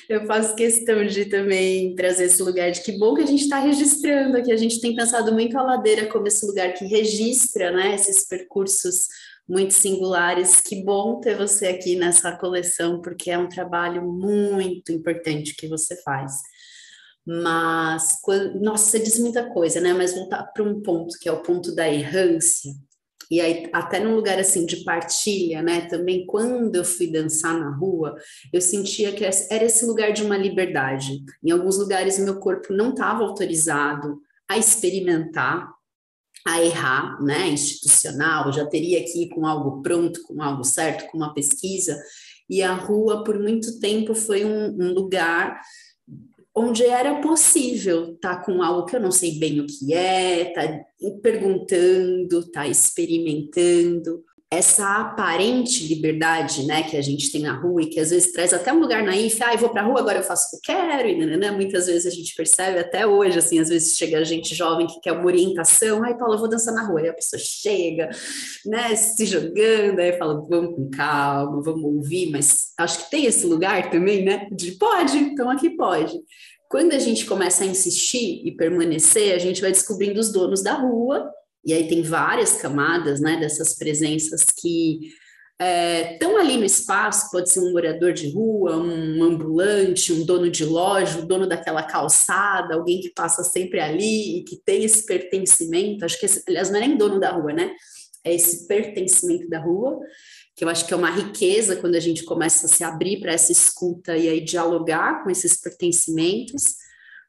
Eu 0.09 0.25
faço 0.25 0.55
questão 0.55 1.05
de 1.05 1.25
também 1.25 1.93
trazer 1.93 2.25
esse 2.25 2.41
lugar 2.41 2.71
de 2.71 2.81
que 2.81 2.97
bom 2.97 3.13
que 3.13 3.21
a 3.21 3.27
gente 3.27 3.43
está 3.43 3.59
registrando 3.59 4.37
aqui. 4.37 4.51
A 4.51 4.57
gente 4.57 4.81
tem 4.81 4.95
pensado 4.95 5.31
muito 5.31 5.55
a 5.55 5.61
ladeira 5.61 6.07
como 6.07 6.27
esse 6.27 6.43
lugar 6.47 6.73
que 6.73 6.83
registra 6.85 7.71
né, 7.71 7.93
esses 7.93 8.27
percursos 8.27 9.07
muito 9.47 9.71
singulares. 9.71 10.61
Que 10.61 10.83
bom 10.83 11.19
ter 11.19 11.37
você 11.37 11.67
aqui 11.67 11.95
nessa 11.95 12.35
coleção, 12.35 12.99
porque 13.03 13.29
é 13.29 13.37
um 13.37 13.47
trabalho 13.47 14.01
muito 14.11 14.91
importante 14.91 15.55
que 15.55 15.67
você 15.67 15.95
faz. 16.01 16.33
Mas, 17.23 18.17
nossa, 18.59 18.89
você 18.89 18.99
diz 18.99 19.19
muita 19.19 19.47
coisa, 19.51 19.79
né? 19.79 19.93
Mas 19.93 20.15
voltar 20.15 20.41
para 20.45 20.63
um 20.63 20.81
ponto 20.81 21.19
que 21.19 21.29
é 21.29 21.31
o 21.31 21.43
ponto 21.43 21.75
da 21.75 21.87
errância 21.87 22.71
e 23.29 23.39
aí, 23.39 23.69
até 23.71 23.99
num 23.99 24.15
lugar 24.15 24.39
assim 24.39 24.65
de 24.65 24.77
partilha, 24.83 25.61
né? 25.61 25.81
Também 25.81 26.25
quando 26.25 26.75
eu 26.75 26.83
fui 26.83 27.11
dançar 27.11 27.59
na 27.59 27.69
rua, 27.69 28.15
eu 28.51 28.59
sentia 28.59 29.11
que 29.11 29.23
era 29.23 29.65
esse 29.65 29.85
lugar 29.85 30.11
de 30.11 30.23
uma 30.23 30.35
liberdade. 30.35 31.23
Em 31.43 31.51
alguns 31.51 31.77
lugares, 31.77 32.17
meu 32.17 32.39
corpo 32.39 32.73
não 32.73 32.89
estava 32.89 33.23
autorizado 33.23 34.19
a 34.49 34.57
experimentar, 34.57 35.69
a 36.47 36.63
errar, 36.63 37.21
né? 37.21 37.47
Institucional, 37.49 38.51
já 38.51 38.65
teria 38.65 39.03
que 39.03 39.23
ir 39.23 39.29
com 39.29 39.45
algo 39.45 39.83
pronto, 39.83 40.23
com 40.23 40.41
algo 40.41 40.63
certo, 40.63 41.05
com 41.11 41.17
uma 41.17 41.33
pesquisa. 41.33 42.01
E 42.49 42.63
a 42.63 42.73
rua, 42.73 43.23
por 43.23 43.37
muito 43.37 43.79
tempo, 43.79 44.15
foi 44.15 44.43
um, 44.43 44.69
um 44.69 44.91
lugar 44.91 45.61
onde 46.55 46.83
era 46.85 47.21
possível 47.21 48.13
estar 48.13 48.37
tá 48.37 48.43
com 48.43 48.61
algo 48.61 48.85
que 48.85 48.95
eu 48.95 48.99
não 48.99 49.11
sei 49.11 49.39
bem 49.39 49.59
o 49.59 49.65
que 49.65 49.93
é, 49.93 50.45
tá 50.45 50.81
perguntando, 51.21 52.49
tá 52.51 52.67
experimentando. 52.67 54.23
Essa 54.51 55.01
aparente 55.01 55.87
liberdade, 55.87 56.65
né, 56.65 56.81
que 56.81 56.97
a 56.97 57.01
gente 57.03 57.31
tem 57.31 57.41
na 57.41 57.53
rua 57.53 57.83
e 57.83 57.85
que 57.85 57.99
às 57.99 58.09
vezes 58.09 58.31
traz 58.31 58.51
até 58.51 58.73
um 58.73 58.79
lugar 58.79 59.03
naif, 59.03 59.43
ah, 59.43 59.53
eu 59.53 59.59
vou 59.59 59.69
para 59.69 59.83
a 59.83 59.85
rua, 59.85 59.99
agora 59.99 60.17
eu 60.17 60.23
faço 60.23 60.47
o 60.47 60.49
que 60.59 60.71
eu 60.71 60.75
quero, 60.75 61.07
e 61.07 61.37
né, 61.37 61.51
muitas 61.51 61.85
vezes 61.85 62.11
a 62.11 62.15
gente 62.15 62.33
percebe 62.33 62.79
até 62.79 63.05
hoje, 63.05 63.37
assim, 63.37 63.59
às 63.59 63.69
vezes 63.69 63.95
chega 63.95 64.25
gente 64.25 64.55
jovem 64.55 64.87
que 64.87 64.99
quer 65.01 65.11
uma 65.11 65.25
orientação, 65.25 66.03
ai, 66.03 66.17
Paula, 66.17 66.33
eu 66.33 66.39
vou 66.39 66.49
dançar 66.49 66.73
na 66.73 66.87
rua, 66.87 66.99
e 66.99 67.09
a 67.09 67.13
pessoa 67.13 67.39
chega, 67.39 68.09
né, 68.65 68.95
se 68.95 69.23
jogando, 69.27 69.99
aí 69.99 70.17
fala, 70.17 70.41
vamos 70.49 70.75
com 70.75 70.89
calma, 70.89 71.61
vamos 71.61 71.83
ouvir, 71.83 72.31
mas 72.31 72.73
acho 72.79 73.05
que 73.05 73.11
tem 73.11 73.25
esse 73.25 73.45
lugar 73.45 73.91
também, 73.91 74.25
né, 74.25 74.47
de 74.51 74.71
pode, 74.71 75.15
então 75.15 75.47
aqui 75.47 75.69
pode. 75.69 76.19
Quando 76.67 76.93
a 76.93 76.99
gente 76.99 77.25
começa 77.25 77.63
a 77.63 77.67
insistir 77.67 78.41
e 78.43 78.55
permanecer, 78.55 79.35
a 79.35 79.39
gente 79.39 79.61
vai 79.61 79.71
descobrindo 79.71 80.19
os 80.19 80.31
donos 80.31 80.63
da 80.63 80.73
rua, 80.73 81.31
e 81.65 81.73
aí 81.73 81.87
tem 81.87 82.01
várias 82.01 82.53
camadas 82.61 83.19
né, 83.19 83.37
dessas 83.37 83.77
presenças 83.77 84.45
que 84.45 85.11
estão 86.13 86.37
é, 86.37 86.41
ali 86.41 86.55
no 86.55 86.63
espaço, 86.63 87.29
pode 87.31 87.51
ser 87.51 87.59
um 87.59 87.73
morador 87.73 88.13
de 88.13 88.31
rua, 88.31 88.77
um 88.77 89.21
ambulante, 89.21 90.13
um 90.13 90.23
dono 90.23 90.49
de 90.49 90.63
loja, 90.63 91.19
um 91.19 91.27
dono 91.27 91.45
daquela 91.45 91.83
calçada, 91.83 92.75
alguém 92.75 93.01
que 93.01 93.09
passa 93.09 93.43
sempre 93.43 93.81
ali 93.81 94.37
e 94.37 94.43
que 94.43 94.55
tem 94.55 94.85
esse 94.85 95.05
pertencimento, 95.05 96.05
acho 96.05 96.17
que, 96.17 96.25
esse, 96.25 96.43
aliás, 96.47 96.69
não 96.69 96.77
é 96.77 96.87
nem 96.87 96.97
dono 96.97 97.19
da 97.19 97.31
rua, 97.31 97.51
né? 97.51 97.71
É 98.23 98.33
esse 98.33 98.67
pertencimento 98.67 99.49
da 99.49 99.59
rua, 99.59 99.99
que 100.55 100.63
eu 100.63 100.69
acho 100.69 100.87
que 100.87 100.93
é 100.93 100.97
uma 100.97 101.11
riqueza 101.11 101.75
quando 101.75 101.95
a 101.95 101.99
gente 101.99 102.23
começa 102.23 102.65
a 102.65 102.69
se 102.69 102.83
abrir 102.83 103.19
para 103.19 103.33
essa 103.33 103.51
escuta 103.51 104.15
e 104.15 104.29
aí 104.29 104.41
dialogar 104.41 105.23
com 105.23 105.29
esses 105.29 105.59
pertencimentos, 105.59 106.75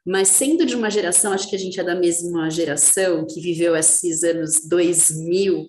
mas 0.05 0.29
sendo 0.29 0.65
de 0.65 0.75
uma 0.75 0.89
geração, 0.89 1.31
acho 1.31 1.49
que 1.49 1.55
a 1.55 1.59
gente 1.59 1.79
é 1.79 1.83
da 1.83 1.95
mesma 1.95 2.49
geração 2.49 3.25
que 3.25 3.39
viveu 3.39 3.75
esses 3.75 4.23
anos 4.23 4.67
2000, 4.67 5.67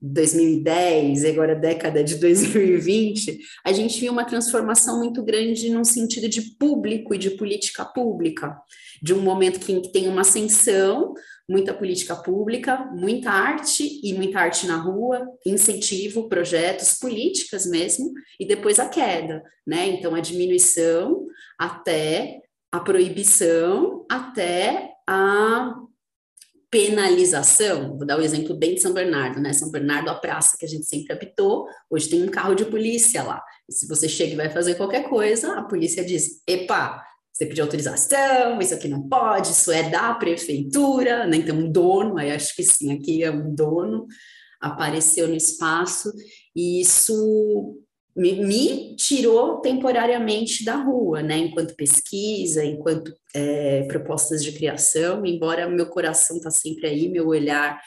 2010, 0.00 1.24
agora 1.24 1.54
década 1.54 2.04
de 2.04 2.16
2020, 2.16 3.38
a 3.64 3.72
gente 3.72 4.00
viu 4.00 4.12
uma 4.12 4.24
transformação 4.24 4.98
muito 4.98 5.24
grande 5.24 5.70
num 5.70 5.84
sentido 5.84 6.28
de 6.28 6.56
público 6.56 7.14
e 7.14 7.18
de 7.18 7.30
política 7.30 7.84
pública, 7.84 8.56
de 9.02 9.12
um 9.12 9.20
momento 9.20 9.58
que 9.58 9.92
tem 9.92 10.08
uma 10.08 10.20
ascensão 10.20 11.14
muita 11.48 11.72
política 11.72 12.14
pública, 12.14 12.76
muita 12.92 13.30
arte 13.30 14.00
e 14.04 14.12
muita 14.12 14.38
arte 14.38 14.66
na 14.66 14.76
rua, 14.76 15.26
incentivo, 15.46 16.28
projetos, 16.28 16.98
políticas 16.98 17.64
mesmo, 17.64 18.12
e 18.38 18.46
depois 18.46 18.78
a 18.78 18.86
queda, 18.88 19.42
né? 19.66 19.86
Então, 19.88 20.14
a 20.14 20.20
diminuição 20.20 21.24
até 21.58 22.42
a 22.72 22.80
proibição, 22.80 24.06
até 24.10 24.92
a 25.06 25.74
penalização. 26.70 27.96
Vou 27.96 28.06
dar 28.06 28.16
o 28.16 28.20
um 28.20 28.24
exemplo 28.24 28.54
bem 28.54 28.74
de 28.74 28.82
São 28.82 28.92
Bernardo, 28.92 29.40
né? 29.40 29.52
São 29.52 29.70
Bernardo, 29.70 30.10
a 30.10 30.14
praça 30.14 30.56
que 30.58 30.66
a 30.66 30.68
gente 30.68 30.86
sempre 30.86 31.12
habitou, 31.12 31.66
hoje 31.90 32.08
tem 32.10 32.22
um 32.22 32.30
carro 32.30 32.54
de 32.54 32.64
polícia 32.66 33.22
lá. 33.22 33.42
E 33.68 33.72
se 33.72 33.86
você 33.86 34.08
chega 34.08 34.32
e 34.32 34.36
vai 34.36 34.50
fazer 34.50 34.74
qualquer 34.74 35.08
coisa, 35.08 35.54
a 35.54 35.62
polícia 35.62 36.04
diz: 36.04 36.42
epa, 36.46 37.02
você 37.32 37.46
pediu 37.46 37.64
autorização, 37.64 38.60
isso 38.60 38.74
aqui 38.74 38.88
não 38.88 39.08
pode, 39.08 39.52
isso 39.52 39.70
é 39.72 39.88
da 39.88 40.12
prefeitura, 40.14 41.26
né? 41.26 41.38
Então, 41.38 41.56
um 41.56 41.70
dono, 41.70 42.18
aí 42.18 42.32
acho 42.32 42.54
que 42.54 42.62
sim, 42.62 42.92
aqui 42.92 43.22
é 43.22 43.30
um 43.30 43.54
dono, 43.54 44.06
apareceu 44.60 45.26
no 45.28 45.36
espaço, 45.36 46.12
e 46.54 46.80
isso 46.82 47.80
me, 48.18 48.32
me, 48.44 48.96
tirou 48.96 49.60
temporariamente 49.60 50.64
da 50.64 50.74
rua, 50.74 51.22
né? 51.22 51.38
Enquanto 51.38 51.76
pesquisa, 51.76 52.64
enquanto 52.64 53.14
é, 53.32 53.84
propostas 53.84 54.42
de 54.42 54.50
criação, 54.50 55.24
embora 55.24 55.70
meu 55.70 55.86
coração 55.86 56.36
está 56.36 56.50
sempre 56.50 56.88
aí, 56.88 57.08
meu 57.08 57.28
olhar 57.28 57.80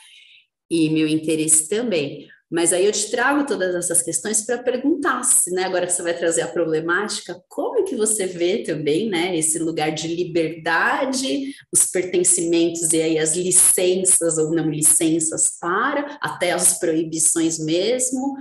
e 0.70 0.90
meu 0.90 1.06
interesse 1.06 1.68
também. 1.68 2.30
Mas 2.50 2.72
aí 2.72 2.86
eu 2.86 2.92
te 2.94 3.12
trago 3.12 3.46
todas 3.46 3.76
essas 3.76 4.02
questões 4.02 4.46
para 4.46 4.58
perguntar, 4.64 5.24
se, 5.24 5.52
né, 5.52 5.64
agora 5.64 5.86
que 5.86 5.94
você 5.94 6.02
vai 6.02 6.18
trazer 6.18 6.42
a 6.42 6.48
problemática, 6.48 7.42
como 7.50 7.80
é 7.80 7.84
que 7.84 7.96
você 7.96 8.26
vê 8.26 8.64
também, 8.64 9.10
né, 9.10 9.38
esse 9.38 9.60
lugar 9.60 9.92
de 9.92 10.08
liberdade, 10.08 11.54
os 11.74 11.86
pertencimentos 11.88 12.92
e 12.94 13.02
aí 13.02 13.20
as 13.20 13.36
licenças 13.36 14.38
ou 14.38 14.52
não 14.52 14.70
licenças 14.70 15.58
para, 15.60 16.18
até 16.22 16.52
as 16.52 16.78
proibições 16.78 17.58
mesmo, 17.58 18.36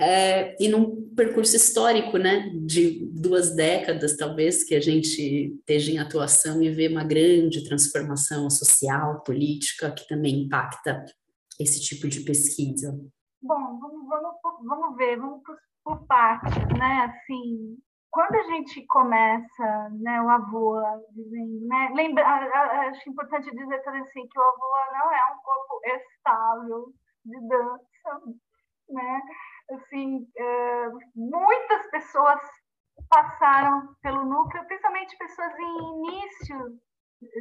é, 0.00 0.56
e 0.62 0.68
num 0.68 1.14
percurso 1.14 1.54
histórico, 1.54 2.18
né, 2.18 2.50
de 2.66 3.06
duas 3.12 3.54
décadas, 3.54 4.16
talvez, 4.16 4.64
que 4.64 4.74
a 4.74 4.80
gente 4.80 5.54
esteja 5.58 5.92
em 5.92 5.98
atuação 5.98 6.60
e 6.62 6.70
vê 6.70 6.88
uma 6.88 7.04
grande 7.04 7.64
transformação 7.64 8.50
social, 8.50 9.22
política, 9.22 9.92
que 9.92 10.06
também 10.08 10.42
impacta 10.42 11.04
esse 11.60 11.80
tipo 11.80 12.08
de 12.08 12.20
pesquisa. 12.20 12.92
Bom, 13.40 13.78
vamos, 13.78 14.08
vamos, 14.08 14.66
vamos 14.66 14.96
ver, 14.96 15.16
vamos 15.16 15.42
por, 15.84 16.06
partes, 16.06 16.56
né, 16.78 17.04
assim, 17.04 17.76
quando 18.10 18.34
a 18.36 18.42
gente 18.44 18.84
começa, 18.86 19.90
né, 20.00 20.22
o 20.22 20.28
avô 20.28 20.80
dizendo, 21.10 21.66
né, 21.68 21.92
lembra, 21.94 22.26
acho 22.88 23.10
importante 23.10 23.50
dizer 23.50 23.82
também 23.82 24.02
assim 24.02 24.26
que 24.26 24.38
o 24.38 24.42
avô 24.42 24.92
não 24.92 25.12
é 25.12 25.32
um 25.32 25.38
corpo 25.42 25.80
estável 25.84 26.92
de 27.24 27.48
dança, 27.48 28.34
né, 28.88 29.20
assim, 29.70 30.26
é, 30.36 30.88
muitas 31.14 31.90
pessoas 31.90 32.40
passaram 33.08 33.94
pelo 34.02 34.24
núcleo, 34.24 34.64
principalmente 34.66 35.16
pessoas 35.16 35.52
em 35.58 35.78
início, 35.98 36.80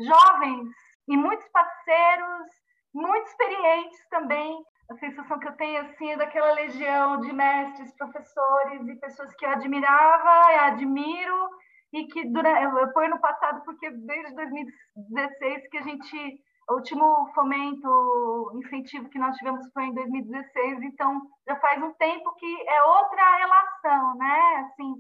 jovens, 0.06 0.70
e 1.08 1.18
muitos 1.18 1.48
parceiros, 1.50 2.48
muito 2.94 3.28
experientes 3.28 4.08
também. 4.10 4.64
A 4.90 4.96
sensação 4.98 5.40
que 5.40 5.48
eu 5.48 5.56
tenho 5.56 5.82
assim 5.82 6.12
é 6.12 6.18
daquela 6.18 6.54
legião 6.54 7.20
de 7.22 7.32
mestres, 7.34 7.96
professores 7.96 8.88
e 8.88 9.00
pessoas 9.00 9.34
que 9.36 9.46
eu 9.46 9.50
admirava 9.50 10.52
e 10.52 10.56
admiro 10.56 11.50
e 11.94 12.08
que 12.08 12.28
durante, 12.30 12.64
eu 12.64 12.92
ponho 12.92 13.12
no 13.12 13.22
passado 13.22 13.64
porque 13.64 13.90
desde 13.90 14.36
2016 14.36 15.68
que 15.70 15.78
a 15.78 15.82
gente 15.82 16.44
o 16.70 16.76
último 16.76 17.32
fomento, 17.34 18.52
incentivo 18.56 19.10
que 19.10 19.20
nós 19.20 19.36
tivemos 19.38 19.66
foi 19.74 19.84
em 19.86 19.94
2016, 19.94 20.82
então 20.84 21.22
já 21.48 21.56
faz 21.58 21.82
um 21.82 21.94
tempo 21.94 22.34
que 22.36 22.70
é 22.70 22.84
outra 22.84 23.38
relação, 23.38 24.16
né? 24.18 24.56
Assim, 24.66 24.94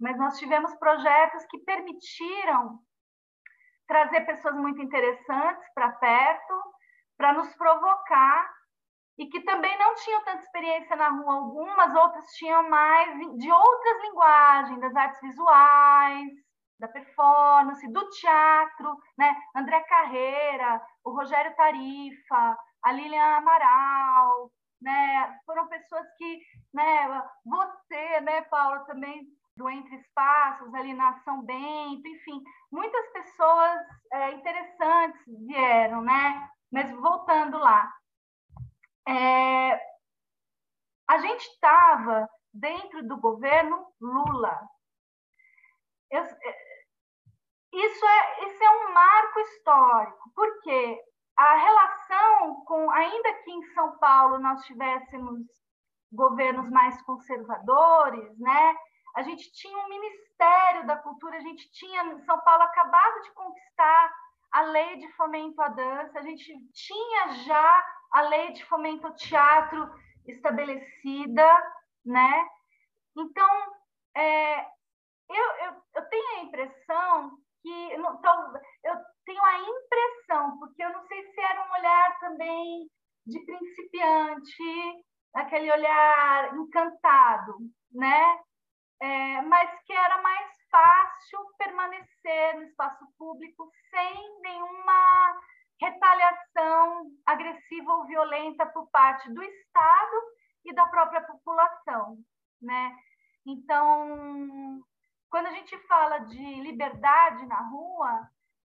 mas 0.00 0.16
nós 0.18 0.38
tivemos 0.38 0.74
projetos 0.76 1.44
que 1.46 1.58
permitiram 1.58 2.78
trazer 3.86 4.22
pessoas 4.22 4.56
muito 4.56 4.80
interessantes 4.80 5.68
para 5.74 5.92
perto, 5.92 6.62
para 7.16 7.34
nos 7.34 7.54
provocar 7.56 8.50
e 9.18 9.26
que 9.26 9.40
também 9.42 9.78
não 9.78 9.94
tinham 9.96 10.24
tanta 10.24 10.42
experiência 10.42 10.96
na 10.96 11.10
rua, 11.10 11.34
algumas 11.34 11.94
outras 11.94 12.24
tinham 12.32 12.68
mais 12.68 13.14
de 13.36 13.52
outras 13.52 14.02
linguagens, 14.02 14.80
das 14.80 14.96
artes 14.96 15.20
visuais, 15.20 16.30
da 16.80 16.88
performance, 16.88 17.86
do 17.92 18.08
teatro, 18.08 18.98
né? 19.16 19.36
André 19.54 19.80
Carreira, 19.82 20.82
o 21.04 21.10
Rogério 21.10 21.54
Tarifa, 21.56 22.58
a 22.84 22.92
Lilian 22.92 23.36
Amaral, 23.36 24.50
né? 24.80 25.38
Foram 25.46 25.68
pessoas 25.68 26.06
que, 26.16 26.40
né? 26.74 27.22
Você, 27.44 28.20
né, 28.20 28.42
Paula, 28.42 28.84
também 28.86 29.26
do 29.56 29.68
Entre 29.68 29.96
Espaços, 29.96 30.74
ali 30.74 30.94
na 30.94 31.10
Ação 31.10 31.42
Bento, 31.42 32.06
enfim, 32.08 32.42
muitas 32.70 33.06
pessoas 33.12 33.80
é, 34.12 34.32
interessantes 34.32 35.22
vieram, 35.46 36.02
né? 36.02 36.48
Mas 36.72 36.90
voltando 36.92 37.58
lá, 37.58 37.92
é, 39.06 39.74
a 41.08 41.18
gente 41.18 41.42
estava 41.42 42.28
dentro 42.52 43.06
do 43.06 43.18
governo 43.18 43.86
Lula. 44.00 44.68
Eu, 46.10 46.24
isso 47.72 48.06
é, 48.06 48.46
isso 48.46 48.62
é 48.62 48.70
um 48.70 48.92
marco 48.92 49.40
histórico, 49.40 50.30
porque 50.34 51.00
a 51.36 51.54
relação 51.56 52.64
com, 52.66 52.90
ainda 52.90 53.34
que 53.42 53.50
em 53.50 53.62
São 53.74 53.98
Paulo 53.98 54.38
nós 54.38 54.62
tivéssemos 54.64 55.40
governos 56.12 56.68
mais 56.70 57.00
conservadores, 57.02 58.38
né? 58.38 58.76
A 59.16 59.22
gente 59.22 59.50
tinha 59.52 59.76
um 59.78 59.88
Ministério 59.88 60.86
da 60.86 60.96
Cultura, 60.96 61.36
a 61.36 61.40
gente 61.40 61.70
tinha 61.72 62.24
São 62.24 62.38
Paulo 62.40 62.62
acabado 62.62 63.22
de 63.22 63.32
conquistar 63.32 64.12
a 64.52 64.62
lei 64.62 64.98
de 64.98 65.10
fomento 65.12 65.60
à 65.62 65.68
dança, 65.68 66.18
a 66.18 66.22
gente 66.22 66.44
tinha 66.72 67.28
já 67.44 67.86
a 68.12 68.20
lei 68.22 68.52
de 68.52 68.64
fomento 68.66 69.06
ao 69.06 69.14
teatro 69.14 69.90
estabelecida, 70.26 71.72
né? 72.04 72.48
Então, 73.16 73.72
é, 74.14 74.60
eu, 75.30 75.44
eu, 75.64 75.82
eu 75.94 76.08
tenho 76.08 76.36
a 76.36 76.42
impressão 76.42 77.41
que 77.62 77.94
então, 77.94 78.52
eu 78.84 78.94
tenho 79.24 79.44
a 79.44 79.58
impressão, 79.60 80.58
porque 80.58 80.82
eu 80.82 80.92
não 80.92 81.06
sei 81.06 81.22
se 81.32 81.40
era 81.40 81.68
um 81.68 81.72
olhar 81.72 82.18
também 82.18 82.90
de 83.26 83.38
principiante, 83.44 85.04
aquele 85.34 85.70
olhar 85.70 86.54
encantado, 86.56 87.56
né? 87.92 88.40
É, 89.00 89.42
mas 89.42 89.70
que 89.84 89.92
era 89.92 90.20
mais 90.22 90.48
fácil 90.70 91.40
permanecer 91.58 92.56
no 92.56 92.62
espaço 92.62 93.04
público 93.18 93.70
sem 93.90 94.40
nenhuma 94.40 95.40
retaliação 95.80 97.06
agressiva 97.26 97.92
ou 97.92 98.06
violenta 98.06 98.66
por 98.66 98.88
parte 98.90 99.32
do 99.32 99.42
Estado 99.42 100.16
e 100.64 100.72
da 100.74 100.86
própria 100.86 101.20
população, 101.22 102.18
né? 102.60 102.96
Então, 103.44 104.80
quando 105.32 105.46
a 105.46 105.52
gente 105.52 105.78
fala 105.88 106.18
de 106.18 106.60
liberdade 106.60 107.46
na 107.46 107.58
rua, 107.70 108.28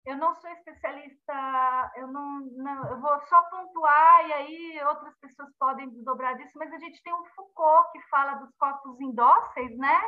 eu 0.06 0.16
não 0.16 0.34
sou 0.36 0.50
especialista, 0.52 1.92
eu 1.98 2.08
não, 2.08 2.40
não, 2.56 2.92
eu 2.92 3.02
vou 3.02 3.20
só 3.28 3.42
pontuar 3.50 4.26
e 4.26 4.32
aí 4.32 4.84
outras 4.86 5.14
pessoas 5.20 5.50
podem 5.60 5.90
dobrar 6.06 6.34
disso, 6.38 6.58
mas 6.58 6.72
a 6.72 6.78
gente 6.78 7.04
tem 7.04 7.14
um 7.14 7.26
Foucault 7.36 7.92
que 7.92 8.02
fala 8.08 8.36
dos 8.36 8.56
corpos 8.56 9.02
indóceis, 9.02 9.78
né? 9.78 10.02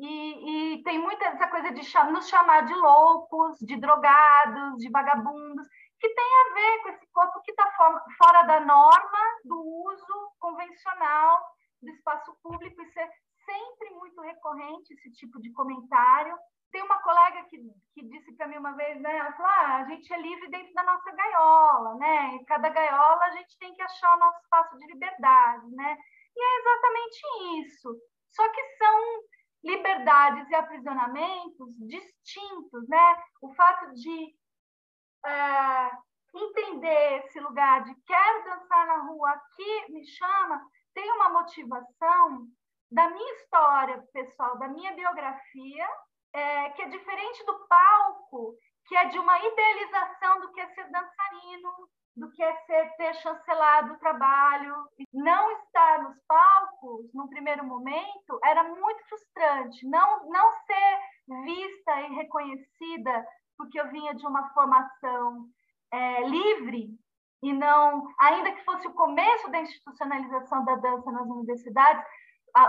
E, 0.00 0.78
e 0.78 0.82
tem 0.82 0.98
muita 0.98 1.26
essa 1.26 1.46
coisa 1.46 1.70
de 1.70 1.84
cham, 1.84 2.10
nos 2.10 2.28
chamar 2.28 2.66
de 2.66 2.74
loucos, 2.74 3.56
de 3.60 3.76
drogados, 3.76 4.78
de 4.78 4.90
vagabundos, 4.90 5.68
que 6.00 6.08
tem 6.08 6.24
a 6.24 6.54
ver 6.54 6.82
com 6.82 6.88
esse 6.88 7.06
corpo 7.12 7.40
que 7.42 7.52
está 7.52 7.70
fora 8.18 8.42
da 8.42 8.60
norma 8.60 9.18
do 9.44 9.62
uso 9.62 10.32
convencional 10.40 11.40
do 11.80 11.88
espaço 11.90 12.36
público 12.42 12.82
e 12.82 12.92
ser 12.92 13.08
sempre 13.46 13.90
muito 13.90 14.20
recorrente 14.20 14.92
esse 14.92 15.10
tipo 15.12 15.40
de 15.40 15.50
comentário. 15.52 16.36
Tem 16.70 16.82
uma 16.82 17.00
colega 17.00 17.44
que, 17.44 17.58
que 17.94 18.02
disse 18.02 18.32
para 18.36 18.48
mim 18.48 18.58
uma 18.58 18.72
vez, 18.72 19.00
né? 19.00 19.16
Ela 19.16 19.32
falou: 19.32 19.50
ah, 19.50 19.76
a 19.76 19.84
gente 19.84 20.12
é 20.12 20.20
livre 20.20 20.50
dentro 20.50 20.74
da 20.74 20.82
nossa 20.82 21.10
gaiola, 21.12 21.94
né? 21.94 22.34
Em 22.34 22.44
cada 22.44 22.68
gaiola 22.68 23.24
a 23.24 23.30
gente 23.30 23.56
tem 23.58 23.72
que 23.74 23.82
achar 23.82 24.14
o 24.16 24.18
nosso 24.18 24.40
espaço 24.40 24.76
de 24.76 24.86
liberdade, 24.86 25.66
né? 25.70 25.96
E 26.36 26.40
é 26.40 26.60
exatamente 26.60 27.66
isso. 27.66 27.96
Só 28.28 28.46
que 28.50 28.62
são 28.76 29.22
liberdades 29.64 30.50
e 30.50 30.54
aprisionamentos 30.54 31.74
distintos, 31.88 32.88
né? 32.88 33.22
O 33.40 33.54
fato 33.54 33.92
de 33.94 34.34
é, 35.24 35.90
entender 36.34 37.24
esse 37.24 37.40
lugar 37.40 37.84
de 37.84 37.94
quero 38.06 38.44
dançar 38.44 38.86
na 38.86 38.98
rua, 38.98 39.30
aqui 39.30 39.92
me 39.92 40.06
chama, 40.06 40.62
tem 40.94 41.10
uma 41.12 41.30
motivação 41.30 42.48
da 42.90 43.10
minha 43.10 43.32
história 43.34 44.02
pessoal, 44.12 44.58
da 44.58 44.68
minha 44.68 44.94
biografia, 44.94 45.88
é, 46.32 46.70
que 46.70 46.82
é 46.82 46.88
diferente 46.88 47.44
do 47.44 47.66
palco, 47.66 48.54
que 48.86 48.96
é 48.96 49.06
de 49.06 49.18
uma 49.18 49.38
idealização 49.38 50.40
do 50.40 50.52
que 50.52 50.60
é 50.60 50.68
ser 50.68 50.90
dançarino, 50.90 51.88
do 52.16 52.30
que 52.32 52.42
é 52.42 52.54
ser, 52.64 52.96
ter 52.96 53.14
chancelado 53.16 53.94
o 53.94 53.98
trabalho. 53.98 54.74
Não 55.12 55.50
estar 55.52 56.02
nos 56.02 56.16
palcos, 56.26 57.12
no 57.12 57.28
primeiro 57.28 57.64
momento, 57.64 58.38
era 58.44 58.64
muito 58.64 59.08
frustrante. 59.08 59.86
Não, 59.86 60.28
não 60.28 60.52
ser 60.66 60.98
vista 61.44 62.00
e 62.02 62.14
reconhecida 62.14 63.26
porque 63.58 63.80
eu 63.80 63.90
vinha 63.90 64.14
de 64.14 64.26
uma 64.26 64.48
formação 64.50 65.46
é, 65.92 66.28
livre 66.28 66.88
e 67.42 67.52
não, 67.52 68.06
ainda 68.18 68.52
que 68.52 68.64
fosse 68.64 68.86
o 68.86 68.94
começo 68.94 69.50
da 69.50 69.60
institucionalização 69.60 70.64
da 70.64 70.74
dança 70.76 71.10
nas 71.10 71.26
universidades, 71.28 72.04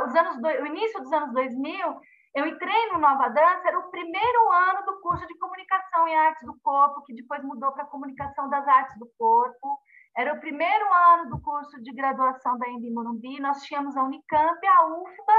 os 0.05 0.15
anos 0.15 0.41
do, 0.41 0.47
o 0.47 0.67
início 0.67 1.01
dos 1.01 1.11
anos 1.11 1.33
2000, 1.33 2.01
eu 2.35 2.45
entrei 2.45 2.91
no 2.91 2.99
Nova 2.99 3.29
Dança, 3.29 3.67
era 3.67 3.79
o 3.79 3.89
primeiro 3.89 4.51
ano 4.51 4.85
do 4.85 4.99
curso 5.01 5.25
de 5.25 5.37
comunicação 5.39 6.07
e 6.07 6.13
artes 6.13 6.45
do 6.45 6.55
corpo, 6.61 7.03
que 7.03 7.15
depois 7.15 7.43
mudou 7.43 7.71
para 7.71 7.85
comunicação 7.85 8.49
das 8.49 8.67
artes 8.67 8.97
do 8.99 9.09
corpo. 9.17 9.79
Era 10.15 10.33
o 10.33 10.39
primeiro 10.39 10.85
ano 10.93 11.29
do 11.29 11.41
curso 11.41 11.81
de 11.81 11.91
graduação 11.93 12.57
da 12.59 12.69
Embi 12.69 12.91
Morumbi. 12.91 13.39
Nós 13.39 13.61
tínhamos 13.63 13.95
a 13.97 14.03
Unicamp, 14.03 14.67
a 14.67 14.85
UFBA 14.85 15.33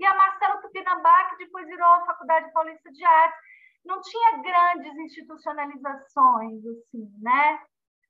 e 0.00 0.06
a 0.06 0.14
Marcelo 0.14 0.60
Tupinambá, 0.60 1.24
que 1.26 1.44
depois 1.44 1.66
virou 1.66 1.86
a 1.86 2.06
Faculdade 2.06 2.52
Paulista 2.52 2.90
de 2.90 3.04
Artes. 3.04 3.38
Não 3.84 4.00
tinha 4.00 4.42
grandes 4.42 4.96
institucionalizações, 4.98 6.66
assim, 6.66 7.10
né? 7.22 7.60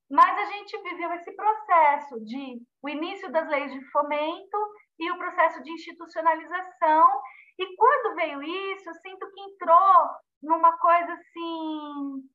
Mas 0.09 0.37
a 0.37 0.45
gente 0.51 0.77
viveu 0.81 1.13
esse 1.13 1.31
processo 1.31 2.19
de 2.25 2.61
o 2.83 2.89
início 2.89 3.31
das 3.31 3.47
leis 3.47 3.71
de 3.71 3.81
fomento 3.91 4.57
e 5.01 5.11
o 5.11 5.17
processo 5.17 5.61
de 5.63 5.71
institucionalização. 5.71 7.21
E 7.57 7.75
quando 7.75 8.15
veio 8.15 8.43
isso, 8.43 8.89
eu 8.89 8.93
sinto 8.93 9.29
que 9.31 9.41
entrou 9.41 10.09
numa 10.41 10.77
coisa 10.77 11.13
assim 11.13 12.29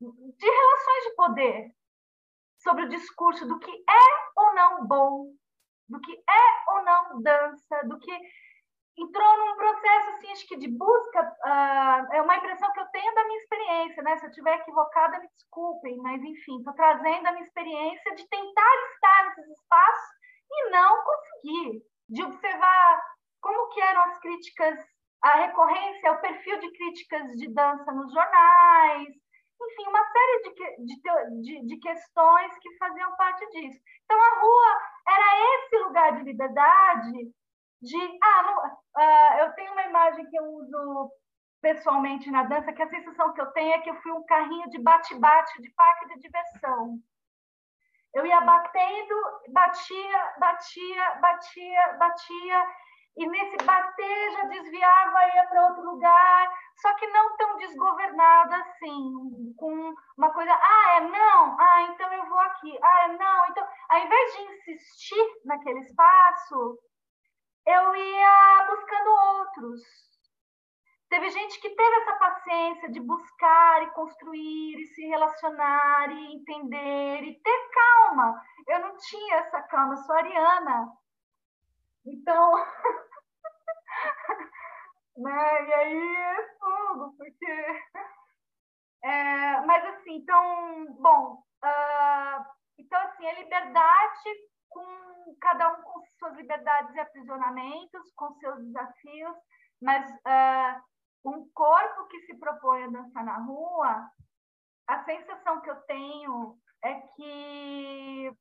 de 0.00 0.46
relações 0.46 1.04
de 1.04 1.14
poder, 1.16 1.70
sobre 2.58 2.84
o 2.84 2.88
discurso 2.88 3.46
do 3.46 3.58
que 3.58 3.70
é 3.70 4.40
ou 4.40 4.54
não 4.54 4.86
bom, 4.86 5.32
do 5.88 6.00
que 6.00 6.12
é 6.12 6.72
ou 6.72 6.82
não 6.82 7.22
dança, 7.22 7.82
do 7.84 7.98
que 7.98 8.12
entrou 8.96 9.38
num 9.38 9.56
processo 9.56 10.10
assim, 10.10 10.32
acho 10.32 10.46
que 10.46 10.56
de 10.56 10.68
busca, 10.68 11.22
uh, 11.22 12.14
é 12.14 12.22
uma 12.22 12.36
impressão 12.36 12.72
que 12.72 12.80
eu 12.80 12.86
tenho 12.86 13.14
da 13.14 13.24
minha 13.24 13.38
experiência, 13.38 14.02
né? 14.02 14.16
Se 14.16 14.26
eu 14.26 14.30
estiver 14.30 14.56
equivocada, 14.56 15.20
me 15.20 15.28
desculpem, 15.28 15.96
mas 15.98 16.22
enfim, 16.22 16.58
estou 16.58 16.74
trazendo 16.74 17.26
a 17.26 17.32
minha 17.32 17.44
experiência 17.44 18.14
de 18.14 18.28
tentar 18.28 18.74
estar 18.92 19.26
nesses 19.26 19.58
espaços 19.58 20.18
e 20.50 20.70
não 20.70 21.04
conseguir, 21.04 21.82
de 22.08 22.22
observar 22.22 23.02
como 23.40 23.68
que 23.70 23.80
eram 23.80 24.02
as 24.02 24.18
críticas, 24.18 24.78
a 25.22 25.36
recorrência, 25.46 26.12
o 26.12 26.20
perfil 26.20 26.58
de 26.58 26.72
críticas 26.72 27.32
de 27.36 27.52
dança 27.52 27.92
nos 27.92 28.12
jornais, 28.12 29.08
enfim, 29.60 29.88
uma 29.88 30.04
série 30.04 30.42
de, 30.42 30.84
de, 30.84 31.42
de, 31.42 31.66
de, 31.66 31.76
questões 31.78 32.56
que 32.58 32.76
faziam 32.78 33.16
parte 33.16 33.44
disso. 33.50 33.80
Então, 34.04 34.16
a 34.16 34.40
rua 34.40 34.80
era 35.08 35.56
esse 35.56 35.78
lugar 35.78 36.16
de 36.16 36.22
liberdade, 36.22 37.12
de. 37.82 38.18
Ah, 38.22 38.42
não, 38.42 38.66
uh, 38.66 39.38
eu 39.40 39.52
tenho 39.54 39.72
uma 39.72 39.82
imagem 39.82 40.26
que 40.26 40.38
eu 40.38 40.44
uso 40.44 41.10
pessoalmente 41.60 42.30
na 42.30 42.44
dança, 42.44 42.72
que 42.72 42.82
a 42.82 42.88
sensação 42.88 43.32
que 43.32 43.40
eu 43.40 43.46
tenho 43.46 43.72
é 43.72 43.80
que 43.80 43.90
eu 43.90 44.00
fui 44.00 44.12
um 44.12 44.24
carrinho 44.24 44.70
de 44.70 44.80
bate-bate, 44.80 45.60
de 45.60 45.70
parque 45.70 46.06
de 46.06 46.20
diversão. 46.20 46.98
Eu 48.14 48.26
ia 48.26 48.40
batendo, 48.40 49.14
batia, 49.52 50.32
batia, 50.38 51.14
batia, 51.20 51.96
batia, 51.98 52.66
e 53.18 53.26
nesse 53.26 53.56
bater 53.64 54.32
já 54.32 54.44
desviava, 54.44 55.34
ia 55.34 55.46
para 55.48 55.66
outro 55.68 55.82
lugar, 55.90 56.48
só 56.76 56.94
que 56.94 57.06
não 57.08 57.36
tão 57.36 57.56
desgovernada 57.56 58.56
assim, 58.56 59.54
com 59.56 59.92
uma 60.16 60.32
coisa, 60.32 60.52
ah, 60.52 60.96
é 60.96 61.00
não, 61.00 61.56
ah, 61.58 61.82
então 61.82 62.12
eu 62.12 62.26
vou 62.26 62.38
aqui, 62.38 62.78
ah, 62.80 63.04
é 63.04 63.08
não, 63.08 63.46
então, 63.46 63.66
ao 63.90 63.98
invés 63.98 64.36
de 64.36 64.42
insistir 64.42 65.40
naquele 65.44 65.80
espaço, 65.80 66.78
eu 67.66 67.96
ia 67.96 68.66
buscando 68.70 69.10
outros. 69.10 70.07
Teve 71.08 71.30
gente 71.30 71.58
que 71.60 71.70
teve 71.70 71.96
essa 71.96 72.16
paciência 72.16 72.90
de 72.90 73.00
buscar 73.00 73.82
e 73.82 73.90
construir 73.92 74.78
e 74.78 74.86
se 74.88 75.06
relacionar 75.06 76.12
e 76.12 76.34
entender 76.34 77.22
e 77.22 77.40
ter 77.40 77.70
calma. 77.70 78.42
Eu 78.66 78.80
não 78.80 78.94
tinha 78.98 79.36
essa 79.36 79.62
calma, 79.62 79.96
sou 79.96 80.14
ariana. 80.14 80.92
Então, 82.04 82.52
né? 85.16 85.66
E 85.66 85.72
aí 85.72 86.16
é 86.16 86.42
tudo, 86.60 87.14
porque. 87.16 87.82
É, 89.02 89.60
mas 89.64 89.84
assim, 89.86 90.16
então, 90.16 90.86
bom, 90.98 91.42
uh, 91.64 92.44
então 92.76 93.00
assim, 93.02 93.28
a 93.28 93.34
liberdade 93.34 94.28
com 94.68 94.84
cada 95.40 95.72
um 95.72 95.82
com 95.82 96.02
suas 96.18 96.34
liberdades 96.34 96.94
e 96.94 97.00
aprisionamentos, 97.00 98.12
com 98.16 98.34
seus 98.34 98.62
desafios, 98.64 99.36
mas 99.80 100.10
uh, 100.10 100.82
um 101.24 101.48
corpo 101.52 102.06
que 102.08 102.20
se 102.20 102.34
propõe 102.38 102.84
a 102.84 102.88
dançar 102.88 103.24
na 103.24 103.38
rua, 103.38 104.08
a 104.86 105.04
sensação 105.04 105.60
que 105.60 105.70
eu 105.70 105.76
tenho 105.82 106.56
é 106.82 106.94
que 106.94 108.32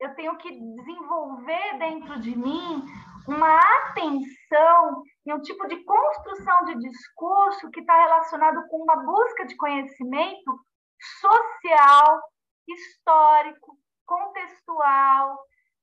eu 0.00 0.14
tenho 0.16 0.36
que 0.38 0.50
desenvolver 0.50 1.78
dentro 1.78 2.20
de 2.20 2.36
mim 2.36 2.82
uma 3.26 3.58
atenção 3.58 5.02
e 5.24 5.32
um 5.32 5.40
tipo 5.40 5.66
de 5.66 5.82
construção 5.84 6.64
de 6.64 6.78
discurso 6.78 7.70
que 7.70 7.80
está 7.80 7.96
relacionado 7.96 8.66
com 8.68 8.82
uma 8.82 8.96
busca 8.96 9.46
de 9.46 9.56
conhecimento 9.56 10.60
social, 11.20 12.20
histórico, 12.68 13.78
contextual, 14.06 15.38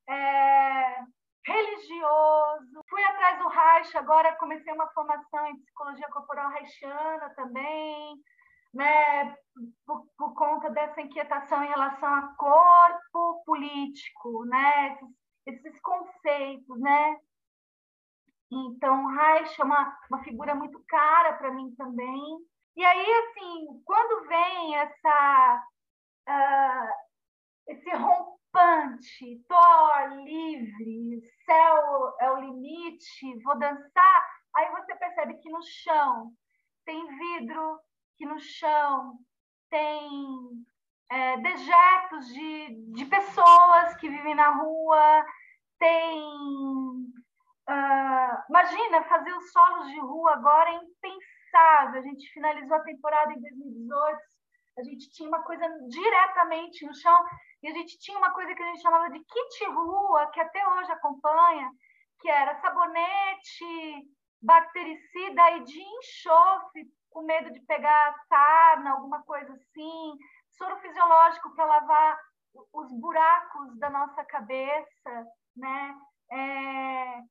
é, 0.08 1.04
religioso. 1.46 2.82
Fui 2.89 3.04
atrás 3.04 3.39
do 3.39 3.48
Reich, 3.48 3.98
agora 3.98 4.36
comecei 4.38 4.72
uma 4.74 4.88
formação 4.92 5.48
em 5.48 5.60
psicologia 5.60 6.08
corporal 6.10 6.50
reichiana 6.52 7.30
também, 7.36 8.16
né, 8.74 9.36
por, 9.86 10.06
por, 10.18 10.34
conta 10.34 10.70
dessa 10.70 11.02
inquietação 11.02 11.64
em 11.64 11.68
relação 11.68 12.14
a 12.14 12.36
corpo 12.36 13.44
político, 13.46 14.46
né, 14.46 14.94
esses, 14.94 15.66
esses 15.66 15.82
conceitos, 15.82 16.80
né. 16.80 17.18
Então, 18.52 19.08
Reich 19.08 19.62
é 19.62 19.64
uma, 19.64 19.98
uma 20.10 20.24
figura 20.24 20.54
muito 20.54 20.84
cara 20.88 21.34
para 21.34 21.54
mim 21.54 21.74
também. 21.76 22.22
E 22.76 22.84
aí, 22.84 23.14
assim, 23.14 23.82
quando 23.86 24.28
vem 24.28 24.76
essa, 24.76 25.64
uh, 26.28 26.94
esse 27.68 27.89
rompante, 28.52 29.43
Thor 29.47 30.24
livre, 30.24 31.22
céu 31.45 32.16
é 32.20 32.32
o 32.32 32.39
limite, 32.39 33.41
vou 33.43 33.58
dançar, 33.58 34.26
aí 34.56 34.70
você 34.72 34.95
percebe 34.95 35.36
que 35.36 35.49
no 35.49 35.62
chão 35.64 36.32
tem 36.86 37.08
vidro, 37.18 37.80
que 38.18 38.26
no 38.26 38.39
chão 38.39 39.18
tem 39.70 40.66
é, 41.10 41.38
dejetos 41.38 42.28
de, 42.28 42.93
de 42.93 43.06
pessoas 43.06 43.95
que 43.95 44.10
vivem 44.10 44.36
na 44.36 44.49
rua, 44.49 45.26
tem. 45.80 46.22
Uh, 47.70 48.43
imagina 48.49 49.04
fazer 49.04 49.32
os 49.34 49.52
solos 49.52 49.88
de 49.88 49.99
rua 49.99 50.34
agora 50.34 50.72
é 50.72 50.74
impensável. 50.74 52.02
A 52.02 52.04
gente 52.04 52.28
finalizou 52.34 52.76
a 52.76 52.84
temporada 52.84 53.32
em 53.32 53.39
2018, 53.39 54.20
a 54.78 54.84
gente 54.84 55.12
tinha 55.12 55.30
uma 55.30 55.41
coisa 55.43 55.66
diretamente 55.88 56.86
no 56.86 56.93
chão, 56.93 57.24
e 57.62 57.68
a 57.68 57.74
gente 57.74 57.97
tinha 57.99 58.18
uma 58.18 58.32
coisa 58.32 58.53
que 58.55 58.64
a 58.64 58.66
gente 58.68 58.82
chamava 58.82 59.09
de 59.09 59.20
kit 59.20 59.66
rua, 59.66 60.28
que 60.28 60.39
até 60.39 60.68
hoje 60.68 60.91
acompanha, 60.91 61.72
que 62.20 62.30
era 62.30 62.59
sabonete, 62.62 64.07
bactericida 64.41 65.51
e 65.51 65.64
de 65.64 65.80
enxofre 65.80 66.86
com 67.12 67.24
medo 67.24 67.51
de 67.51 67.59
pegar 67.62 68.16
sarna, 68.28 68.91
alguma 68.91 69.22
coisa 69.24 69.53
assim, 69.53 70.18
soro 70.51 70.78
fisiológico 70.78 71.53
para 71.55 71.66
lavar 71.66 72.20
os 72.74 72.91
buracos 72.99 73.78
da 73.78 73.89
nossa 73.89 74.24
cabeça, 74.26 75.28
né? 75.55 75.95
É... 76.32 77.22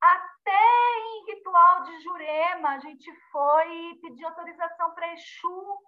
Até 0.00 0.98
em 0.98 1.26
ritual 1.26 1.82
de 1.82 2.00
Jurema, 2.00 2.70
a 2.70 2.78
gente 2.78 3.12
foi 3.30 3.98
pedir 4.00 4.24
autorização 4.24 4.94
para 4.94 5.12
Exu, 5.12 5.78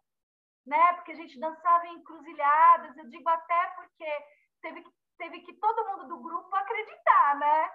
né? 0.66 0.92
Porque 0.94 1.12
a 1.12 1.16
gente 1.16 1.38
dançava 1.38 1.86
em 1.86 1.96
encruzilhadas. 1.96 2.96
Eu 2.96 3.08
digo 3.08 3.28
até 3.28 3.66
porque 3.76 4.06
teve 4.60 4.82
que, 4.82 4.90
teve 5.18 5.40
que 5.40 5.54
todo 5.54 5.86
mundo 5.86 6.08
do 6.08 6.22
grupo 6.22 6.54
acreditar, 6.54 7.36
né? 7.38 7.70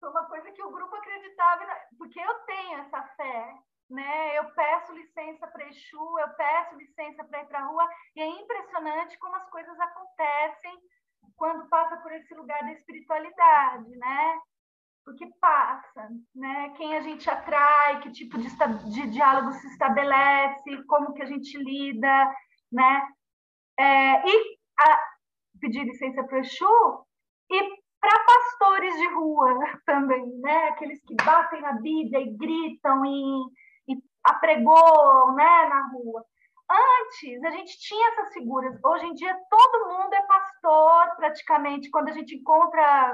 Foi 0.00 0.10
uma 0.10 0.24
coisa 0.26 0.50
que 0.52 0.62
o 0.62 0.70
grupo 0.70 0.96
acreditava, 0.96 1.66
porque 1.98 2.18
eu 2.18 2.34
tenho 2.44 2.78
essa 2.78 3.02
fé, 3.16 3.54
né? 3.90 4.38
Eu 4.38 4.50
peço 4.54 4.92
licença 4.92 5.46
para 5.48 5.66
Exu, 5.68 6.18
eu 6.18 6.28
peço 6.34 6.76
licença 6.76 7.24
para 7.24 7.42
ir 7.42 7.46
para 7.46 7.58
a 7.58 7.66
rua, 7.66 7.88
e 8.16 8.22
é 8.22 8.26
impressionante 8.26 9.18
como 9.18 9.36
as 9.36 9.48
coisas 9.50 9.78
acontecem 9.78 10.80
quando 11.36 11.68
passa 11.68 11.96
por 11.98 12.12
esse 12.12 12.34
lugar 12.34 12.62
da 12.62 12.72
espiritualidade, 12.72 13.90
né? 13.96 14.40
Porque 15.04 15.26
passa, 15.40 16.08
né? 16.34 16.72
Quem 16.76 16.96
a 16.96 17.00
gente 17.00 17.28
atrai, 17.28 18.00
que 18.00 18.12
tipo 18.12 18.38
de, 18.38 18.48
de 18.92 19.10
diálogo 19.10 19.52
se 19.52 19.66
estabelece, 19.68 20.82
como 20.86 21.12
que 21.14 21.22
a 21.22 21.26
gente 21.26 21.56
lida, 21.58 22.34
né? 22.70 23.08
É, 23.78 24.28
e 24.28 24.58
a, 24.78 25.00
pedir 25.60 25.84
licença 25.84 26.22
para 26.24 26.38
Exu 26.38 27.06
e 27.50 27.80
para 28.00 28.24
pastores 28.24 28.96
de 28.98 29.08
rua 29.14 29.54
também, 29.86 30.26
né? 30.40 30.68
Aqueles 30.68 31.02
que 31.02 31.14
batem 31.14 31.60
na 31.60 31.72
Bíblia 31.72 32.20
e 32.20 32.36
gritam 32.36 33.04
e 33.04 33.50
pregou 34.40 35.32
né, 35.34 35.68
na 35.68 35.90
rua. 35.92 36.24
Antes, 36.70 37.42
a 37.44 37.50
gente 37.50 37.78
tinha 37.80 38.08
essas 38.10 38.32
figuras. 38.32 38.78
Hoje 38.84 39.06
em 39.06 39.14
dia, 39.14 39.36
todo 39.50 39.88
mundo 39.88 40.14
é 40.14 40.22
pastor, 40.22 41.16
praticamente. 41.16 41.90
Quando 41.90 42.08
a 42.08 42.12
gente 42.12 42.36
encontra 42.36 43.12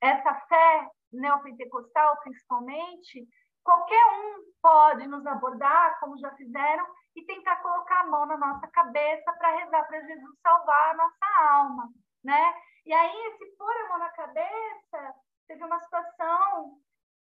essa 0.00 0.34
fé 0.34 0.88
neopentecostal, 1.12 2.20
principalmente, 2.20 3.26
qualquer 3.62 4.04
um 4.18 4.42
pode 4.60 5.06
nos 5.06 5.26
abordar, 5.26 5.98
como 6.00 6.18
já 6.18 6.30
fizeram, 6.34 6.86
e 7.14 7.24
tentar 7.24 7.56
colocar 7.56 8.00
a 8.00 8.06
mão 8.06 8.26
na 8.26 8.36
nossa 8.36 8.66
cabeça 8.68 9.32
para 9.34 9.56
rezar 9.56 9.86
para 9.86 10.00
Jesus 10.00 10.40
salvar 10.40 10.90
a 10.90 10.94
nossa 10.94 11.26
alma, 11.40 11.88
né? 12.24 12.54
E 12.84 12.92
aí, 12.92 13.26
esse 13.26 13.56
pôr 13.56 13.76
a 13.76 13.88
mão 13.88 13.98
na 13.98 14.10
cabeça, 14.10 15.14
teve 15.46 15.64
uma 15.64 15.78
situação 15.80 16.78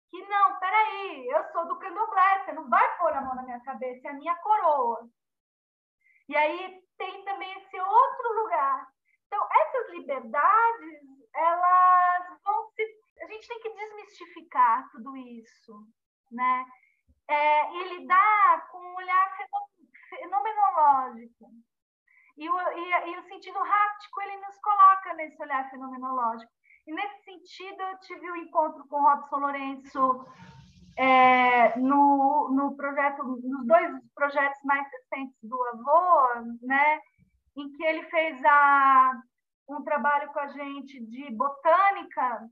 que, 0.09 0.27
não, 0.27 0.59
peraí, 0.59 1.27
eu 1.27 1.43
sou 1.51 1.67
do 1.67 1.79
candomblé, 1.79 2.43
você 2.43 2.53
não 2.53 2.69
vai 2.69 2.97
pôr 2.97 3.13
a 3.13 3.21
mão 3.21 3.35
na 3.35 3.43
minha 3.43 3.61
cabeça, 3.61 4.07
é 4.07 4.11
a 4.11 4.15
minha 4.15 4.35
coroa. 4.37 5.07
E 6.27 6.35
aí 6.35 6.81
tem 6.97 7.23
também 7.23 7.51
esse 7.59 7.79
outro 7.79 8.33
lugar. 8.41 8.87
Então, 9.27 9.47
essas 9.51 9.89
liberdades, 9.91 11.01
elas 11.33 12.41
vão 12.43 12.69
se... 12.71 13.04
A 13.25 13.27
gente 13.27 13.47
tem 13.47 13.59
que 13.59 13.73
desmistificar 13.73 14.87
tudo 14.91 15.17
isso, 15.17 15.73
né? 16.31 16.63
É, 17.27 17.73
e 17.73 17.97
lidar 17.97 18.67
com 18.71 18.77
um 18.77 18.95
olhar 18.95 19.37
fenomenológico. 20.09 21.49
E 22.37 22.47
o, 22.47 22.71
e, 22.71 23.11
e 23.13 23.17
o 23.17 23.23
sentido 23.23 23.57
háptico, 23.57 24.21
ele 24.21 24.37
nos 24.37 24.55
coloca 24.59 25.13
nesse 25.15 25.41
olhar 25.41 25.67
fenomenológico. 25.71 26.51
E 26.85 26.93
nesse 26.93 27.23
sentido, 27.23 27.81
eu 27.81 27.99
tive 28.01 28.31
um 28.31 28.35
encontro 28.35 28.87
com 28.87 28.97
o 28.97 29.09
Robson 29.09 29.37
Lourenço 29.37 30.27
é, 30.95 31.79
no, 31.79 32.51
no 32.51 32.77
projeto, 32.77 33.23
nos 33.23 33.65
dois 33.65 33.91
projetos 34.13 34.61
mais 34.63 34.87
recentes 34.91 35.39
do 35.41 35.59
Avô, 35.63 36.57
né, 36.61 36.99
em 37.57 37.71
que 37.71 37.83
ele 37.83 38.03
fez 38.03 38.39
a, 38.45 39.19
um 39.67 39.83
trabalho 39.83 40.31
com 40.31 40.39
a 40.39 40.47
gente 40.49 41.03
de 41.07 41.31
botânica, 41.31 42.47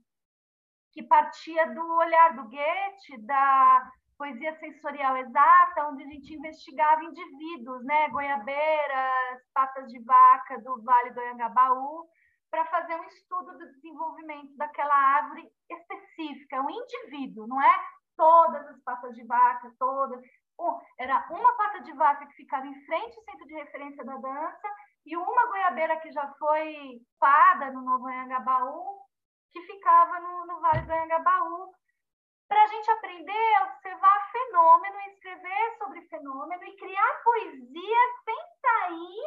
que 0.94 1.02
partia 1.02 1.74
do 1.74 1.96
olhar 1.96 2.36
do 2.36 2.44
Goethe, 2.44 3.18
da 3.26 3.90
poesia 4.16 4.56
sensorial 4.60 5.16
exata, 5.16 5.88
onde 5.88 6.04
a 6.04 6.06
gente 6.06 6.32
investigava 6.32 7.02
indivíduos, 7.02 7.84
né, 7.84 8.08
goiabeiras, 8.10 9.42
patas 9.52 9.90
de 9.90 9.98
vaca 10.04 10.60
do 10.60 10.80
Vale 10.82 11.10
do 11.10 11.20
Anhangabaú, 11.20 12.06
para 12.48 12.64
fazer 12.66 12.94
um 12.94 13.04
estudo 13.04 13.58
do 13.58 13.72
desenvolvimento 13.72 14.56
daquela 14.56 14.94
árvore 14.94 15.50
específica, 15.68 16.62
um 16.62 16.70
indivíduo, 16.70 17.48
não 17.48 17.60
é 17.60 17.84
todas 18.16 18.64
as 18.68 18.80
patas 18.84 19.12
de 19.16 19.26
vaca, 19.26 19.74
todas. 19.76 20.22
Era 21.00 21.26
uma 21.30 21.56
pata 21.56 21.80
de 21.80 21.92
vaca 21.94 22.24
que 22.26 22.34
ficava 22.34 22.64
em 22.68 22.86
frente 22.86 23.18
ao 23.18 23.24
centro 23.24 23.46
de 23.46 23.54
referência 23.54 24.04
da 24.04 24.16
dança 24.16 24.68
e 25.04 25.16
uma 25.16 25.46
goiabeira 25.46 25.96
que 25.98 26.12
já 26.12 26.32
foi 26.38 27.00
pada 27.18 27.72
no 27.72 27.82
Novo 27.82 28.06
Anhangabaú, 28.06 29.03
que 29.54 29.62
ficava 29.62 30.18
no, 30.18 30.46
no 30.46 30.60
Vale 30.60 30.82
do 30.82 30.92
Anhangabaú, 30.92 31.72
para 32.48 32.64
a 32.64 32.66
gente 32.66 32.90
aprender 32.90 33.54
a 33.54 33.64
observar 33.66 34.32
fenômeno, 34.32 35.00
escrever 35.12 35.78
sobre 35.78 36.02
fenômeno 36.08 36.64
e 36.64 36.76
criar 36.76 37.22
poesia 37.22 37.98
sem 38.24 38.36
sair 38.60 39.22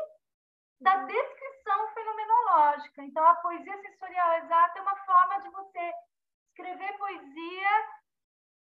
da 0.81 0.97
descrição 1.05 1.93
fenomenológica. 1.93 3.03
Então, 3.03 3.25
a 3.25 3.35
poesia 3.35 3.81
sensorial 3.81 4.33
exata 4.33 4.79
é 4.79 4.81
uma 4.81 4.95
forma 4.97 5.39
de 5.39 5.49
você 5.49 5.93
escrever 6.49 6.97
poesia 6.97 7.69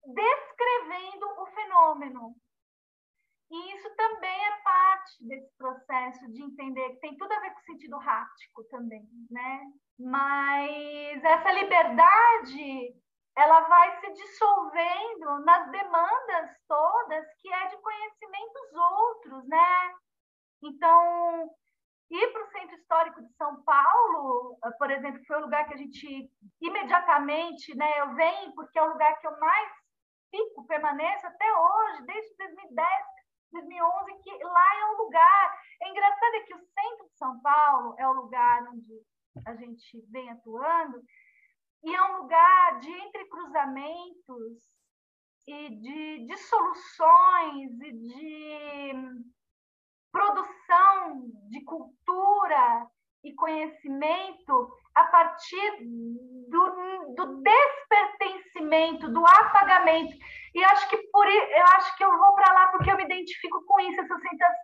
descrevendo 0.05 1.26
o 1.41 1.45
fenômeno. 1.47 2.36
E 3.49 3.76
isso 3.76 3.95
também 3.95 4.45
é 4.45 4.62
parte 4.62 5.28
desse 5.28 5.51
processo 5.58 6.32
de 6.32 6.43
entender 6.43 6.89
que 6.91 6.99
tem 6.99 7.18
tudo 7.18 7.32
a 7.32 7.39
ver 7.39 7.51
com 7.51 7.60
o 7.60 7.64
sentido 7.64 7.97
ráptico 7.97 8.64
também, 8.66 9.10
né? 9.32 9.62
Mas 10.00 11.24
essa 11.24 11.52
liberdade, 11.52 12.93
ela 13.36 13.62
vai 13.62 14.00
se 14.00 14.14
dissolvendo 14.14 15.39
nas 15.43 15.72
demandas 15.72 16.52
todas 16.68 17.26
que 17.41 17.52
é 17.52 17.68
de 17.68 17.78
conhecimentos 17.78 18.74
outros, 18.74 19.48
né? 19.48 19.95
Então, 20.64 21.50
ir 22.12 22.32
para 22.32 22.43
o 22.43 22.52
Centro 22.52 22.76
Histórico 22.76 23.22
de 23.22 23.34
São 23.34 23.64
Paulo, 23.64 24.60
por 24.78 24.91
exemplo, 24.91 25.24
foi 25.26 25.38
o 25.38 25.41
lugar 25.41 25.68
que 25.68 25.74
a 25.74 25.78
gente 25.78 26.30
imediatamente, 26.62 27.76
né? 27.76 28.00
Eu 28.00 28.14
venho 28.14 28.54
porque 28.54 28.78
é 28.78 28.84
o 28.84 28.91
lugar 28.91 29.20
que 29.20 29.28
eu 29.28 29.39
mais 29.39 29.72
fico, 30.30 30.68
permaneço 30.68 31.26
até 31.26 31.52
hoje, 31.52 32.06
desde 32.06 32.38
2010, 32.38 32.88
2011, 33.52 34.24
que 34.24 34.43
lá 34.43 34.76
é 34.76 34.86
um 34.86 34.98
lugar. 35.04 35.62
É 35.82 35.89
engraçado 35.89 36.36
é 36.36 36.39
que 36.41 36.56
o 36.56 36.60
centro 36.60 37.08
de 37.08 37.18
São 37.18 37.39
Paulo 37.41 37.95
é 37.98 38.08
o 38.08 38.14
lugar 38.14 38.64
onde 38.68 39.02
a 39.46 39.56
gente 39.56 40.04
vem 40.10 40.30
atuando, 40.30 41.02
e 41.84 41.94
é 41.94 42.04
um 42.04 42.22
lugar 42.22 42.80
de 42.80 42.90
entrecruzamentos 42.90 44.58
e 45.48 45.70
de, 45.70 46.26
de 46.26 46.38
soluções 46.38 47.72
e 47.82 47.92
de 47.92 48.94
produção 50.12 51.30
de 51.50 51.64
cultura 51.64 52.88
e 53.24 53.34
conhecimento 53.36 54.70
a 54.96 55.06
partir 55.06 55.86
do, 56.50 57.16
do 57.16 57.42
despertencimento, 57.42 59.10
do 59.12 59.26
apagamento. 59.26 60.14
E 60.54 60.64
acho 60.64 60.90
que 60.90 60.98
por 61.12 61.28
eu 61.28 61.66
acho 61.76 61.96
que 61.98 62.04
eu 62.04 62.18
vou 62.18 62.34
para 62.34 62.54
lá 62.54 62.68
porque 62.72 62.92
eu 62.92 62.98
me 62.98 63.04
identifico 63.04 63.64
com 63.66 63.80
isso, 63.82 64.02
essa 64.02 64.20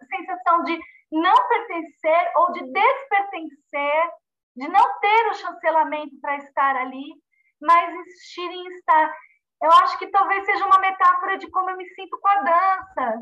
sensação 0.10 0.64
de 0.64 0.80
não 1.12 1.48
pertencer 1.48 2.32
ou 2.38 2.52
de 2.52 2.72
despertencer, 2.72 4.12
de 4.56 4.68
não 4.68 5.00
ter 5.00 5.28
o 5.30 5.34
chancelamento 5.34 6.20
para 6.22 6.38
estar 6.38 6.76
ali, 6.76 7.16
mas 7.62 7.94
insistir 7.96 8.50
em 8.50 8.68
estar. 8.68 9.14
Eu 9.62 9.72
acho 9.72 9.98
que 9.98 10.08
talvez 10.08 10.46
seja 10.46 10.66
uma 10.66 10.80
metáfora 10.80 11.38
de 11.38 11.50
como 11.50 11.70
eu 11.70 11.78
me 11.78 11.88
sinto 11.90 12.20
com 12.20 12.28
a 12.28 12.42
dança. 12.42 13.20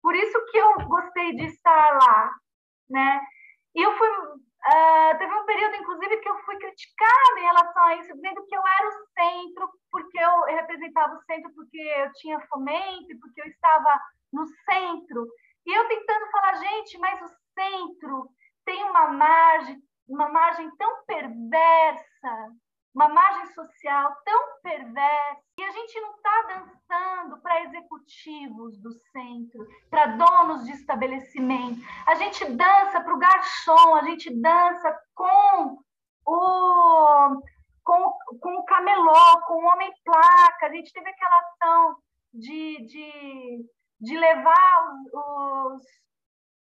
Por 0.00 0.14
isso 0.14 0.46
que 0.46 0.58
eu 0.58 0.74
gostei 0.86 1.34
de 1.36 1.46
estar 1.46 1.98
lá, 1.98 2.30
né? 2.88 3.20
E 3.74 3.82
eu 3.82 3.96
fui 3.96 4.08
Uh, 4.62 5.18
teve 5.18 5.34
um 5.34 5.44
período, 5.44 5.74
inclusive, 5.74 6.18
que 6.18 6.28
eu 6.28 6.38
fui 6.44 6.56
criticada 6.56 7.40
em 7.40 7.42
relação 7.42 7.82
a 7.82 7.96
isso, 7.96 8.14
dizendo 8.14 8.46
que 8.46 8.54
eu 8.54 8.62
era 8.64 8.88
o 8.88 9.06
centro, 9.12 9.68
porque 9.90 10.18
eu 10.20 10.42
representava 10.54 11.14
o 11.16 11.22
centro, 11.22 11.52
porque 11.52 11.78
eu 11.78 12.12
tinha 12.12 12.38
fomento, 12.46 13.18
porque 13.20 13.42
eu 13.42 13.46
estava 13.46 14.00
no 14.32 14.46
centro. 14.46 15.26
E 15.66 15.76
eu 15.76 15.88
tentando 15.88 16.30
falar, 16.30 16.54
gente, 16.54 16.96
mas 16.98 17.20
o 17.22 17.34
centro 17.58 18.28
tem 18.64 18.84
uma 18.84 19.08
margem, 19.08 19.82
uma 20.08 20.28
margem 20.28 20.70
tão 20.76 21.04
perversa 21.04 22.52
uma 22.94 23.08
margem 23.08 23.46
social 23.54 24.14
tão 24.24 24.60
perversa 24.62 25.40
e 25.58 25.64
a 25.64 25.70
gente 25.70 26.00
não 26.00 26.14
está 26.14 26.42
dançando 26.42 27.40
para 27.40 27.62
executivos 27.64 28.78
do 28.78 28.92
centro, 29.10 29.66
para 29.88 30.06
donos 30.06 30.64
de 30.64 30.72
estabelecimento. 30.72 31.80
A 32.06 32.14
gente 32.14 32.44
dança 32.44 33.00
para 33.00 33.14
o 33.14 33.18
garçom, 33.18 33.94
a 33.96 34.02
gente 34.04 34.30
dança 34.40 35.00
com 35.14 35.78
o 36.26 37.42
com, 37.84 38.12
com 38.40 38.58
o 38.58 38.64
camelô, 38.64 39.40
com 39.46 39.54
o 39.54 39.66
homem 39.66 39.92
placa. 40.04 40.66
A 40.66 40.70
gente 40.70 40.92
teve 40.92 41.08
aquela 41.08 41.36
ação 41.40 41.96
de, 42.32 42.86
de, 42.86 43.66
de 44.00 44.16
levar 44.16 44.94
os, 45.12 45.82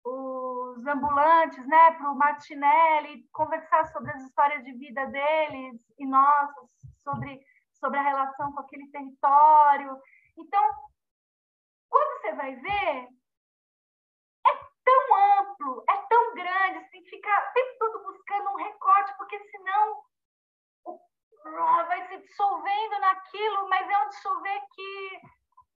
os 0.04 0.45
os 0.76 0.86
ambulantes, 0.86 1.66
né, 1.68 1.92
para 1.92 2.12
o 2.12 2.18
Martinelli, 2.18 3.28
conversar 3.32 3.86
sobre 3.86 4.12
as 4.12 4.22
histórias 4.24 4.64
de 4.64 4.74
vida 4.74 5.06
deles 5.08 5.82
e 5.98 6.06
nossas, 6.06 6.70
sobre, 7.04 7.40
sobre 7.74 8.00
a 8.00 8.04
relação 8.04 8.52
com 8.52 8.60
aquele 8.60 8.88
território. 8.92 9.98
Então, 10.38 10.64
quando 11.90 12.22
você 12.22 12.34
vai 12.34 12.56
ver, 12.56 13.08
é 14.48 14.54
tão 14.84 15.40
amplo, 15.40 15.84
é 15.90 15.98
tão 16.10 16.34
grande, 16.36 16.80
você 16.80 16.90
tem 16.92 17.04
que 17.04 17.10
ficar 17.10 17.50
o 17.50 17.54
tempo 17.54 17.80
todo 17.80 18.04
buscando 18.04 18.50
um 18.50 18.56
recorte, 18.58 19.18
porque 19.18 19.40
senão 19.50 20.04
vai 21.88 22.08
se 22.08 22.18
dissolvendo 22.18 23.00
naquilo, 23.00 23.70
mas 23.70 23.90
é 23.90 23.98
um 24.04 24.10
dissolver 24.10 24.62
que 24.74 25.22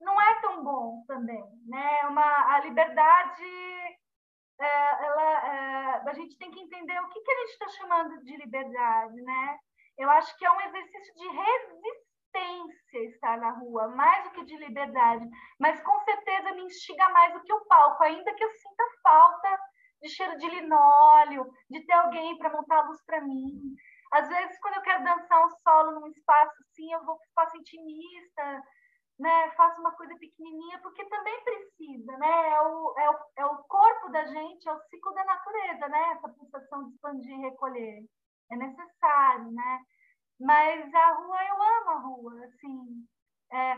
não 0.00 0.20
é 0.20 0.40
tão 0.40 0.64
bom 0.64 1.04
também, 1.06 1.44
né? 1.66 2.00
Uma, 2.08 2.54
a 2.54 2.60
liberdade 2.60 3.44
é, 3.44 3.99
ela, 4.66 5.46
é, 5.46 6.10
a 6.10 6.12
gente 6.14 6.36
tem 6.38 6.50
que 6.50 6.60
entender 6.60 7.00
o 7.00 7.08
que, 7.08 7.20
que 7.20 7.30
a 7.30 7.38
gente 7.38 7.50
está 7.50 7.68
chamando 7.68 8.24
de 8.24 8.36
liberdade, 8.36 9.20
né? 9.22 9.58
Eu 9.98 10.10
acho 10.10 10.36
que 10.36 10.44
é 10.44 10.50
um 10.50 10.60
exercício 10.60 11.14
de 11.14 11.28
resistência 11.28 13.04
estar 13.10 13.38
na 13.38 13.50
rua, 13.50 13.88
mais 13.88 14.24
do 14.24 14.30
que 14.30 14.44
de 14.44 14.56
liberdade, 14.56 15.28
mas 15.58 15.80
com 15.82 15.98
certeza 16.00 16.52
me 16.52 16.62
instiga 16.62 17.08
mais 17.10 17.32
do 17.34 17.42
que 17.42 17.52
o 17.52 17.64
palco, 17.66 18.02
ainda 18.04 18.34
que 18.34 18.44
eu 18.44 18.50
sinta 18.50 18.84
falta 19.02 19.58
de 20.02 20.08
cheiro 20.08 20.38
de 20.38 20.48
linóleo, 20.48 21.46
de 21.68 21.84
ter 21.84 21.92
alguém 21.92 22.38
para 22.38 22.52
montar 22.52 22.78
a 22.78 22.86
luz 22.86 23.02
para 23.04 23.20
mim. 23.20 23.74
Às 24.12 24.28
vezes, 24.28 24.58
quando 24.60 24.74
eu 24.76 24.82
quero 24.82 25.04
dançar 25.04 25.44
um 25.44 25.50
solo 25.62 26.00
num 26.00 26.08
espaço 26.08 26.54
assim, 26.62 26.92
eu 26.92 27.04
vou 27.04 27.16
o 27.16 27.22
espaço 27.22 27.56
intimista, 27.56 28.62
né? 29.20 29.50
Faço 29.56 29.80
uma 29.80 29.92
coisa 29.92 30.14
pequenininha, 30.16 30.80
porque 30.82 31.04
também 31.04 31.44
precisa 31.44 31.70
né? 32.18 32.52
É 32.52 32.60
o, 32.62 32.94
é, 32.98 33.10
o, 33.10 33.14
é 33.38 33.46
o 33.46 33.56
corpo 33.64 34.10
da 34.10 34.24
gente, 34.26 34.68
é 34.68 34.72
o 34.72 34.80
ciclo 34.88 35.12
da 35.14 35.24
natureza, 35.24 35.88
né? 35.88 36.12
Essa 36.12 36.28
pulsação 36.28 36.84
de 36.84 36.94
expandir 36.94 37.32
e 37.32 37.40
recolher. 37.40 38.04
É 38.50 38.56
necessário, 38.56 39.50
né? 39.52 39.80
Mas 40.38 40.94
a 40.94 41.12
rua, 41.14 41.38
eu 41.44 41.54
amo 41.54 41.90
a 41.90 41.98
rua, 42.00 42.44
assim. 42.46 43.06
É, 43.52 43.72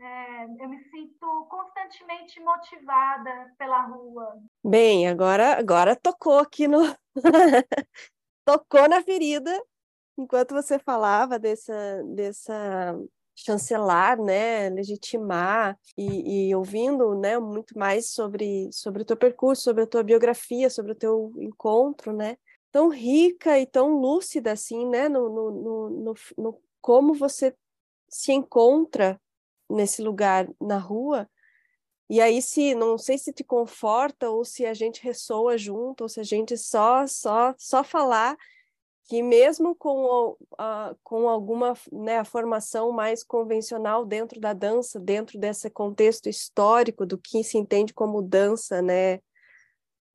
é, 0.00 0.44
eu 0.60 0.68
me 0.68 0.82
sinto 0.90 1.46
constantemente 1.50 2.40
motivada 2.40 3.52
pela 3.58 3.82
rua. 3.82 4.40
Bem, 4.64 5.08
agora, 5.08 5.58
agora 5.58 5.96
tocou 5.96 6.38
aqui 6.38 6.68
no. 6.68 6.78
tocou 8.44 8.88
na 8.88 9.02
ferida 9.02 9.50
enquanto 10.16 10.54
você 10.54 10.78
falava 10.78 11.38
dessa, 11.38 12.02
dessa 12.14 12.96
chancelar, 13.44 14.20
né, 14.20 14.68
legitimar 14.70 15.78
e, 15.96 16.48
e, 16.48 16.54
ouvindo, 16.54 17.14
né, 17.14 17.38
muito 17.38 17.78
mais 17.78 18.10
sobre 18.10 18.68
sobre 18.72 19.02
o 19.02 19.04
teu 19.04 19.16
percurso, 19.16 19.62
sobre 19.62 19.84
a 19.84 19.86
tua 19.86 20.02
biografia, 20.02 20.68
sobre 20.68 20.92
o 20.92 20.94
teu 20.94 21.32
encontro, 21.38 22.12
né, 22.12 22.36
tão 22.72 22.88
rica 22.88 23.58
e 23.58 23.66
tão 23.66 24.00
lúcida 24.00 24.52
assim, 24.52 24.88
né, 24.88 25.08
no, 25.08 25.28
no, 25.28 25.50
no, 25.90 26.14
no, 26.36 26.60
como 26.80 27.14
você 27.14 27.54
se 28.08 28.32
encontra 28.32 29.20
nesse 29.70 30.02
lugar 30.02 30.48
na 30.60 30.78
rua. 30.78 31.28
E 32.10 32.20
aí 32.20 32.42
se 32.42 32.74
não 32.74 32.98
sei 32.98 33.18
se 33.18 33.32
te 33.32 33.44
conforta 33.44 34.30
ou 34.30 34.44
se 34.44 34.66
a 34.66 34.74
gente 34.74 35.02
ressoa 35.02 35.58
junto 35.58 36.02
ou 36.02 36.08
se 36.08 36.18
a 36.20 36.24
gente 36.24 36.56
só 36.56 37.06
só 37.06 37.54
só 37.58 37.84
falar 37.84 38.36
que 39.08 39.22
mesmo 39.22 39.74
com, 39.74 40.36
a, 40.58 40.94
com 41.02 41.30
alguma 41.30 41.72
né, 41.90 42.22
formação 42.24 42.92
mais 42.92 43.24
convencional 43.24 44.04
dentro 44.04 44.38
da 44.38 44.52
dança, 44.52 45.00
dentro 45.00 45.38
desse 45.38 45.70
contexto 45.70 46.28
histórico 46.28 47.06
do 47.06 47.16
que 47.16 47.42
se 47.42 47.56
entende 47.56 47.94
como 47.94 48.20
dança, 48.20 48.82
né, 48.82 49.20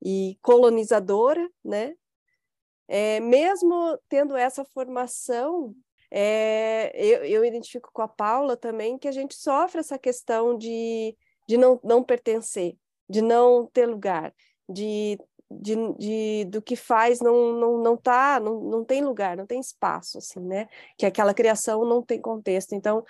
e 0.00 0.38
colonizadora, 0.40 1.50
né, 1.64 1.96
é, 2.86 3.18
mesmo 3.18 3.98
tendo 4.08 4.36
essa 4.36 4.64
formação, 4.64 5.74
é, 6.08 6.92
eu, 6.94 7.24
eu 7.24 7.44
identifico 7.44 7.90
com 7.92 8.02
a 8.02 8.06
Paula 8.06 8.56
também 8.56 8.96
que 8.96 9.08
a 9.08 9.12
gente 9.12 9.34
sofre 9.34 9.80
essa 9.80 9.98
questão 9.98 10.56
de, 10.56 11.16
de 11.48 11.56
não, 11.56 11.80
não 11.82 12.04
pertencer, 12.04 12.76
de 13.08 13.20
não 13.20 13.66
ter 13.66 13.86
lugar, 13.86 14.32
de 14.68 15.18
de, 15.50 15.74
de, 15.98 16.44
do 16.46 16.62
que 16.62 16.76
faz 16.76 17.20
não 17.20 17.52
não 17.52 17.82
não 17.82 17.96
tá 17.96 18.40
não, 18.40 18.60
não 18.60 18.84
tem 18.84 19.04
lugar 19.04 19.36
não 19.36 19.46
tem 19.46 19.60
espaço 19.60 20.18
assim 20.18 20.40
né? 20.40 20.68
Que 20.96 21.06
aquela 21.06 21.34
criação 21.34 21.84
não 21.84 22.02
tem 22.02 22.20
contexto. 22.20 22.74
Então 22.74 23.04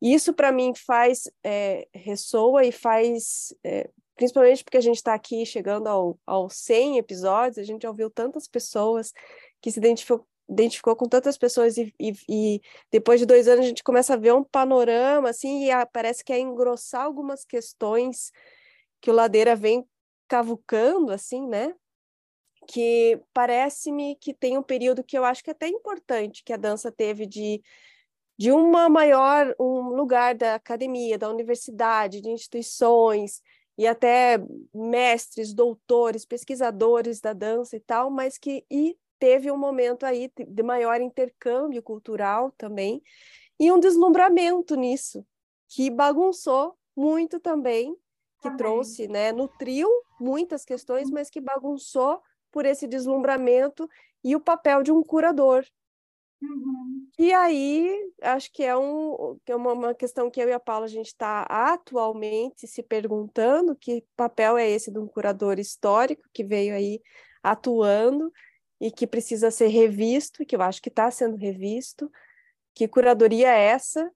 isso 0.00 0.32
para 0.34 0.52
mim 0.52 0.72
faz 0.74 1.30
é, 1.44 1.86
ressoa 1.94 2.64
e 2.64 2.72
faz 2.72 3.54
é, 3.64 3.88
principalmente 4.14 4.64
porque 4.64 4.76
a 4.76 4.82
gente 4.82 4.96
está 4.96 5.14
aqui 5.14 5.44
chegando 5.46 5.88
ao, 5.88 6.18
ao 6.26 6.50
100 6.50 6.98
episódios 6.98 7.58
a 7.58 7.64
gente 7.64 7.86
ouviu 7.86 8.10
tantas 8.10 8.46
pessoas 8.46 9.12
que 9.60 9.70
se 9.70 9.78
identificou 9.78 10.26
identificou 10.48 10.94
com 10.94 11.08
tantas 11.08 11.36
pessoas 11.36 11.76
e, 11.76 11.92
e, 11.98 12.12
e, 12.28 12.60
depois 12.90 13.18
de 13.18 13.26
dois 13.26 13.48
anos 13.48 13.64
a 13.64 13.68
gente 13.68 13.82
começa 13.82 14.14
a 14.14 14.16
ver 14.16 14.32
um 14.32 14.44
panorama 14.44 15.28
assim 15.28 15.64
e 15.64 15.70
a, 15.72 15.84
parece 15.84 16.24
que 16.24 16.32
é 16.32 16.38
engrossar 16.38 17.02
algumas 17.02 17.44
questões 17.44 18.30
que 19.00 19.10
o 19.10 19.14
Ladeira 19.14 19.56
vem 19.56 19.84
cavucando 20.28 21.12
assim 21.12 21.46
né? 21.46 21.74
Que 22.66 23.20
parece-me 23.32 24.16
que 24.16 24.34
tem 24.34 24.58
um 24.58 24.62
período 24.62 25.04
que 25.04 25.16
eu 25.16 25.24
acho 25.24 25.42
que 25.42 25.50
é 25.50 25.52
até 25.52 25.68
importante 25.68 26.42
que 26.44 26.52
a 26.52 26.56
dança 26.56 26.90
teve 26.90 27.26
de, 27.26 27.62
de 28.38 28.50
uma 28.50 28.88
maior 28.88 29.54
um 29.58 29.94
lugar 29.94 30.34
da 30.34 30.56
academia, 30.56 31.18
da 31.18 31.30
universidade, 31.30 32.20
de 32.20 32.30
instituições 32.30 33.40
e 33.78 33.86
até 33.86 34.38
mestres, 34.74 35.52
doutores, 35.52 36.24
pesquisadores 36.24 37.20
da 37.20 37.32
dança 37.32 37.76
e 37.76 37.80
tal, 37.80 38.10
mas 38.10 38.38
que 38.38 38.64
e 38.70 38.96
teve 39.18 39.50
um 39.50 39.56
momento 39.56 40.04
aí 40.04 40.30
de 40.36 40.62
maior 40.62 41.00
intercâmbio 41.00 41.82
cultural 41.82 42.52
também 42.58 43.02
e 43.58 43.72
um 43.72 43.80
deslumbramento 43.80 44.74
nisso 44.76 45.24
que 45.68 45.90
bagunçou 45.90 46.76
muito 46.94 47.40
também, 47.40 47.96
que 48.50 48.56
também. 48.56 48.56
trouxe, 48.56 49.08
né, 49.08 49.32
nutriu 49.32 49.88
muitas 50.20 50.64
questões, 50.64 51.10
mas 51.10 51.30
que 51.30 51.40
bagunçou 51.40 52.20
por 52.50 52.64
esse 52.64 52.86
deslumbramento 52.86 53.88
e 54.24 54.34
o 54.34 54.40
papel 54.40 54.82
de 54.82 54.90
um 54.90 55.02
curador. 55.02 55.64
Uhum. 56.40 57.08
E 57.18 57.32
aí, 57.32 58.12
acho 58.22 58.52
que 58.52 58.62
é, 58.62 58.76
um, 58.76 59.38
que 59.44 59.52
é 59.52 59.56
uma, 59.56 59.72
uma 59.72 59.94
questão 59.94 60.30
que 60.30 60.40
eu 60.40 60.48
e 60.48 60.52
a 60.52 60.60
Paula 60.60 60.84
a 60.84 60.88
gente 60.88 61.06
está 61.06 61.42
atualmente 61.42 62.66
se 62.66 62.82
perguntando, 62.82 63.74
que 63.74 64.04
papel 64.16 64.58
é 64.58 64.68
esse 64.68 64.90
de 64.90 64.98
um 64.98 65.06
curador 65.06 65.58
histórico 65.58 66.22
que 66.32 66.44
veio 66.44 66.74
aí 66.74 67.00
atuando 67.42 68.32
e 68.80 68.90
que 68.90 69.06
precisa 69.06 69.50
ser 69.50 69.68
revisto, 69.68 70.44
que 70.44 70.54
eu 70.54 70.62
acho 70.62 70.82
que 70.82 70.90
está 70.90 71.10
sendo 71.10 71.36
revisto, 71.36 72.10
que 72.74 72.86
curadoria 72.86 73.48
é 73.48 73.68
essa, 73.68 74.10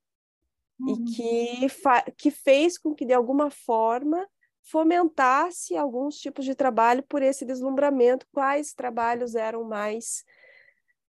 uhum. 0.80 1.04
e 1.06 1.68
que, 1.68 2.12
que 2.16 2.30
fez 2.30 2.78
com 2.78 2.94
que, 2.94 3.04
de 3.04 3.12
alguma 3.12 3.50
forma, 3.50 4.26
fomentasse 4.62 5.76
alguns 5.76 6.16
tipos 6.16 6.44
de 6.44 6.54
trabalho 6.54 7.02
por 7.08 7.22
esse 7.22 7.44
deslumbramento, 7.44 8.26
quais 8.32 8.72
trabalhos 8.72 9.34
eram 9.34 9.64
mais 9.64 10.24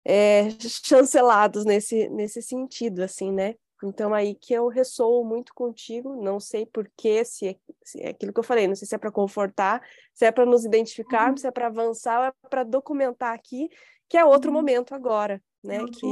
é, 0.04 0.48
chancelados 0.60 1.64
nesse, 1.64 2.08
nesse 2.08 2.42
sentido, 2.42 3.02
assim, 3.02 3.32
né? 3.32 3.54
Então, 3.84 4.14
aí 4.14 4.34
que 4.34 4.54
eu 4.54 4.68
ressoo 4.68 5.24
muito 5.24 5.52
contigo, 5.54 6.22
não 6.22 6.38
sei 6.38 6.64
porquê, 6.66 7.24
se, 7.24 7.48
é, 7.48 7.56
se 7.82 8.00
é 8.00 8.10
aquilo 8.10 8.32
que 8.32 8.38
eu 8.38 8.44
falei, 8.44 8.68
não 8.68 8.76
sei 8.76 8.86
se 8.86 8.94
é 8.94 8.98
para 8.98 9.10
confortar, 9.10 9.82
se 10.14 10.24
é 10.24 10.30
para 10.30 10.46
nos 10.46 10.64
identificarmos, 10.64 11.40
uhum. 11.40 11.42
se 11.42 11.46
é 11.48 11.50
para 11.50 11.66
avançar, 11.66 12.20
ou 12.20 12.26
é 12.26 12.32
para 12.48 12.62
documentar 12.62 13.34
aqui, 13.34 13.68
que 14.08 14.16
é 14.16 14.24
outro 14.24 14.50
uhum. 14.50 14.56
momento 14.56 14.94
agora, 14.94 15.42
né? 15.64 15.76
É 15.76 15.84
que, 15.86 16.06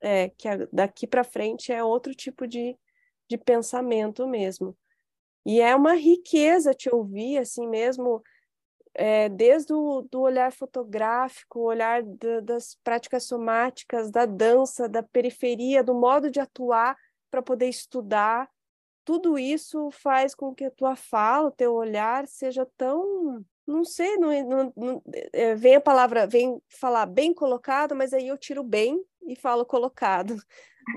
é, 0.00 0.28
que 0.30 0.48
daqui 0.72 1.06
para 1.06 1.24
frente 1.24 1.72
é 1.72 1.82
outro 1.82 2.14
tipo 2.14 2.46
de, 2.46 2.76
de 3.28 3.38
pensamento 3.38 4.26
mesmo. 4.26 4.76
E 5.44 5.60
é 5.60 5.74
uma 5.74 5.94
riqueza 5.94 6.74
te 6.74 6.92
ouvir, 6.92 7.38
assim 7.38 7.68
mesmo, 7.68 8.22
é, 8.94 9.28
desde 9.28 9.72
o 9.72 10.02
do 10.10 10.20
olhar 10.22 10.50
fotográfico, 10.52 11.60
o 11.60 11.64
olhar 11.64 12.02
da, 12.02 12.40
das 12.40 12.76
práticas 12.82 13.24
somáticas, 13.24 14.10
da 14.10 14.26
dança, 14.26 14.88
da 14.88 15.02
periferia, 15.02 15.84
do 15.84 15.94
modo 15.94 16.30
de 16.30 16.40
atuar 16.40 16.96
para 17.30 17.42
poder 17.42 17.68
estudar. 17.68 18.50
Tudo 19.04 19.38
isso 19.38 19.90
faz 19.90 20.34
com 20.34 20.54
que 20.54 20.64
a 20.64 20.70
tua 20.70 20.96
fala, 20.96 21.48
o 21.48 21.52
teu 21.52 21.74
olhar 21.74 22.26
seja 22.26 22.66
tão 22.76 23.44
não 23.66 23.84
sei, 23.84 24.16
não, 24.16 24.48
não, 24.48 24.72
não 24.76 25.02
é, 25.32 25.54
vem 25.54 25.74
a 25.74 25.80
palavra, 25.80 26.26
vem 26.26 26.60
falar 26.68 27.06
bem 27.06 27.34
colocado, 27.34 27.96
mas 27.96 28.12
aí 28.12 28.28
eu 28.28 28.38
tiro 28.38 28.62
bem 28.62 29.04
e 29.26 29.34
falo 29.34 29.66
colocado. 29.66 30.36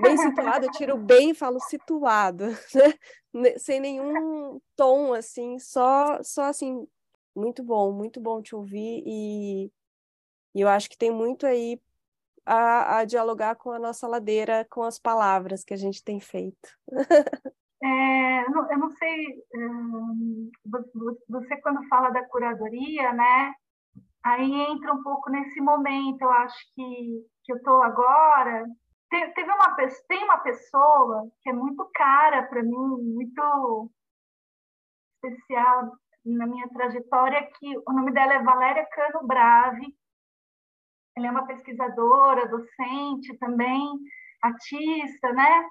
Bem 0.00 0.16
situado, 0.16 0.66
eu 0.66 0.70
tiro 0.70 0.96
bem 0.96 1.30
e 1.30 1.34
falo 1.34 1.58
situado, 1.60 2.44
né? 3.34 3.58
Sem 3.58 3.80
nenhum 3.80 4.60
tom, 4.76 5.12
assim, 5.12 5.58
só, 5.58 6.22
só 6.22 6.44
assim, 6.44 6.86
muito 7.34 7.62
bom, 7.64 7.92
muito 7.92 8.20
bom 8.20 8.40
te 8.40 8.54
ouvir 8.54 9.02
e, 9.04 9.72
e 10.54 10.60
eu 10.60 10.68
acho 10.68 10.88
que 10.88 10.96
tem 10.96 11.10
muito 11.10 11.44
aí 11.44 11.80
a, 12.46 12.98
a, 12.98 13.04
dialogar 13.04 13.56
com 13.56 13.72
a 13.72 13.78
nossa 13.78 14.06
ladeira, 14.06 14.64
com 14.70 14.82
as 14.82 14.98
palavras 14.98 15.64
que 15.64 15.74
a 15.74 15.76
gente 15.76 16.04
tem 16.04 16.20
feito. 16.20 16.68
É, 17.82 18.44
eu, 18.44 18.78
não, 18.78 18.90
sei, 18.90 19.42
hum, 19.54 20.50
você 21.28 21.56
quando 21.62 21.88
fala 21.88 22.10
da 22.10 22.22
curadoria, 22.28 23.12
né, 23.12 23.54
aí 24.22 24.52
entra 24.52 24.92
um 24.92 25.02
pouco 25.02 25.30
nesse 25.30 25.60
momento, 25.62 26.20
eu 26.22 26.30
acho 26.30 26.58
que, 26.74 27.26
que 27.42 27.52
eu 27.52 27.56
estou 27.56 27.82
agora, 27.82 28.66
teve 29.08 29.50
uma, 29.50 29.76
tem 30.08 30.24
uma 30.24 30.38
pessoa 30.38 31.28
que 31.42 31.50
é 31.50 31.52
muito 31.52 31.88
cara 31.94 32.42
para 32.44 32.62
mim, 32.62 32.70
muito 33.14 33.90
especial 35.24 35.92
na 36.24 36.46
minha 36.46 36.68
trajetória, 36.68 37.48
que 37.58 37.78
o 37.78 37.92
nome 37.92 38.12
dela 38.12 38.34
é 38.34 38.42
Valéria 38.42 38.86
Cano 38.92 39.26
Brave, 39.26 39.94
ela 41.16 41.26
é 41.26 41.30
uma 41.30 41.46
pesquisadora, 41.46 42.48
docente 42.48 43.36
também, 43.38 43.88
artista, 44.42 45.32
né? 45.32 45.68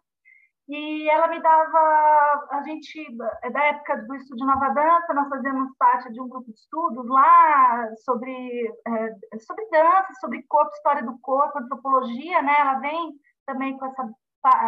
E 0.69 1.09
ela 1.09 1.27
me 1.29 1.41
dava, 1.41 2.47
a 2.51 2.61
gente, 2.63 3.03
é 3.41 3.49
da 3.49 3.63
época 3.65 3.97
do 4.03 4.13
Estúdio 4.13 4.45
Nova 4.45 4.69
Dança, 4.69 5.15
nós 5.15 5.27
fazemos 5.27 5.75
parte 5.79 6.13
de 6.13 6.21
um 6.21 6.29
grupo 6.29 6.45
de 6.45 6.59
estudos 6.59 7.09
lá 7.09 7.89
sobre, 8.05 8.67
é, 8.87 9.39
sobre 9.39 9.67
dança, 9.71 10.13
sobre 10.21 10.43
corpo, 10.43 10.71
história 10.75 11.01
do 11.01 11.17
corpo, 11.21 11.57
antropologia, 11.57 12.43
né? 12.43 12.55
Ela 12.59 12.75
vem 12.75 13.13
também 13.47 13.75
com 13.79 13.85
essa, 13.87 14.13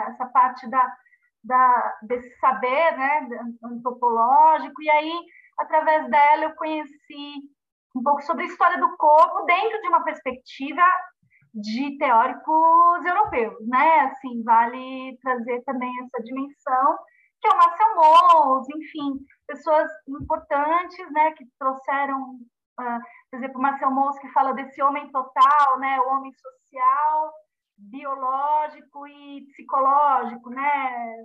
essa 0.07 0.25
parte 0.33 0.67
da, 0.71 0.91
da, 1.43 1.97
desse 2.01 2.35
saber, 2.39 2.97
né? 2.97 3.27
Antropológico. 3.63 4.81
E 4.81 4.89
aí, 4.89 5.13
através 5.59 6.09
dela, 6.09 6.45
eu 6.45 6.55
conheci 6.55 7.43
um 7.95 8.01
pouco 8.01 8.23
sobre 8.23 8.45
a 8.45 8.47
história 8.47 8.79
do 8.79 8.97
corpo 8.97 9.45
dentro 9.45 9.79
de 9.79 9.87
uma 9.87 10.03
perspectiva 10.03 10.81
de 11.53 11.97
teóricos 11.97 13.05
europeus, 13.05 13.67
né? 13.67 14.01
Assim, 14.01 14.43
vale 14.43 15.17
trazer 15.21 15.61
também 15.63 15.91
essa 16.03 16.23
dimensão, 16.23 16.97
que 17.41 17.47
é 17.47 17.51
o 17.51 17.57
Marcel 17.57 17.95
Mons, 17.95 18.67
enfim, 18.69 19.25
pessoas 19.47 19.89
importantes, 20.07 21.11
né, 21.11 21.31
que 21.31 21.45
trouxeram, 21.59 22.21
uh, 22.79 22.99
por 23.29 23.37
exemplo, 23.37 23.61
Marcel 23.61 23.91
Mauss, 23.91 24.19
que 24.19 24.31
fala 24.31 24.53
desse 24.53 24.81
homem 24.81 25.11
total, 25.11 25.79
né, 25.79 25.99
o 25.99 26.07
homem 26.09 26.31
social, 26.33 27.33
biológico 27.77 29.07
e 29.07 29.45
psicológico, 29.47 30.51
né, 30.51 31.15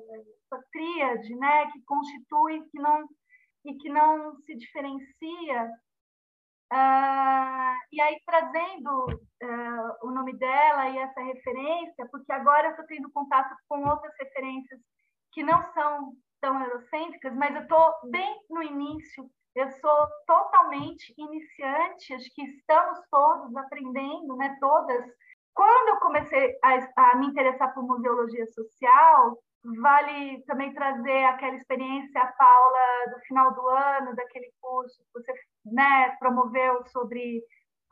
essa 0.51 0.64
tríade, 0.72 1.35
né, 1.37 1.66
que 1.70 1.83
constitui, 1.85 2.62
que 2.70 2.79
não 2.81 3.07
e 3.66 3.74
que 3.74 3.89
não 3.89 4.37
se 4.43 4.57
diferencia. 4.57 5.70
Uh, 6.72 7.76
e 7.92 8.00
aí 8.00 8.20
trazendo 8.26 9.06
uh, 9.06 10.08
o 10.08 10.10
nome 10.10 10.36
dela 10.36 10.88
e 10.88 10.98
essa 10.98 11.20
referência, 11.20 12.08
porque 12.10 12.32
agora 12.32 12.66
eu 12.66 12.70
estou 12.72 12.86
tendo 12.86 13.10
contato 13.12 13.54
com 13.68 13.88
outras 13.88 14.12
referências 14.18 14.80
que 15.32 15.44
não 15.44 15.62
são 15.72 16.12
tão 16.40 16.60
eurocêntricas, 16.60 17.34
mas 17.36 17.54
eu 17.54 17.62
estou 17.62 17.94
bem 18.10 18.40
no 18.50 18.62
início, 18.62 19.30
eu 19.54 19.70
sou 19.70 20.06
totalmente 20.26 21.14
iniciante, 21.16 22.14
acho 22.14 22.34
que 22.34 22.42
estamos 22.42 22.98
todos 23.10 23.56
aprendendo, 23.56 24.36
né, 24.36 24.56
todas. 24.60 25.06
Quando 25.54 25.88
eu 25.88 25.96
comecei 26.00 26.58
a, 26.62 27.12
a 27.12 27.16
me 27.16 27.28
interessar 27.28 27.72
por 27.72 27.86
museologia 27.86 28.46
social, 28.48 29.38
vale 29.80 30.42
também 30.46 30.74
trazer 30.74 31.24
aquela 31.24 31.56
experiência, 31.56 32.34
Paula, 32.38 33.14
do 33.14 33.20
final 33.20 33.54
do 33.54 33.68
ano, 33.68 34.14
daquele 34.14 34.52
curso 34.60 34.96
que 34.98 35.20
você 35.20 35.32
né, 35.72 36.16
promoveu 36.18 36.84
sobre 36.86 37.42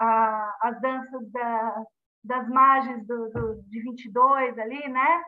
ah, 0.01 0.57
as 0.63 0.81
danças 0.81 1.31
da, 1.31 1.85
das 2.25 2.49
margens 2.49 3.07
do, 3.07 3.31
do, 3.31 3.63
de 3.65 3.83
22 3.83 4.59
ali, 4.59 4.89
né? 4.89 5.25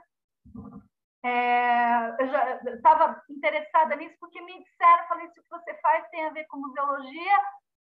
É, 1.24 2.22
eu 2.22 2.28
já 2.28 2.60
estava 2.74 3.20
interessada 3.28 3.96
nisso 3.96 4.16
porque 4.20 4.40
me 4.40 4.62
disseram, 4.62 5.08
falei, 5.08 5.26
isso 5.26 5.42
que 5.42 5.50
você 5.50 5.74
faz 5.80 6.08
tem 6.10 6.24
a 6.24 6.30
ver 6.30 6.46
com 6.46 6.58
museologia 6.58 7.38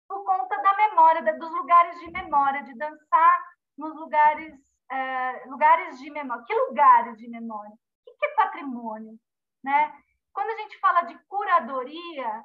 por 0.09 0.25
conta 0.25 0.61
da 0.61 0.77
memória, 0.77 1.23
da, 1.23 1.33
dos 1.33 1.51
lugares 1.51 1.99
de 2.01 2.11
memória, 2.11 2.65
de 2.65 2.75
dançar 2.77 3.39
nos 3.77 3.95
lugares, 3.95 4.55
é, 4.91 5.45
lugares 5.47 5.99
de 5.99 6.11
memória. 6.11 6.45
Que 6.45 6.55
lugares 6.55 7.17
de 7.19 7.29
memória? 7.29 7.71
O 7.71 8.19
que 8.19 8.27
é 8.27 8.35
patrimônio? 8.35 9.17
Né? 9.63 9.93
Quando 10.33 10.51
a 10.51 10.63
gente 10.63 10.79
fala 10.81 11.03
de 11.03 11.17
curadoria, 11.29 12.45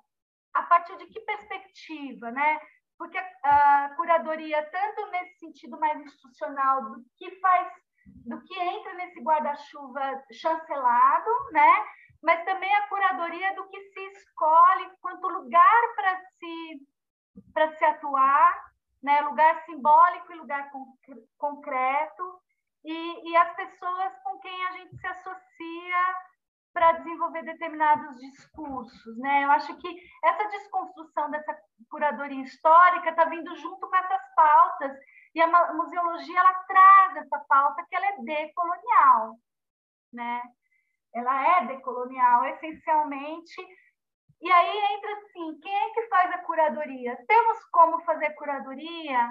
a 0.54 0.64
partir 0.64 0.97
de 0.97 1.08
que 1.08 1.20
perspectiva, 1.22 2.32
né? 2.32 2.60
Porque 2.97 3.18
a, 3.18 3.86
a 3.86 3.95
curadoria, 3.95 4.64
tanto 4.70 5.12
nesse 5.12 5.39
sentido 5.39 5.80
mais 5.80 5.99
institucional, 5.99 6.84
do 6.84 7.04
que 7.18 7.32
faz 7.39 7.72
do 8.06 8.41
que 8.41 8.60
entra 8.60 8.93
nesse 8.95 9.22
guarda-chuva 9.22 10.24
chancelado, 10.32 11.30
né? 11.51 11.86
mas 12.22 12.43
também 12.45 12.74
a 12.74 12.88
curadoria 12.88 13.54
do 13.56 13.68
que 13.68 13.80
se 13.82 13.99
escolhe 13.99 14.89
quanto 15.01 15.28
lugar 15.28 15.95
para 15.95 16.22
se, 16.39 16.88
para 17.54 17.76
se 17.78 17.84
atuar, 17.84 18.72
né? 19.01 19.22
lugar 19.22 19.62
simbólico 19.66 20.32
e 20.32 20.38
lugar 20.38 20.72
concreto, 21.38 22.39
e, 22.86 23.30
e 23.30 23.38
as 23.38 23.56
pessoas 23.56 24.14
com 24.24 24.39
quem 24.39 24.68
a 24.68 24.72
gente 24.72 24.97
se 24.97 25.08
associa 25.08 26.16
para 26.74 26.94
desenvolver 26.94 27.44
determinados 27.44 28.18
discursos, 28.18 29.18
né? 29.18 29.44
Eu 29.44 29.52
acho 29.52 29.78
que 29.78 29.96
essa 30.24 30.50
desconstrução 30.50 31.30
dessa 31.30 31.56
curadoria 31.90 32.42
histórica 32.42 33.12
está 33.12 33.26
vindo 33.26 33.56
junto 33.56 33.88
com 33.88 33.96
essas 33.96 34.36
pautas 34.36 34.98
e 35.36 35.42
a 35.42 35.74
museologia 35.74 36.40
ela 36.40 36.54
traz 36.66 37.18
essa 37.18 37.40
pauta 37.48 37.86
que 37.88 37.96
ela 37.96 38.08
é 38.08 38.18
decolonial, 38.22 39.38
né? 40.12 40.42
Ela 41.14 41.60
é 41.60 41.66
decolonial, 41.68 42.46
essencialmente. 42.46 43.62
E 44.42 44.52
aí 44.52 44.96
entra 44.96 45.14
assim, 45.14 45.60
quem 45.62 45.76
é 45.76 45.94
que 45.94 46.08
faz 46.08 46.32
a 46.32 46.40
curadoria? 46.40 47.24
Temos 47.28 47.64
como 47.66 48.02
fazer 48.02 48.32
curadoria 48.32 49.30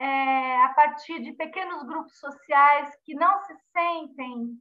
é, 0.00 0.62
a 0.62 0.68
partir 0.74 1.20
de 1.20 1.32
pequenos 1.32 1.82
grupos 1.84 2.18
sociais 2.18 2.94
que 3.04 3.14
não 3.14 3.38
se 3.44 3.56
sentem 3.72 4.60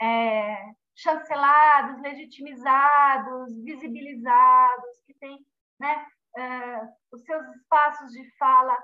é, 0.00 0.72
chancelados, 0.96 2.00
legitimizados, 2.02 3.54
visibilizados, 3.62 5.00
que 5.06 5.14
têm 5.14 5.38
né, 5.78 6.06
é, 6.36 6.80
os 7.12 7.22
seus 7.24 7.46
espaços 7.56 8.12
de 8.12 8.36
fala 8.36 8.76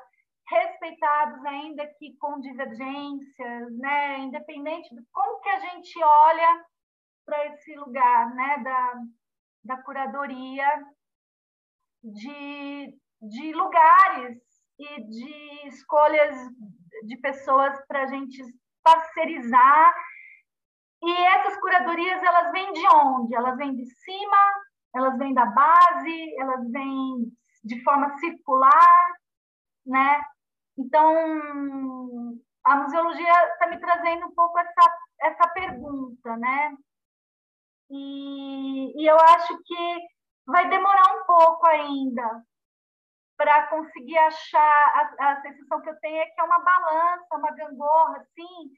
respeitados, 0.50 1.44
ainda 1.44 1.86
que 1.98 2.16
com 2.18 2.40
divergências, 2.40 3.78
né? 3.78 4.18
independente 4.18 4.92
de 4.94 5.02
como 5.12 5.40
que 5.40 5.48
a 5.48 5.60
gente 5.60 6.02
olha 6.02 6.64
para 7.24 7.46
esse 7.46 7.74
lugar 7.76 8.34
né? 8.34 8.58
da, 8.58 8.94
da 9.64 9.82
curadoria, 9.82 10.66
de, 12.02 12.98
de 13.22 13.52
lugares 13.52 14.38
e 14.78 15.04
de 15.04 15.68
escolhas 15.68 16.34
de 17.04 17.16
pessoas 17.18 17.78
para 17.86 18.02
a 18.02 18.06
gente 18.06 18.42
parcerizar. 18.82 19.94
E 21.02 21.10
essas 21.10 21.58
curadorias, 21.60 22.22
elas 22.22 22.52
vêm 22.52 22.72
de 22.72 22.86
onde? 22.94 23.34
Elas 23.34 23.56
vêm 23.56 23.74
de 23.74 23.86
cima, 23.86 24.52
elas 24.94 25.16
vêm 25.18 25.32
da 25.32 25.46
base, 25.46 26.34
elas 26.38 26.70
vêm 26.70 27.32
de 27.64 27.82
forma 27.82 28.16
circular, 28.18 29.12
né? 29.86 30.20
Então, 30.78 32.38
a 32.64 32.76
museologia 32.76 33.46
está 33.52 33.66
me 33.66 33.78
trazendo 33.78 34.26
um 34.26 34.34
pouco 34.34 34.58
essa, 34.58 34.98
essa 35.20 35.48
pergunta, 35.48 36.36
né? 36.36 36.76
E, 37.90 39.02
e 39.02 39.06
eu 39.06 39.16
acho 39.16 39.58
que 39.64 39.98
vai 40.46 40.68
demorar 40.68 41.16
um 41.16 41.24
pouco 41.24 41.66
ainda 41.66 42.44
para 43.36 43.68
conseguir 43.68 44.18
achar 44.18 45.14
a, 45.18 45.32
a, 45.32 45.40
sensação 45.40 45.80
que 45.80 45.88
eu 45.88 45.98
tenho 46.00 46.18
é 46.18 46.26
que 46.26 46.40
é 46.40 46.44
uma 46.44 46.60
balança, 46.60 47.36
uma 47.36 47.50
gangorra, 47.52 48.18
assim, 48.18 48.70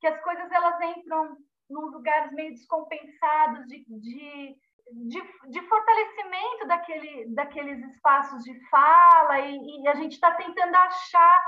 que 0.00 0.06
as 0.06 0.20
coisas 0.20 0.50
elas 0.50 0.80
entram 0.96 1.36
nos 1.70 1.92
lugares 1.92 2.32
meio 2.32 2.50
descompensados 2.50 3.66
de, 3.66 3.84
de 3.88 4.56
de, 4.92 5.22
de, 5.50 5.68
fortalecimento 5.68 6.66
daquele, 6.66 7.34
daqueles 7.34 7.78
espaços 7.94 8.42
de 8.42 8.68
fala 8.68 9.38
e, 9.38 9.82
e 9.82 9.88
a 9.88 9.94
gente 9.94 10.12
está 10.14 10.32
tentando 10.32 10.74
achar 10.74 11.42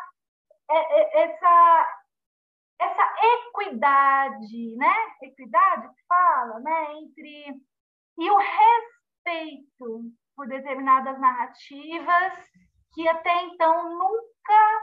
é, 0.71 0.77
é, 0.77 1.25
essa, 1.25 2.03
essa 2.81 3.15
equidade, 3.49 4.77
né? 4.77 4.95
Equidade 5.23 5.89
que 5.89 6.07
fala, 6.07 6.61
né? 6.61 6.93
Entre 6.95 7.61
e 8.19 8.31
o 8.31 8.37
respeito 8.37 10.13
por 10.37 10.47
determinadas 10.47 11.19
narrativas 11.19 12.33
que 12.95 13.09
até 13.09 13.43
então 13.45 13.99
nunca 13.99 14.83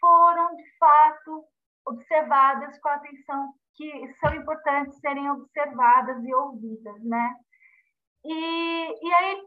foram 0.00 0.54
de 0.56 0.76
fato 0.78 1.44
observadas 1.86 2.78
com 2.80 2.88
a 2.88 2.94
atenção 2.94 3.54
que 3.80 4.14
são 4.20 4.34
importantes 4.34 5.00
serem 5.00 5.30
observadas 5.30 6.22
e 6.22 6.34
ouvidas, 6.34 7.02
né? 7.02 7.34
E, 8.22 9.08
e 9.08 9.14
aí 9.14 9.42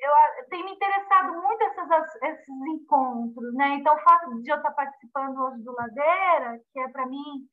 eu 0.00 0.48
tenho 0.48 0.64
me 0.64 0.72
interessado 0.72 1.34
muito 1.34 1.62
essas, 1.64 2.14
esses 2.22 2.48
encontros, 2.48 3.54
né? 3.54 3.74
Então, 3.74 3.94
o 3.94 4.00
fato 4.00 4.42
de 4.42 4.50
eu 4.50 4.56
estar 4.56 4.72
participando 4.72 5.38
hoje 5.38 5.62
do 5.62 5.72
Ladeira, 5.72 6.58
que 6.72 6.80
é 6.80 6.88
para 6.88 7.06
mim 7.06 7.46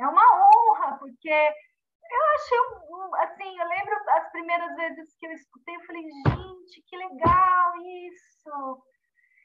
é 0.00 0.06
uma 0.08 0.22
honra, 0.22 0.98
porque 0.98 1.28
eu 1.30 2.24
achei 2.34 2.58
um, 2.90 3.14
assim, 3.16 3.60
eu 3.60 3.68
lembro 3.68 3.94
as 4.16 4.30
primeiras 4.32 4.74
vezes 4.74 5.16
que 5.18 5.26
eu 5.26 5.32
escutei, 5.32 5.76
eu 5.76 5.84
falei, 5.84 6.02
gente, 6.02 6.82
que 6.88 6.96
legal 6.96 7.72
isso! 7.76 8.82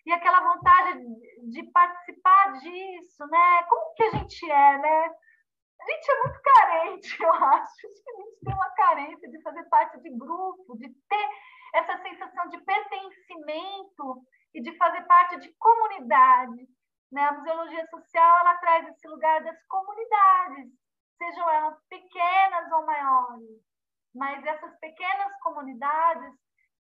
E 0.07 0.11
aquela 0.11 0.53
vontade 0.53 0.99
de 1.51 1.63
participar 1.71 2.53
disso, 2.53 3.27
né? 3.27 3.63
Como 3.69 3.93
que 3.95 4.03
a 4.03 4.11
gente 4.11 4.51
é, 4.51 4.77
né? 4.77 5.09
A 5.81 5.85
gente 5.85 6.11
é 6.11 6.23
muito 6.23 6.41
carente, 6.41 7.17
eu 7.23 7.33
acho. 7.33 7.87
Acho 7.87 8.03
que 8.03 8.09
a 8.09 8.15
gente 8.17 8.39
tem 8.43 8.53
uma 8.53 8.69
carência 8.71 9.29
de 9.29 9.41
fazer 9.41 9.63
parte 9.65 9.99
de 10.01 10.09
grupo, 10.11 10.77
de 10.77 10.89
ter 10.89 11.29
essa 11.73 12.01
sensação 12.01 12.49
de 12.49 12.59
pertencimento 12.61 14.23
e 14.53 14.61
de 14.61 14.75
fazer 14.77 15.03
parte 15.03 15.39
de 15.39 15.53
comunidade. 15.57 16.67
Né? 17.11 17.23
A 17.23 17.33
museologia 17.33 17.85
social 17.87 18.39
ela 18.39 18.55
traz 18.57 18.87
esse 18.87 19.07
lugar 19.07 19.43
das 19.43 19.61
comunidades, 19.67 20.71
sejam 21.17 21.49
elas 21.49 21.77
pequenas 21.89 22.71
ou 22.71 22.85
maiores, 22.85 23.61
mas 24.13 24.45
essas 24.45 24.77
pequenas 24.79 25.31
comunidades 25.41 26.33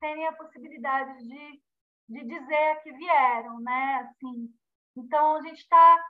têm 0.01 0.27
a 0.27 0.33
possibilidade 0.33 1.17
de, 1.19 1.63
de 2.09 2.25
dizer 2.25 2.83
que 2.83 2.93
vieram, 2.93 3.61
né? 3.61 4.09
Assim, 4.09 4.49
então 4.97 5.37
a 5.37 5.43
gente 5.43 5.59
está 5.59 6.05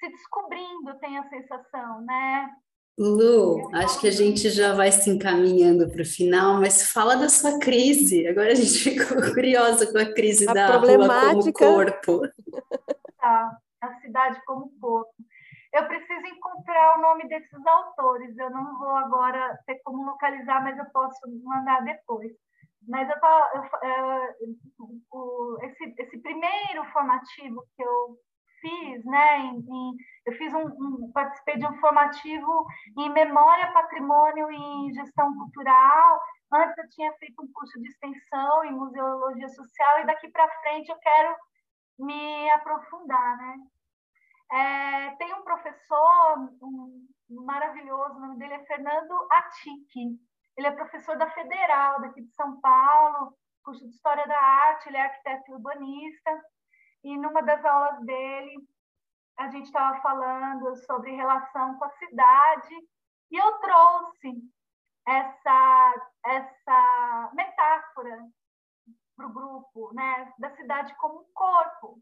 se 0.00 0.08
descobrindo, 0.08 0.98
tem 0.98 1.18
a 1.18 1.28
sensação, 1.28 2.00
né? 2.00 2.50
Lu, 2.98 3.70
acho 3.74 4.00
que 4.00 4.08
a 4.08 4.10
gente 4.10 4.50
já 4.50 4.74
vai 4.74 4.90
se 4.90 5.08
encaminhando 5.08 5.88
para 5.90 6.02
o 6.02 6.04
final, 6.04 6.60
mas 6.60 6.92
fala 6.92 7.16
da 7.16 7.28
sua 7.28 7.58
crise. 7.58 8.26
Agora 8.26 8.52
a 8.52 8.54
gente 8.54 8.76
ficou 8.84 9.16
curiosa 9.34 9.90
com 9.90 9.98
a 9.98 10.12
crise 10.12 10.48
a 10.48 10.52
da 10.52 10.76
rua 10.76 11.08
como 11.32 11.52
corpo. 11.52 12.22
Tá, 13.20 13.54
a 13.82 14.00
cidade 14.00 14.40
como 14.46 14.72
corpo. 14.80 15.12
eu 15.74 15.86
preciso 15.86 16.26
encontrar 16.26 16.96
o 16.96 17.02
nome 17.02 17.28
desses 17.28 17.66
autores. 17.66 18.34
Eu 18.38 18.48
não 18.48 18.78
vou 18.78 18.96
agora 18.96 19.58
ter 19.66 19.78
como 19.84 20.06
localizar, 20.06 20.62
mas 20.62 20.78
eu 20.78 20.86
posso 20.86 21.20
mandar 21.44 21.84
depois. 21.84 22.32
Mas 22.88 23.06
eu, 23.10 23.16
eu, 23.54 23.90
eu, 23.90 24.96
o, 25.12 25.58
esse, 25.64 25.94
esse 25.98 26.18
primeiro 26.18 26.82
formativo 26.94 27.62
que 27.76 27.82
eu 27.82 28.18
fiz, 28.60 29.04
né, 29.04 29.38
em, 29.38 29.58
em, 29.58 29.96
eu 30.26 30.32
fiz 30.34 30.52
um, 30.54 30.66
um, 30.66 31.12
participei 31.12 31.58
de 31.58 31.66
um 31.66 31.78
formativo 31.80 32.66
em 32.98 33.10
memória, 33.10 33.72
patrimônio 33.72 34.50
e 34.50 34.92
gestão 34.94 35.34
cultural. 35.36 36.20
Antes 36.52 36.76
eu 36.78 36.88
tinha 36.90 37.12
feito 37.14 37.42
um 37.42 37.52
curso 37.52 37.80
de 37.80 37.88
extensão 37.88 38.64
em 38.64 38.72
museologia 38.72 39.48
social 39.48 40.00
e 40.00 40.06
daqui 40.06 40.28
para 40.30 40.48
frente 40.60 40.90
eu 40.90 40.98
quero 40.98 41.36
me 41.98 42.50
aprofundar, 42.52 43.36
né? 43.36 43.56
É, 44.52 45.10
tem 45.16 45.32
um 45.34 45.44
professor 45.44 46.50
um, 46.62 47.06
maravilhoso, 47.28 48.16
o 48.16 48.20
nome 48.20 48.38
dele 48.38 48.54
é 48.54 48.64
Fernando 48.64 49.28
Atique. 49.30 50.18
Ele 50.56 50.66
é 50.66 50.72
professor 50.72 51.16
da 51.16 51.30
Federal, 51.30 52.00
daqui 52.00 52.22
de 52.22 52.32
São 52.34 52.60
Paulo, 52.60 53.32
curso 53.62 53.84
de 53.86 53.94
História 53.94 54.26
da 54.26 54.38
Arte, 54.38 54.88
ele 54.88 54.96
é 54.96 55.02
arquiteto 55.02 55.52
urbanista. 55.52 56.42
E 57.02 57.16
numa 57.16 57.42
das 57.42 57.64
aulas 57.64 58.04
dele, 58.04 58.68
a 59.38 59.48
gente 59.48 59.66
estava 59.66 60.00
falando 60.02 60.76
sobre 60.84 61.16
relação 61.16 61.78
com 61.78 61.84
a 61.84 61.90
cidade, 61.96 62.74
e 63.30 63.36
eu 63.36 63.58
trouxe 63.58 64.42
essa, 65.06 65.94
essa 66.26 67.30
metáfora 67.32 68.28
para 69.16 69.26
o 69.26 69.32
grupo, 69.32 69.92
né, 69.94 70.32
da 70.38 70.50
cidade 70.56 70.94
como 70.96 71.20
um 71.20 71.32
corpo. 71.32 71.98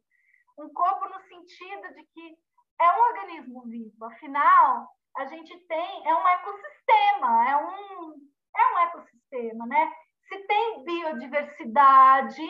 Um 0.58 0.72
corpo 0.72 1.08
no 1.08 1.20
sentido 1.22 1.94
de 1.94 2.04
que 2.06 2.36
é 2.80 2.92
um 2.92 3.00
organismo 3.10 3.62
vivo, 3.62 4.04
afinal, 4.04 4.88
a 5.16 5.26
gente 5.26 5.56
tem, 5.66 6.08
é 6.08 6.14
um 6.14 6.28
ecossistema, 6.28 7.50
é 7.50 7.56
um, 7.56 8.14
é 8.56 8.74
um 8.74 8.78
ecossistema, 8.78 9.66
né? 9.66 9.92
Se 10.28 10.38
tem 10.46 10.84
biodiversidade, 10.84 12.46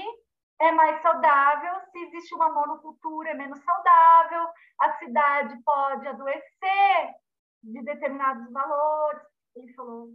é 0.61 0.73
mais 0.73 1.01
saudável, 1.03 1.81
se 1.93 1.99
existe 1.99 2.35
uma 2.35 2.51
monocultura, 2.51 3.31
é 3.31 3.35
menos 3.35 3.63
saudável, 3.63 4.49
a 4.81 4.93
cidade 4.99 5.57
pode 5.65 6.07
adoecer 6.09 7.15
de 7.63 7.83
determinados 7.83 8.51
valores. 8.53 9.23
Ele 9.57 9.73
falou: 9.75 10.09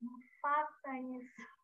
não 0.00 0.12
faça 0.40 0.98
isso. 0.98 1.60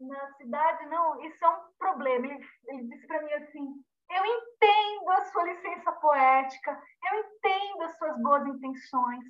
Na 0.00 0.32
cidade, 0.34 0.86
não, 0.86 1.20
isso 1.24 1.44
é 1.44 1.48
um 1.48 1.60
problema. 1.78 2.26
Ele, 2.26 2.46
ele 2.66 2.84
disse 2.88 3.06
para 3.06 3.22
mim 3.22 3.32
assim: 3.32 3.84
eu 4.10 4.24
entendo 4.24 5.10
a 5.10 5.24
sua 5.26 5.44
licença 5.44 5.92
poética, 5.92 6.82
eu 7.10 7.20
entendo 7.20 7.82
as 7.82 7.98
suas 7.98 8.22
boas 8.22 8.46
intenções, 8.46 9.24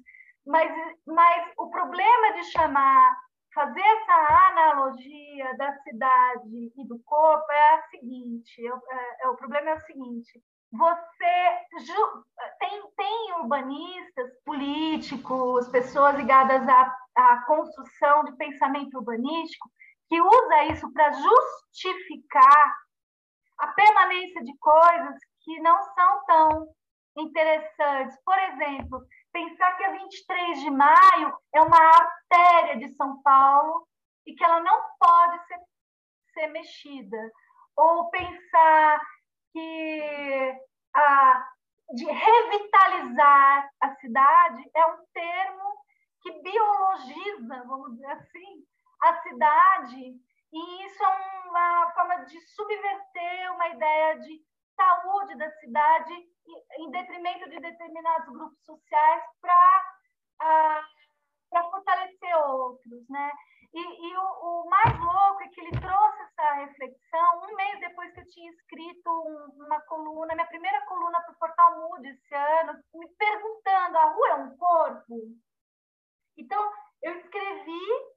mas, 0.46 0.96
mas 1.06 1.52
o 1.58 1.70
problema 1.70 2.32
de 2.34 2.44
chamar 2.44 3.16
fazer 3.56 3.80
essa 3.80 4.50
analogia 4.50 5.56
da 5.56 5.72
cidade 5.78 6.72
e 6.76 6.86
do 6.86 6.98
corpo 7.04 7.50
é 7.50 7.74
a 7.74 7.82
seguinte: 7.88 8.54
é, 8.60 9.24
é, 9.24 9.28
o 9.30 9.36
problema 9.36 9.70
é 9.70 9.74
o 9.74 9.80
seguinte. 9.80 10.42
Você 10.70 11.66
tem, 12.58 12.82
tem 12.96 13.32
urbanistas, 13.40 14.30
políticos, 14.44 15.68
pessoas 15.68 16.16
ligadas 16.16 16.68
à, 16.68 16.96
à 17.14 17.44
construção 17.46 18.24
de 18.24 18.36
pensamento 18.36 18.98
urbanístico 18.98 19.70
que 20.08 20.20
usa 20.20 20.64
isso 20.66 20.92
para 20.92 21.12
justificar 21.12 22.76
a 23.58 23.68
permanência 23.68 24.44
de 24.44 24.54
coisas 24.58 25.14
que 25.40 25.58
não 25.60 25.82
são 25.82 26.24
tão 26.26 26.68
interessantes. 27.16 28.16
Por 28.24 28.38
exemplo, 28.38 29.06
pensar 29.32 29.76
que 29.76 29.84
a 29.84 29.92
23 29.92 30.60
de 30.60 30.70
maio 30.70 31.36
é 31.54 31.60
uma 31.60 31.78
artéria 31.78 32.78
de 32.78 32.94
São 32.94 33.22
Paulo 33.22 33.86
e 34.26 34.34
que 34.34 34.44
ela 34.44 34.60
não 34.60 34.80
pode 34.98 35.46
ser, 35.46 35.58
ser 36.34 36.46
mexida. 36.48 37.32
Ou 37.76 38.10
pensar 38.10 39.00
que 39.52 40.60
a, 40.94 41.48
de 41.94 42.04
revitalizar 42.04 43.70
a 43.80 43.94
cidade 43.96 44.70
é 44.74 44.86
um 44.86 45.04
termo 45.12 45.76
que 46.22 46.32
biologiza, 46.42 47.64
vamos 47.66 47.94
dizer 47.94 48.10
assim, 48.10 48.64
a 49.02 49.22
cidade, 49.22 50.14
e 50.52 50.84
isso 50.86 51.04
é 51.04 51.48
uma 51.48 51.92
forma 51.92 52.24
de 52.24 52.40
subverter 52.48 53.52
uma 53.54 53.68
ideia 53.68 54.18
de 54.18 54.40
saúde 54.74 55.36
da 55.36 55.50
cidade 55.52 56.14
em 56.78 56.90
detrimento 56.90 57.48
de 57.48 57.60
determinados 57.60 58.28
grupos 58.28 58.64
sociais 58.64 59.22
para 59.40 60.86
para 61.48 61.70
fortalecer 61.70 62.36
outros, 62.36 63.08
né? 63.08 63.30
E, 63.72 63.80
e 63.80 64.16
o, 64.16 64.22
o, 64.22 64.68
mais 64.68 64.98
louco 64.98 65.42
é 65.42 65.48
que 65.48 65.60
ele 65.60 65.80
trouxe 65.80 66.22
essa 66.22 66.52
reflexão 66.54 67.42
um 67.42 67.54
mês 67.54 67.80
depois 67.80 68.12
que 68.12 68.20
eu 68.20 68.26
tinha 68.26 68.50
escrito 68.50 69.10
um, 69.10 69.64
uma 69.64 69.80
coluna, 69.82 70.34
minha 70.34 70.46
primeira 70.46 70.80
coluna 70.86 71.20
para 71.20 71.32
o 71.32 71.38
Portal 71.38 71.78
Mood 71.80 72.08
esse 72.08 72.34
ano, 72.34 72.78
me 72.94 73.08
perguntando: 73.16 73.98
a 73.98 74.04
rua 74.10 74.28
é 74.28 74.34
um 74.34 74.56
corpo? 74.56 75.16
Então, 76.36 76.72
eu 77.02 77.16
escrevi 77.18 78.16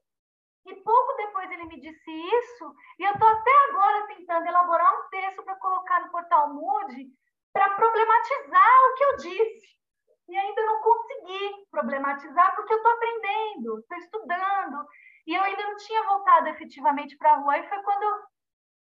e 0.66 0.74
pouco 0.76 1.16
depois 1.16 1.50
ele 1.50 1.64
me 1.64 1.80
disse 1.80 2.10
isso, 2.10 2.74
e 2.98 3.04
eu 3.04 3.12
estou 3.12 3.28
até 3.28 3.50
agora 3.70 4.06
tentando 4.08 4.46
elaborar 4.46 4.94
um 4.94 5.08
texto 5.08 5.42
para 5.42 5.56
colocar 5.56 6.00
no 6.00 6.10
Portal 6.10 6.54
Mood 6.54 7.10
para 7.52 7.74
problematizar 7.74 8.78
o 8.84 8.94
que 8.94 9.04
eu 9.04 9.16
disse. 9.16 9.80
E 10.28 10.36
ainda 10.36 10.64
não 10.64 10.80
consegui 10.80 11.66
problematizar 11.70 12.54
porque 12.54 12.72
eu 12.72 12.76
estou 12.76 12.92
aprendendo, 12.92 13.78
estou 13.80 13.98
estudando, 13.98 14.86
e 15.26 15.34
eu 15.34 15.42
ainda 15.42 15.62
não 15.64 15.76
tinha 15.76 16.04
voltado 16.04 16.48
efetivamente 16.48 17.16
para 17.16 17.32
a 17.32 17.36
rua. 17.36 17.58
E 17.58 17.68
foi 17.68 17.82
quando 17.82 18.28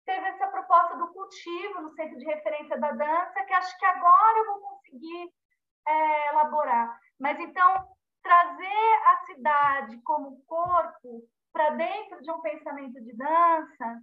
teve 0.04 0.26
essa 0.26 0.46
proposta 0.48 0.96
do 0.96 1.08
cultivo 1.12 1.82
no 1.82 1.92
Centro 1.94 2.18
de 2.18 2.24
Referência 2.24 2.78
da 2.78 2.92
Dança, 2.92 3.44
que 3.44 3.54
acho 3.54 3.76
que 3.78 3.86
agora 3.86 4.38
eu 4.38 4.46
vou 4.46 4.60
conseguir 4.60 5.32
é, 5.86 6.28
elaborar. 6.28 6.96
Mas 7.18 7.38
então, 7.40 7.88
trazer 8.22 9.02
a 9.06 9.16
cidade 9.26 10.00
como 10.02 10.42
corpo 10.46 11.22
para 11.52 11.70
dentro 11.70 12.22
de 12.22 12.30
um 12.30 12.40
pensamento 12.40 13.00
de 13.02 13.16
dança 13.16 14.00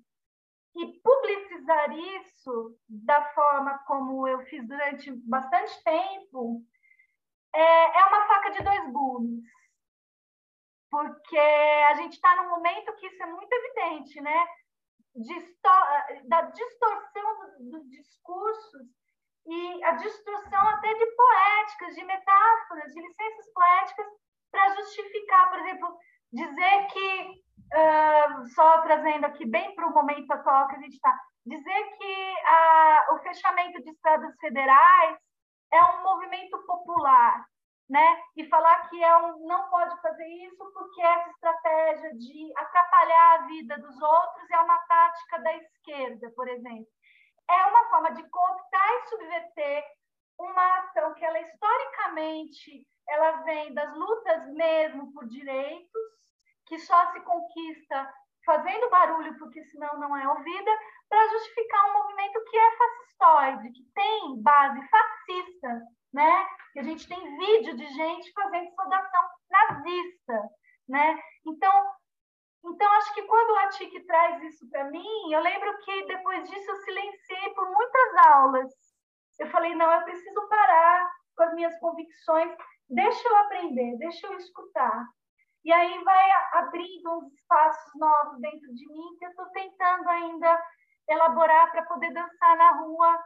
e 0.76 1.00
publicizar 1.02 1.92
isso 1.98 2.78
da 2.88 3.22
forma 3.34 3.78
como 3.80 4.28
eu 4.28 4.40
fiz 4.46 4.68
durante 4.68 5.12
bastante 5.28 5.84
tempo 5.84 6.62
é, 7.54 8.00
é 8.00 8.06
uma 8.06 8.28
faca 8.28 8.52
de 8.52 8.64
dois 8.64 8.92
gumes. 8.92 9.44
Porque 10.92 11.38
a 11.38 11.94
gente 11.96 12.14
está 12.14 12.36
num 12.38 12.50
momento 12.50 12.96
que 12.96 13.08
isso 13.08 13.22
é 13.22 13.26
muito 13.28 13.52
evidente, 13.52 14.22
né? 14.22 14.48
da 16.26 16.42
distorção 16.42 17.40
dos, 17.40 17.72
dos 17.72 17.90
discursos 17.90 18.88
e 19.46 19.84
a 19.84 19.92
distorção 19.94 20.68
até 20.70 20.94
de 20.94 21.06
poéticas, 21.08 21.96
de 21.96 22.04
metáforas, 22.06 22.94
de 22.94 23.02
licenças 23.02 23.52
poéticas 23.54 24.08
para 24.52 24.76
justificar, 24.76 25.50
por 25.50 25.60
exemplo, 25.60 25.98
dizer 26.32 26.88
que 26.88 27.44
uh, 27.74 28.48
só 28.50 28.82
trazendo 28.82 29.26
aqui 29.26 29.46
bem 29.46 29.74
para 29.76 29.88
o 29.88 29.94
momento 29.94 30.32
atual 30.32 30.68
que 30.68 30.76
a 30.76 30.80
gente 30.80 30.96
está, 30.96 31.18
dizer 31.46 31.98
que 31.98 32.36
a, 32.46 33.08
o 33.14 33.20
fechamento 33.20 33.82
de 33.84 33.90
estradas 33.90 34.36
federais 34.40 35.18
é 35.72 35.84
um 35.84 36.04
movimento 36.04 36.58
popular, 36.66 37.46
né? 37.90 38.22
E 38.36 38.46
falar 38.48 38.90
que 38.90 39.04
é 39.04 39.18
um, 39.18 39.48
não 39.48 39.70
pode 39.70 40.00
fazer 40.02 40.28
isso 40.28 40.72
porque 40.74 41.02
essa 41.02 41.30
estratégia 41.30 42.16
de 42.16 42.52
atrapalhar 42.58 43.34
a 43.34 43.48
vida 43.48 43.78
dos 43.80 44.02
outros 44.02 44.50
é 44.52 44.60
uma 44.60 44.78
tática 44.80 45.40
da 45.40 45.56
esquerda, 45.56 46.32
por 46.36 46.48
exemplo. 46.48 46.88
É 47.50 47.66
uma 47.66 47.90
forma 47.90 48.12
de 48.12 48.24
cooptar 48.30 48.90
e 48.94 49.10
subverter 49.10 49.84
uma 50.40 50.80
ação 50.80 51.14
que 51.16 51.26
ela 51.26 51.40
historicamente 51.40 52.88
ela 53.08 53.32
vem 53.42 53.74
das 53.74 53.92
lutas 53.96 54.48
mesmo 54.54 55.12
por 55.12 55.28
direitos 55.28 56.20
que 56.70 56.78
só 56.78 57.12
se 57.12 57.20
conquista 57.22 58.14
fazendo 58.46 58.90
barulho, 58.90 59.38
porque 59.38 59.62
senão 59.66 60.00
não 60.00 60.16
é 60.16 60.28
ouvida, 60.28 60.72
para 61.10 61.28
justificar 61.30 61.90
um 61.90 61.94
movimento 61.94 62.44
que 62.46 62.58
é 62.58 62.78
fascistoide, 62.78 63.72
que 63.72 63.84
tem 63.94 64.42
base 64.42 64.88
fascista, 64.88 65.82
né? 66.14 66.48
Que 66.72 66.80
a 66.80 66.84
gente 66.84 67.08
tem 67.08 67.38
vídeo 67.38 67.76
de 67.76 67.88
gente 67.88 68.32
fazendo 68.32 68.74
saudação 68.76 69.30
nazista, 69.50 70.50
né? 70.88 71.20
Então, 71.46 71.72
então 72.66 72.92
acho 72.94 73.14
que 73.14 73.24
quando 73.24 73.52
o 73.52 73.58
Atik 73.58 74.00
traz 74.06 74.42
isso 74.44 74.70
para 74.70 74.86
mim, 74.86 75.34
eu 75.34 75.42
lembro 75.42 75.78
que 75.80 76.06
depois 76.06 76.50
disso 76.50 76.72
eu 76.72 76.76
silenciei 76.78 77.54
por 77.54 77.70
muitas 77.72 78.26
aulas. 78.28 78.72
Eu 79.40 79.50
falei, 79.50 79.74
não, 79.76 79.92
eu 79.92 80.04
preciso 80.04 80.48
parar 80.48 81.12
com 81.36 81.44
as 81.44 81.54
minhas 81.54 81.80
convicções, 81.80 82.52
deixa 82.90 83.28
eu 83.28 83.38
aprender, 83.38 83.98
deixa 83.98 84.28
eu 84.28 84.36
escutar. 84.38 85.06
E 85.64 85.72
aí 85.74 86.04
vai 86.04 86.32
abrindo 86.54 87.18
uns 87.18 87.34
espaços 87.34 87.92
novos 87.96 88.40
dentro 88.40 88.74
de 88.74 88.88
mim 88.88 89.18
que 89.18 89.26
eu 89.26 89.30
estou 89.30 89.46
tentando 89.52 90.10
ainda 90.10 90.64
elaborar 91.10 91.72
para 91.72 91.86
poder 91.86 92.14
dançar 92.14 92.58
na 92.58 92.72
rua 92.72 93.20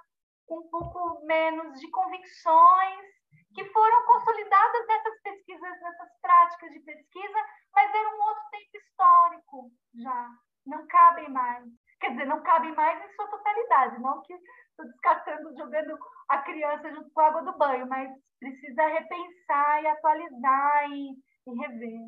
com 0.48 0.60
um 0.60 0.70
pouco 0.70 1.26
menos 1.26 1.80
de 1.80 1.90
convicções 1.92 3.06
que 3.54 3.66
foram 3.66 4.06
consolidadas 4.06 4.88
nessas 4.88 5.22
pesquisas, 5.22 5.82
nessas 5.82 6.10
práticas 6.22 6.72
de 6.72 6.80
pesquisa, 6.80 7.40
mas 7.74 7.94
era 7.94 8.10
um 8.10 8.22
outro 8.22 8.44
tempo 8.52 8.78
histórico 8.78 9.72
já, 10.02 10.30
não 10.66 10.88
cabem 10.88 11.30
mais. 11.30 11.64
Quer 12.00 12.12
dizer, 12.12 12.26
não 12.26 12.42
cabem 12.42 12.74
mais 12.74 13.04
em 13.04 13.16
sua 13.16 13.28
totalidade, 13.30 14.02
não 14.02 14.22
que 14.24 14.34
estou 14.34 14.86
descartando, 14.88 15.56
jogando 15.56 15.98
a 16.30 16.40
criança 16.40 16.92
junto 16.92 17.10
com 17.12 17.22
a 17.22 17.28
água 17.28 17.44
do 17.44 17.58
banho, 17.58 17.88
mas 17.88 18.10
precisa 18.40 18.88
repensar 18.88 19.84
e 19.84 19.88
atualizar 19.88 20.90
e, 20.92 21.14
e 21.48 21.52
rever. 21.52 21.99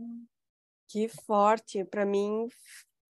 Que 0.88 1.08
forte, 1.08 1.84
para 1.84 2.06
mim 2.06 2.48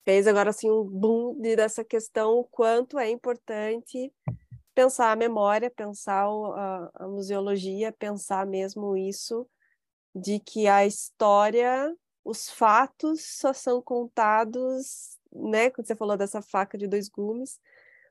fez 0.05 0.27
agora 0.27 0.51
assim 0.51 0.69
um 0.69 0.83
boom 0.83 1.39
dessa 1.41 1.83
questão 1.83 2.37
o 2.37 2.43
quanto 2.43 2.99
é 2.99 3.09
importante 3.09 4.13
pensar 4.75 5.11
a 5.11 5.15
memória, 5.15 5.71
pensar 5.71 6.25
a, 6.25 6.91
a 6.93 7.07
museologia, 7.07 7.91
pensar 7.91 8.45
mesmo 8.45 8.95
isso 8.95 9.47
de 10.13 10.39
que 10.39 10.67
a 10.67 10.85
história, 10.85 11.93
os 12.23 12.49
fatos 12.49 13.25
só 13.37 13.51
são 13.53 13.81
contados, 13.81 15.17
né? 15.31 15.69
Quando 15.69 15.87
você 15.87 15.95
falou 15.95 16.15
dessa 16.15 16.41
faca 16.41 16.77
de 16.77 16.87
dois 16.87 17.09
gumes, 17.09 17.59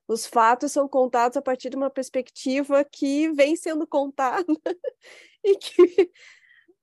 os 0.06 0.26
fatos 0.26 0.72
são 0.72 0.88
contados 0.88 1.36
a 1.36 1.42
partir 1.42 1.70
de 1.70 1.76
uma 1.76 1.90
perspectiva 1.90 2.84
que 2.84 3.30
vem 3.32 3.56
sendo 3.56 3.86
contada 3.86 4.44
e 5.44 5.56
que 5.56 6.10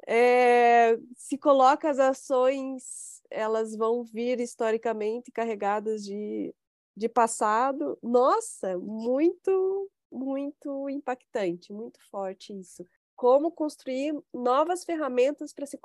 é, 0.07 0.97
se 1.15 1.37
coloca 1.37 1.89
as 1.89 1.99
ações, 1.99 3.21
elas 3.29 3.75
vão 3.75 4.03
vir 4.03 4.39
historicamente 4.39 5.31
carregadas 5.31 6.03
de, 6.03 6.53
de 6.95 7.07
passado. 7.07 7.97
Nossa, 8.01 8.77
muito, 8.77 9.89
muito 10.11 10.89
impactante, 10.89 11.71
muito 11.71 11.99
forte 12.09 12.57
isso. 12.57 12.85
Como 13.15 13.51
construir 13.51 14.13
novas 14.33 14.83
ferramentas 14.83 15.53
para 15.53 15.65
se 15.65 15.79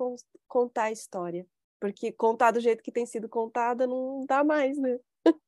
contar 0.48 0.84
a 0.84 0.92
história. 0.92 1.46
Porque 1.78 2.10
contar 2.10 2.52
do 2.52 2.60
jeito 2.60 2.82
que 2.82 2.90
tem 2.90 3.04
sido 3.04 3.28
contada 3.28 3.86
não 3.86 4.24
dá 4.26 4.42
mais, 4.42 4.78
né? 4.78 4.98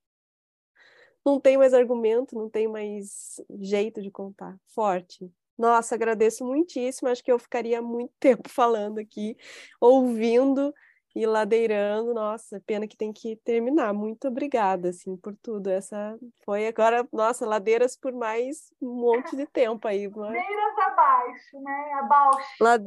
não 1.24 1.40
tem 1.40 1.56
mais 1.56 1.72
argumento, 1.72 2.34
não 2.34 2.50
tem 2.50 2.68
mais 2.68 3.40
jeito 3.58 4.02
de 4.02 4.10
contar. 4.10 4.58
Forte. 4.66 5.32
Nossa, 5.58 5.94
agradeço 5.96 6.44
muitíssimo. 6.44 7.08
Acho 7.08 7.22
que 7.24 7.32
eu 7.32 7.38
ficaria 7.38 7.82
muito 7.82 8.12
tempo 8.20 8.48
falando 8.48 8.98
aqui, 8.98 9.36
ouvindo 9.80 10.72
e 11.18 11.26
ladeirando. 11.26 12.14
Nossa, 12.14 12.62
pena 12.64 12.86
que 12.86 12.96
tem 12.96 13.12
que 13.12 13.34
terminar. 13.44 13.92
Muito 13.92 14.28
obrigada, 14.28 14.90
assim, 14.90 15.16
por 15.16 15.34
tudo. 15.42 15.68
Essa 15.68 16.16
foi 16.44 16.68
agora, 16.68 17.06
nossa, 17.12 17.44
ladeiras 17.44 17.96
por 17.96 18.12
mais 18.12 18.72
um 18.80 18.94
monte 18.94 19.34
de 19.34 19.44
tempo 19.46 19.88
aí. 19.88 20.06
Mas... 20.06 20.16
Ladeiras 20.16 20.78
abaixo, 20.86 21.60
né? 21.60 21.92
Abaixo. 22.00 22.48
Lad... 22.60 22.86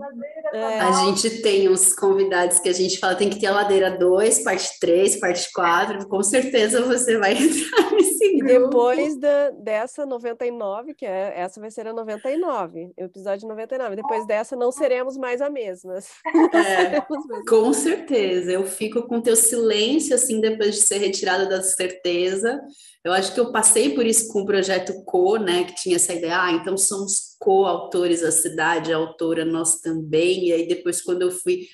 É... 0.53 0.79
A 0.79 0.91
gente 0.93 1.41
tem 1.41 1.67
uns 1.67 1.93
convidados 1.93 2.59
que 2.59 2.69
a 2.69 2.73
gente 2.73 2.97
fala, 2.99 3.15
tem 3.15 3.29
que 3.29 3.39
ter 3.39 3.47
a 3.47 3.51
ladeira 3.51 3.91
2, 3.91 4.43
parte 4.45 4.79
3, 4.79 5.19
parte 5.19 5.51
4. 5.51 6.07
Com 6.07 6.23
certeza 6.23 6.85
você 6.85 7.17
vai 7.17 7.33
entrar 7.35 7.91
nesse 7.91 8.37
grupo. 8.37 8.69
Depois 8.69 9.17
da, 9.17 9.49
dessa 9.49 10.05
99, 10.05 10.93
que 10.93 11.05
é, 11.05 11.33
essa 11.35 11.59
vai 11.59 11.69
ser 11.69 11.85
a 11.85 11.93
99, 11.93 12.93
o 12.97 13.03
episódio 13.03 13.45
99. 13.45 13.97
Depois 13.97 14.25
dessa, 14.25 14.55
não 14.55 14.71
seremos 14.71 15.17
mais 15.17 15.41
a 15.41 15.49
mesmas. 15.49 16.07
É, 16.53 17.01
com 17.49 17.73
certeza 17.73 18.20
certeza. 18.21 18.51
Eu 18.51 18.65
fico 18.65 19.03
com 19.03 19.21
teu 19.21 19.35
silêncio, 19.35 20.15
assim, 20.15 20.39
depois 20.39 20.75
de 20.75 20.81
ser 20.81 20.97
retirada 20.97 21.47
da 21.47 21.61
certeza. 21.61 22.59
Eu 23.03 23.11
acho 23.11 23.33
que 23.33 23.39
eu 23.39 23.51
passei 23.51 23.95
por 23.95 24.05
isso 24.05 24.31
com 24.31 24.41
o 24.41 24.45
projeto 24.45 25.03
Co, 25.05 25.37
né, 25.37 25.63
que 25.63 25.75
tinha 25.75 25.95
essa 25.95 26.13
ideia, 26.13 26.43
ah, 26.43 26.51
então 26.51 26.77
somos 26.77 27.35
co-autores 27.39 28.21
da 28.21 28.31
cidade, 28.31 28.93
a 28.93 28.97
autora 28.97 29.43
nós 29.43 29.79
também. 29.81 30.47
E 30.47 30.53
aí 30.53 30.67
depois, 30.67 31.01
quando 31.01 31.23
eu 31.23 31.31
fui 31.31 31.65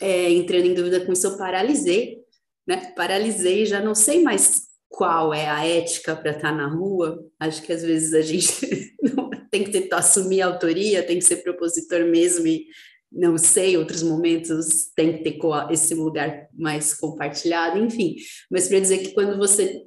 é, 0.00 0.30
entrando 0.30 0.66
em 0.66 0.74
dúvida 0.74 1.04
com 1.04 1.12
isso, 1.12 1.26
eu 1.26 1.38
paralisei, 1.38 2.18
né? 2.66 2.92
Paralisei, 2.94 3.64
já 3.64 3.80
não 3.80 3.94
sei 3.94 4.22
mais 4.22 4.66
qual 4.88 5.32
é 5.32 5.48
a 5.48 5.66
ética 5.66 6.14
para 6.14 6.32
estar 6.32 6.52
na 6.52 6.68
rua. 6.68 7.18
Acho 7.40 7.62
que 7.62 7.72
às 7.72 7.82
vezes 7.82 8.12
a 8.12 8.20
gente 8.20 8.94
tem 9.50 9.64
que 9.64 9.70
tentar 9.70 9.98
assumir 9.98 10.42
a 10.42 10.46
autoria, 10.46 11.02
tem 11.02 11.18
que 11.18 11.24
ser 11.24 11.36
propositor 11.36 12.04
mesmo 12.04 12.46
e 12.46 12.66
não 13.10 13.38
sei, 13.38 13.76
outros 13.76 14.02
momentos 14.02 14.90
tem 14.94 15.16
que 15.16 15.30
ter 15.30 15.38
esse 15.70 15.94
lugar 15.94 16.48
mais 16.52 16.94
compartilhado, 16.94 17.78
enfim. 17.78 18.16
Mas 18.50 18.68
para 18.68 18.80
dizer 18.80 18.98
que 18.98 19.14
quando 19.14 19.36
você 19.38 19.82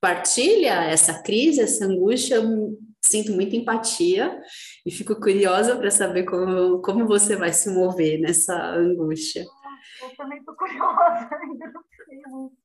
partilha 0.00 0.84
essa 0.84 1.22
crise, 1.22 1.60
essa 1.60 1.84
angústia, 1.84 2.40
sinto 3.02 3.32
muita 3.32 3.56
empatia 3.56 4.40
e 4.84 4.90
fico 4.90 5.14
curiosa 5.16 5.76
para 5.76 5.90
saber 5.90 6.24
como, 6.24 6.80
como 6.80 7.06
você 7.06 7.36
vai 7.36 7.52
se 7.52 7.70
mover 7.70 8.20
nessa 8.20 8.54
angústia. 8.72 9.44
Eu 10.02 10.16
também 10.16 10.38
estou 10.38 10.54
curiosa, 10.54 11.28
ainda 11.42 11.66
não 11.72 11.82
sei 12.06 12.22
muito. 12.28 12.59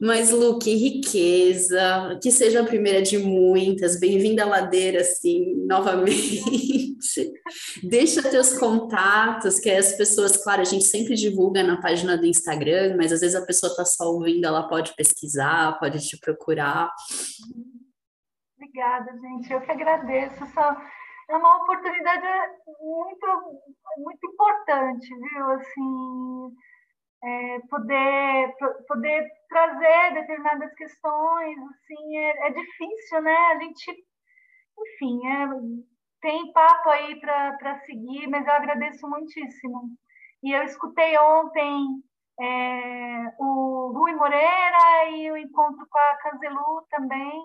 Mas, 0.00 0.30
Lu, 0.30 0.58
que 0.58 0.74
riqueza, 0.74 2.18
que 2.22 2.30
seja 2.30 2.62
a 2.62 2.66
primeira 2.66 3.02
de 3.02 3.18
muitas. 3.18 3.98
Bem-vinda 3.98 4.42
à 4.42 4.46
ladeira, 4.46 5.00
assim, 5.00 5.54
novamente. 5.66 7.32
Deixa 7.82 8.22
teus 8.22 8.58
contatos, 8.58 9.58
que 9.58 9.70
as 9.70 9.92
pessoas, 9.92 10.36
claro, 10.42 10.60
a 10.60 10.64
gente 10.64 10.84
sempre 10.84 11.14
divulga 11.14 11.62
na 11.62 11.80
página 11.80 12.16
do 12.16 12.26
Instagram, 12.26 12.96
mas 12.96 13.12
às 13.12 13.20
vezes 13.20 13.36
a 13.36 13.46
pessoa 13.46 13.70
está 13.70 13.84
só 13.84 14.04
ouvindo, 14.12 14.44
ela 14.44 14.68
pode 14.68 14.94
pesquisar, 14.94 15.78
pode 15.78 15.98
te 16.06 16.18
procurar. 16.18 16.90
Obrigada, 18.56 19.12
gente. 19.18 19.52
Eu 19.52 19.60
que 19.60 19.70
agradeço. 19.70 20.46
Só 20.52 20.76
é 21.30 21.36
uma 21.36 21.62
oportunidade 21.62 22.26
muito, 22.80 23.26
muito 23.98 24.26
importante, 24.26 25.08
viu? 25.08 25.46
Assim, 25.52 26.56
é, 27.22 27.60
poder, 27.68 28.54
poder 28.88 29.28
trazer 29.48 30.14
determinadas 30.14 30.72
questões, 30.74 31.58
assim, 31.58 32.16
é, 32.16 32.48
é, 32.48 32.50
difícil, 32.50 33.22
né? 33.22 33.36
A 33.36 33.58
gente, 33.58 34.04
enfim, 34.78 35.26
é, 35.26 35.48
tem 36.20 36.52
papo 36.52 36.88
aí 36.90 37.20
para 37.20 37.80
seguir, 37.86 38.26
mas 38.28 38.46
eu 38.46 38.52
agradeço 38.52 39.08
muitíssimo. 39.08 39.90
E 40.42 40.52
eu 40.52 40.62
escutei 40.62 41.18
ontem 41.18 42.02
é, 42.40 43.34
o 43.38 43.92
Rui 43.94 44.14
Moreira 44.14 45.10
e 45.10 45.30
o 45.30 45.36
encontro 45.36 45.86
com 45.90 45.98
a 45.98 46.16
Canzelu 46.22 46.86
também, 46.90 47.42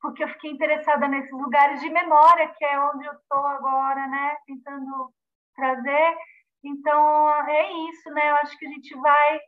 porque 0.00 0.22
eu 0.22 0.28
fiquei 0.28 0.52
interessada 0.52 1.08
nesses 1.08 1.32
lugares 1.32 1.80
de 1.80 1.90
memória, 1.90 2.52
que 2.56 2.64
é 2.64 2.78
onde 2.78 3.06
eu 3.06 3.12
estou 3.12 3.44
agora, 3.44 4.06
né? 4.06 4.36
Tentando 4.46 5.12
trazer. 5.56 6.16
Então, 6.62 7.48
é 7.48 7.72
isso, 7.90 8.10
né? 8.10 8.30
Eu 8.30 8.34
acho 8.36 8.58
que 8.58 8.66
a 8.66 8.68
gente 8.68 8.94
vai, 8.96 9.40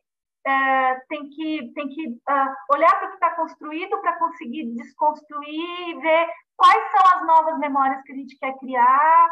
é, 0.47 0.95
tem 1.09 1.29
que, 1.29 1.73
tem 1.75 1.89
que 1.89 2.09
uh, 2.09 2.75
olhar 2.75 2.99
para 2.99 3.07
o 3.07 3.09
que 3.11 3.15
está 3.15 3.37
construído 3.37 4.01
para 4.01 4.19
conseguir 4.19 4.75
desconstruir 4.75 5.89
e 5.89 6.01
ver 6.01 6.29
quais 6.57 6.91
são 6.91 7.19
as 7.19 7.27
novas 7.27 7.59
memórias 7.59 8.03
que 8.03 8.13
a 8.13 8.17
gente 8.17 8.39
quer 8.39 8.57
criar, 8.59 9.29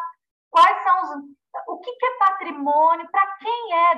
quais 0.51 0.82
são 0.82 1.02
os, 1.02 1.24
o 1.69 1.78
que, 1.78 1.93
que 1.93 2.07
é 2.07 2.19
patrimônio, 2.19 3.09
para 3.11 3.36
quem 3.36 3.73
é 3.73 3.94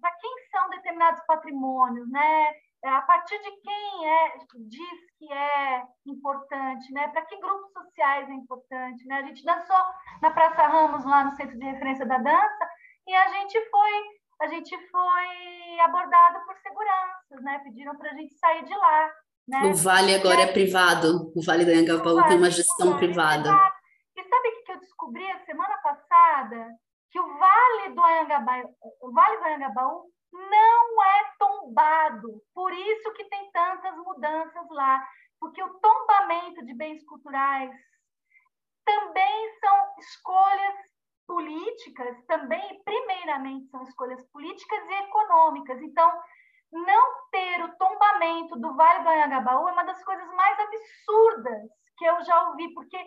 para 0.00 0.12
quem 0.20 0.30
são 0.50 0.68
determinados 0.70 1.20
patrimônios, 1.26 2.10
né? 2.10 2.52
É, 2.82 2.88
a 2.88 3.02
partir 3.02 3.38
de 3.38 3.50
quem 3.60 4.08
é 4.08 4.38
diz 4.68 5.00
que 5.18 5.30
é 5.30 5.82
importante, 6.06 6.92
né? 6.92 7.08
Para 7.08 7.22
que 7.26 7.38
grupos 7.38 7.70
sociais 7.72 8.28
é 8.28 8.32
importante, 8.32 9.06
né? 9.06 9.18
A 9.18 9.22
gente 9.22 9.44
dançou 9.44 9.76
na 10.22 10.30
Praça 10.30 10.66
Ramos 10.66 11.04
lá 11.04 11.24
no 11.24 11.32
Centro 11.32 11.58
de 11.58 11.64
Referência 11.64 12.06
da 12.06 12.18
Dança 12.18 12.68
e 13.10 13.14
a 13.14 13.28
gente 13.28 13.58
foi 13.70 14.20
a 14.40 14.46
gente 14.46 14.74
foi 14.88 15.80
abordado 15.80 16.46
por 16.46 16.56
seguranças, 16.58 17.42
né? 17.42 17.58
Pediram 17.58 17.94
para 17.96 18.10
a 18.10 18.14
gente 18.14 18.32
sair 18.36 18.64
de 18.64 18.74
lá. 18.74 19.12
Né? 19.46 19.62
O 19.64 19.74
Vale 19.74 20.14
agora 20.14 20.42
é 20.42 20.52
privado. 20.52 21.30
O 21.36 21.44
Vale 21.44 21.64
do 21.64 21.72
Anhangabaú 21.72 22.22
tem 22.28 22.38
uma 22.38 22.50
gestão 22.50 22.96
privada. 22.96 23.50
E 24.16 24.22
sabe 24.22 24.48
o 24.48 24.64
que 24.64 24.72
eu 24.72 24.80
descobri 24.80 25.30
a 25.30 25.44
semana 25.44 25.76
passada? 25.82 26.68
Que 27.10 27.20
o 27.20 27.38
Vale 27.38 27.94
do 27.94 28.00
Anhangabaú, 28.00 28.74
o 29.02 29.12
vale 29.12 29.36
do 29.38 29.44
Anhangabaú 29.44 30.04
não 30.32 31.04
é 31.04 31.32
tombado. 31.38 32.42
Por 32.54 32.72
isso 32.72 33.12
que 33.12 33.24
tem 33.24 33.50
tantas 33.50 33.94
mudanças 33.96 34.66
lá. 34.70 35.04
Porque 35.38 35.62
o 35.62 35.80
tombamento 35.80 36.64
de 36.64 36.74
bens 36.74 37.04
culturais 37.04 37.72
também 38.86 39.58
são 39.58 39.94
escolhas 39.98 40.89
políticas 41.30 42.20
também, 42.26 42.82
primeiramente, 42.82 43.70
são 43.70 43.84
escolhas 43.84 44.20
políticas 44.32 44.80
e 44.88 44.94
econômicas. 45.04 45.80
Então, 45.80 46.10
não 46.72 47.28
ter 47.30 47.62
o 47.62 47.76
tombamento 47.76 48.58
do 48.58 48.74
Vale 48.74 49.04
do 49.04 49.08
Anhangabaú 49.08 49.68
é 49.68 49.72
uma 49.72 49.84
das 49.84 50.02
coisas 50.02 50.28
mais 50.34 50.58
absurdas 50.58 51.70
que 51.96 52.04
eu 52.04 52.20
já 52.24 52.48
ouvi, 52.48 52.74
porque 52.74 52.98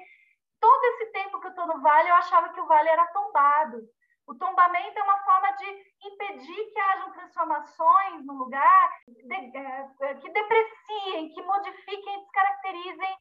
todo 0.57 0.83
esse 0.85 1.11
tempo 1.11 1.41
que 1.41 1.47
eu 1.47 1.49
estou 1.49 1.67
no 1.67 1.81
Vale, 1.81 2.09
eu 2.09 2.15
achava 2.15 2.53
que 2.53 2.61
o 2.61 2.65
Vale 2.65 2.87
era 2.87 3.05
tombado. 3.07 3.81
O 4.25 4.35
tombamento 4.35 4.97
é 4.97 5.03
uma 5.03 5.21
forma 5.25 5.51
de 5.57 5.65
impedir 6.05 6.71
que 6.71 6.79
hajam 6.79 7.11
transformações 7.11 8.25
no 8.25 8.35
lugar 8.35 8.89
é, 10.01 10.15
que 10.15 10.29
depreciem, 10.29 11.33
que 11.33 11.41
modifiquem, 11.41 12.21
descaracterizem 12.21 13.17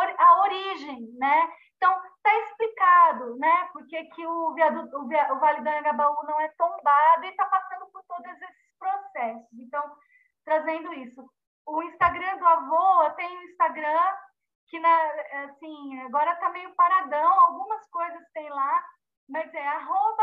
a 0.00 0.40
origem, 0.42 1.12
né? 1.18 1.48
Então, 1.76 1.92
está 2.16 2.34
explicado, 2.40 3.36
né? 3.38 3.68
Porque 3.72 4.02
que, 4.04 4.26
o, 4.26 4.52
viaduto, 4.54 4.98
o, 4.98 5.06
via, 5.06 5.32
o 5.32 5.38
Vale 5.38 5.60
do 5.60 5.68
Anhangabaú 5.68 6.16
não 6.24 6.40
é 6.40 6.48
tombado 6.56 7.24
e 7.24 7.28
está 7.28 7.46
passando 7.46 7.86
por 7.92 8.02
todos 8.04 8.26
esses 8.42 8.76
processos. 8.78 9.58
Então, 9.58 9.82
trazendo 10.44 10.92
isso. 10.94 11.24
O 11.66 11.82
Instagram 11.82 12.38
do 12.38 12.46
Avô 12.46 13.10
tem 13.16 13.36
um 13.36 13.42
Instagram 13.42 14.16
que, 14.68 14.78
na, 14.80 14.96
assim, 15.44 16.00
agora 16.02 16.32
está 16.32 16.48
meio 16.50 16.74
paradão, 16.74 17.40
algumas 17.40 17.86
coisas 17.88 18.22
tem 18.32 18.48
lá, 18.50 18.84
mas 19.28 19.52
é 19.54 19.66
arroba 19.66 20.22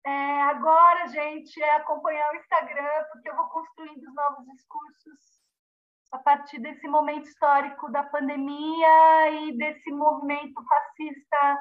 é, 0.05 0.41
agora, 0.43 1.07
gente, 1.07 1.61
é 1.61 1.75
acompanhar 1.75 2.31
o 2.31 2.35
Instagram, 2.35 3.03
porque 3.11 3.29
eu 3.29 3.35
vou 3.35 3.47
construindo 3.47 4.03
os 4.03 4.13
novos 4.13 4.45
discursos 4.45 5.43
a 6.11 6.19
partir 6.19 6.59
desse 6.59 6.87
momento 6.87 7.25
histórico 7.25 7.91
da 7.91 8.03
pandemia 8.03 9.31
e 9.31 9.57
desse 9.57 9.91
movimento 9.91 10.63
fascista, 10.63 11.57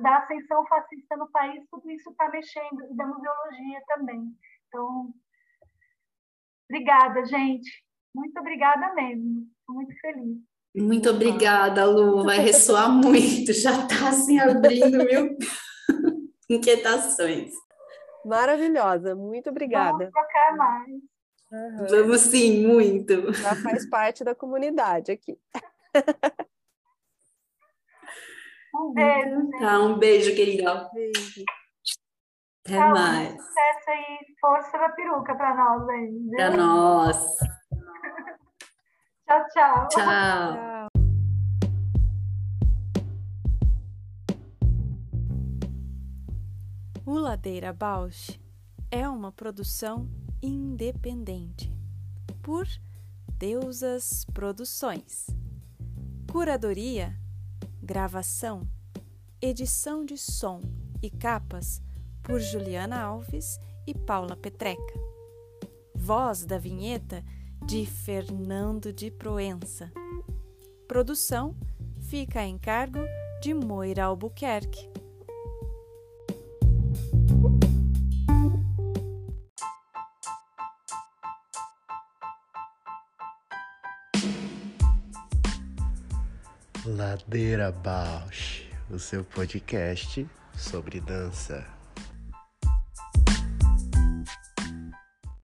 da 0.00 0.18
ascensão 0.18 0.66
fascista 0.66 1.16
no 1.16 1.30
país, 1.30 1.66
tudo 1.70 1.90
isso 1.90 2.10
está 2.10 2.28
mexendo, 2.28 2.84
e 2.90 2.96
da 2.96 3.06
museologia 3.06 3.82
também. 3.86 4.30
Então, 4.68 5.14
obrigada, 6.70 7.24
gente. 7.24 7.70
Muito 8.14 8.38
obrigada 8.38 8.94
mesmo. 8.94 9.46
Estou 9.60 9.74
muito 9.74 9.94
feliz. 10.00 10.38
Muito 10.76 11.10
obrigada, 11.10 11.84
Lu. 11.84 12.24
Vai 12.24 12.38
ressoar 12.38 12.90
muito. 12.92 13.52
Já 13.52 13.70
está 13.84 14.08
assim 14.08 14.38
abrindo 14.38 15.04
mil 15.04 15.36
inquietações. 16.50 17.52
Maravilhosa. 18.24 19.14
Muito 19.14 19.50
obrigada. 19.50 19.98
Vamos 19.98 20.12
trocar 20.12 20.56
mais. 20.56 20.90
Uhum. 21.52 21.86
Vamos 21.88 22.20
sim, 22.22 22.66
muito. 22.66 23.32
Já 23.34 23.54
faz 23.56 23.88
parte 23.88 24.24
da 24.24 24.34
comunidade 24.34 25.12
aqui. 25.12 25.38
Um 28.74 28.92
beijo. 28.92 29.50
Tá, 29.60 29.80
um 29.80 29.98
beijo, 29.98 30.34
querida. 30.34 30.90
Beijo. 30.92 31.44
Até 32.66 32.78
Tchau, 32.78 32.90
mais. 32.92 33.32
Sucesso 33.32 33.90
e 33.90 34.40
força 34.40 34.78
da 34.78 34.88
peruca 34.88 35.34
para 35.34 35.54
nós 35.54 35.86
aí. 35.86 36.30
Para 36.34 36.56
nós. 36.56 37.36
tchau, 39.28 39.44
tchau. 39.52 39.88
Tchau. 39.88 40.88
O 47.04 47.18
Ladeira 47.18 47.70
Bausch 47.70 48.40
é 48.90 49.06
uma 49.06 49.30
produção 49.30 50.08
independente 50.42 51.70
por 52.42 52.66
Deusas 53.36 54.24
Produções. 54.32 55.26
Curadoria, 56.32 57.14
gravação, 57.82 58.66
edição 59.38 60.02
de 60.02 60.16
som 60.16 60.62
e 61.02 61.10
capas 61.10 61.82
por 62.24 62.40
Juliana 62.40 63.00
Alves 63.02 63.60
e 63.86 63.94
Paula 63.94 64.34
Petreca. 64.34 64.94
Voz 65.94 66.44
da 66.44 66.58
vinheta 66.58 67.22
de 67.66 67.86
Fernando 67.86 68.92
de 68.92 69.10
Proença. 69.10 69.92
Produção 70.88 71.54
fica 72.00 72.40
a 72.40 72.46
encargo 72.46 73.00
de 73.40 73.54
Moira 73.54 74.04
Albuquerque. 74.04 74.90
Ladeira 86.86 87.70
Bausch, 87.70 88.68
o 88.90 88.98
seu 88.98 89.24
podcast 89.24 90.26
sobre 90.56 91.00
dança. 91.00 91.83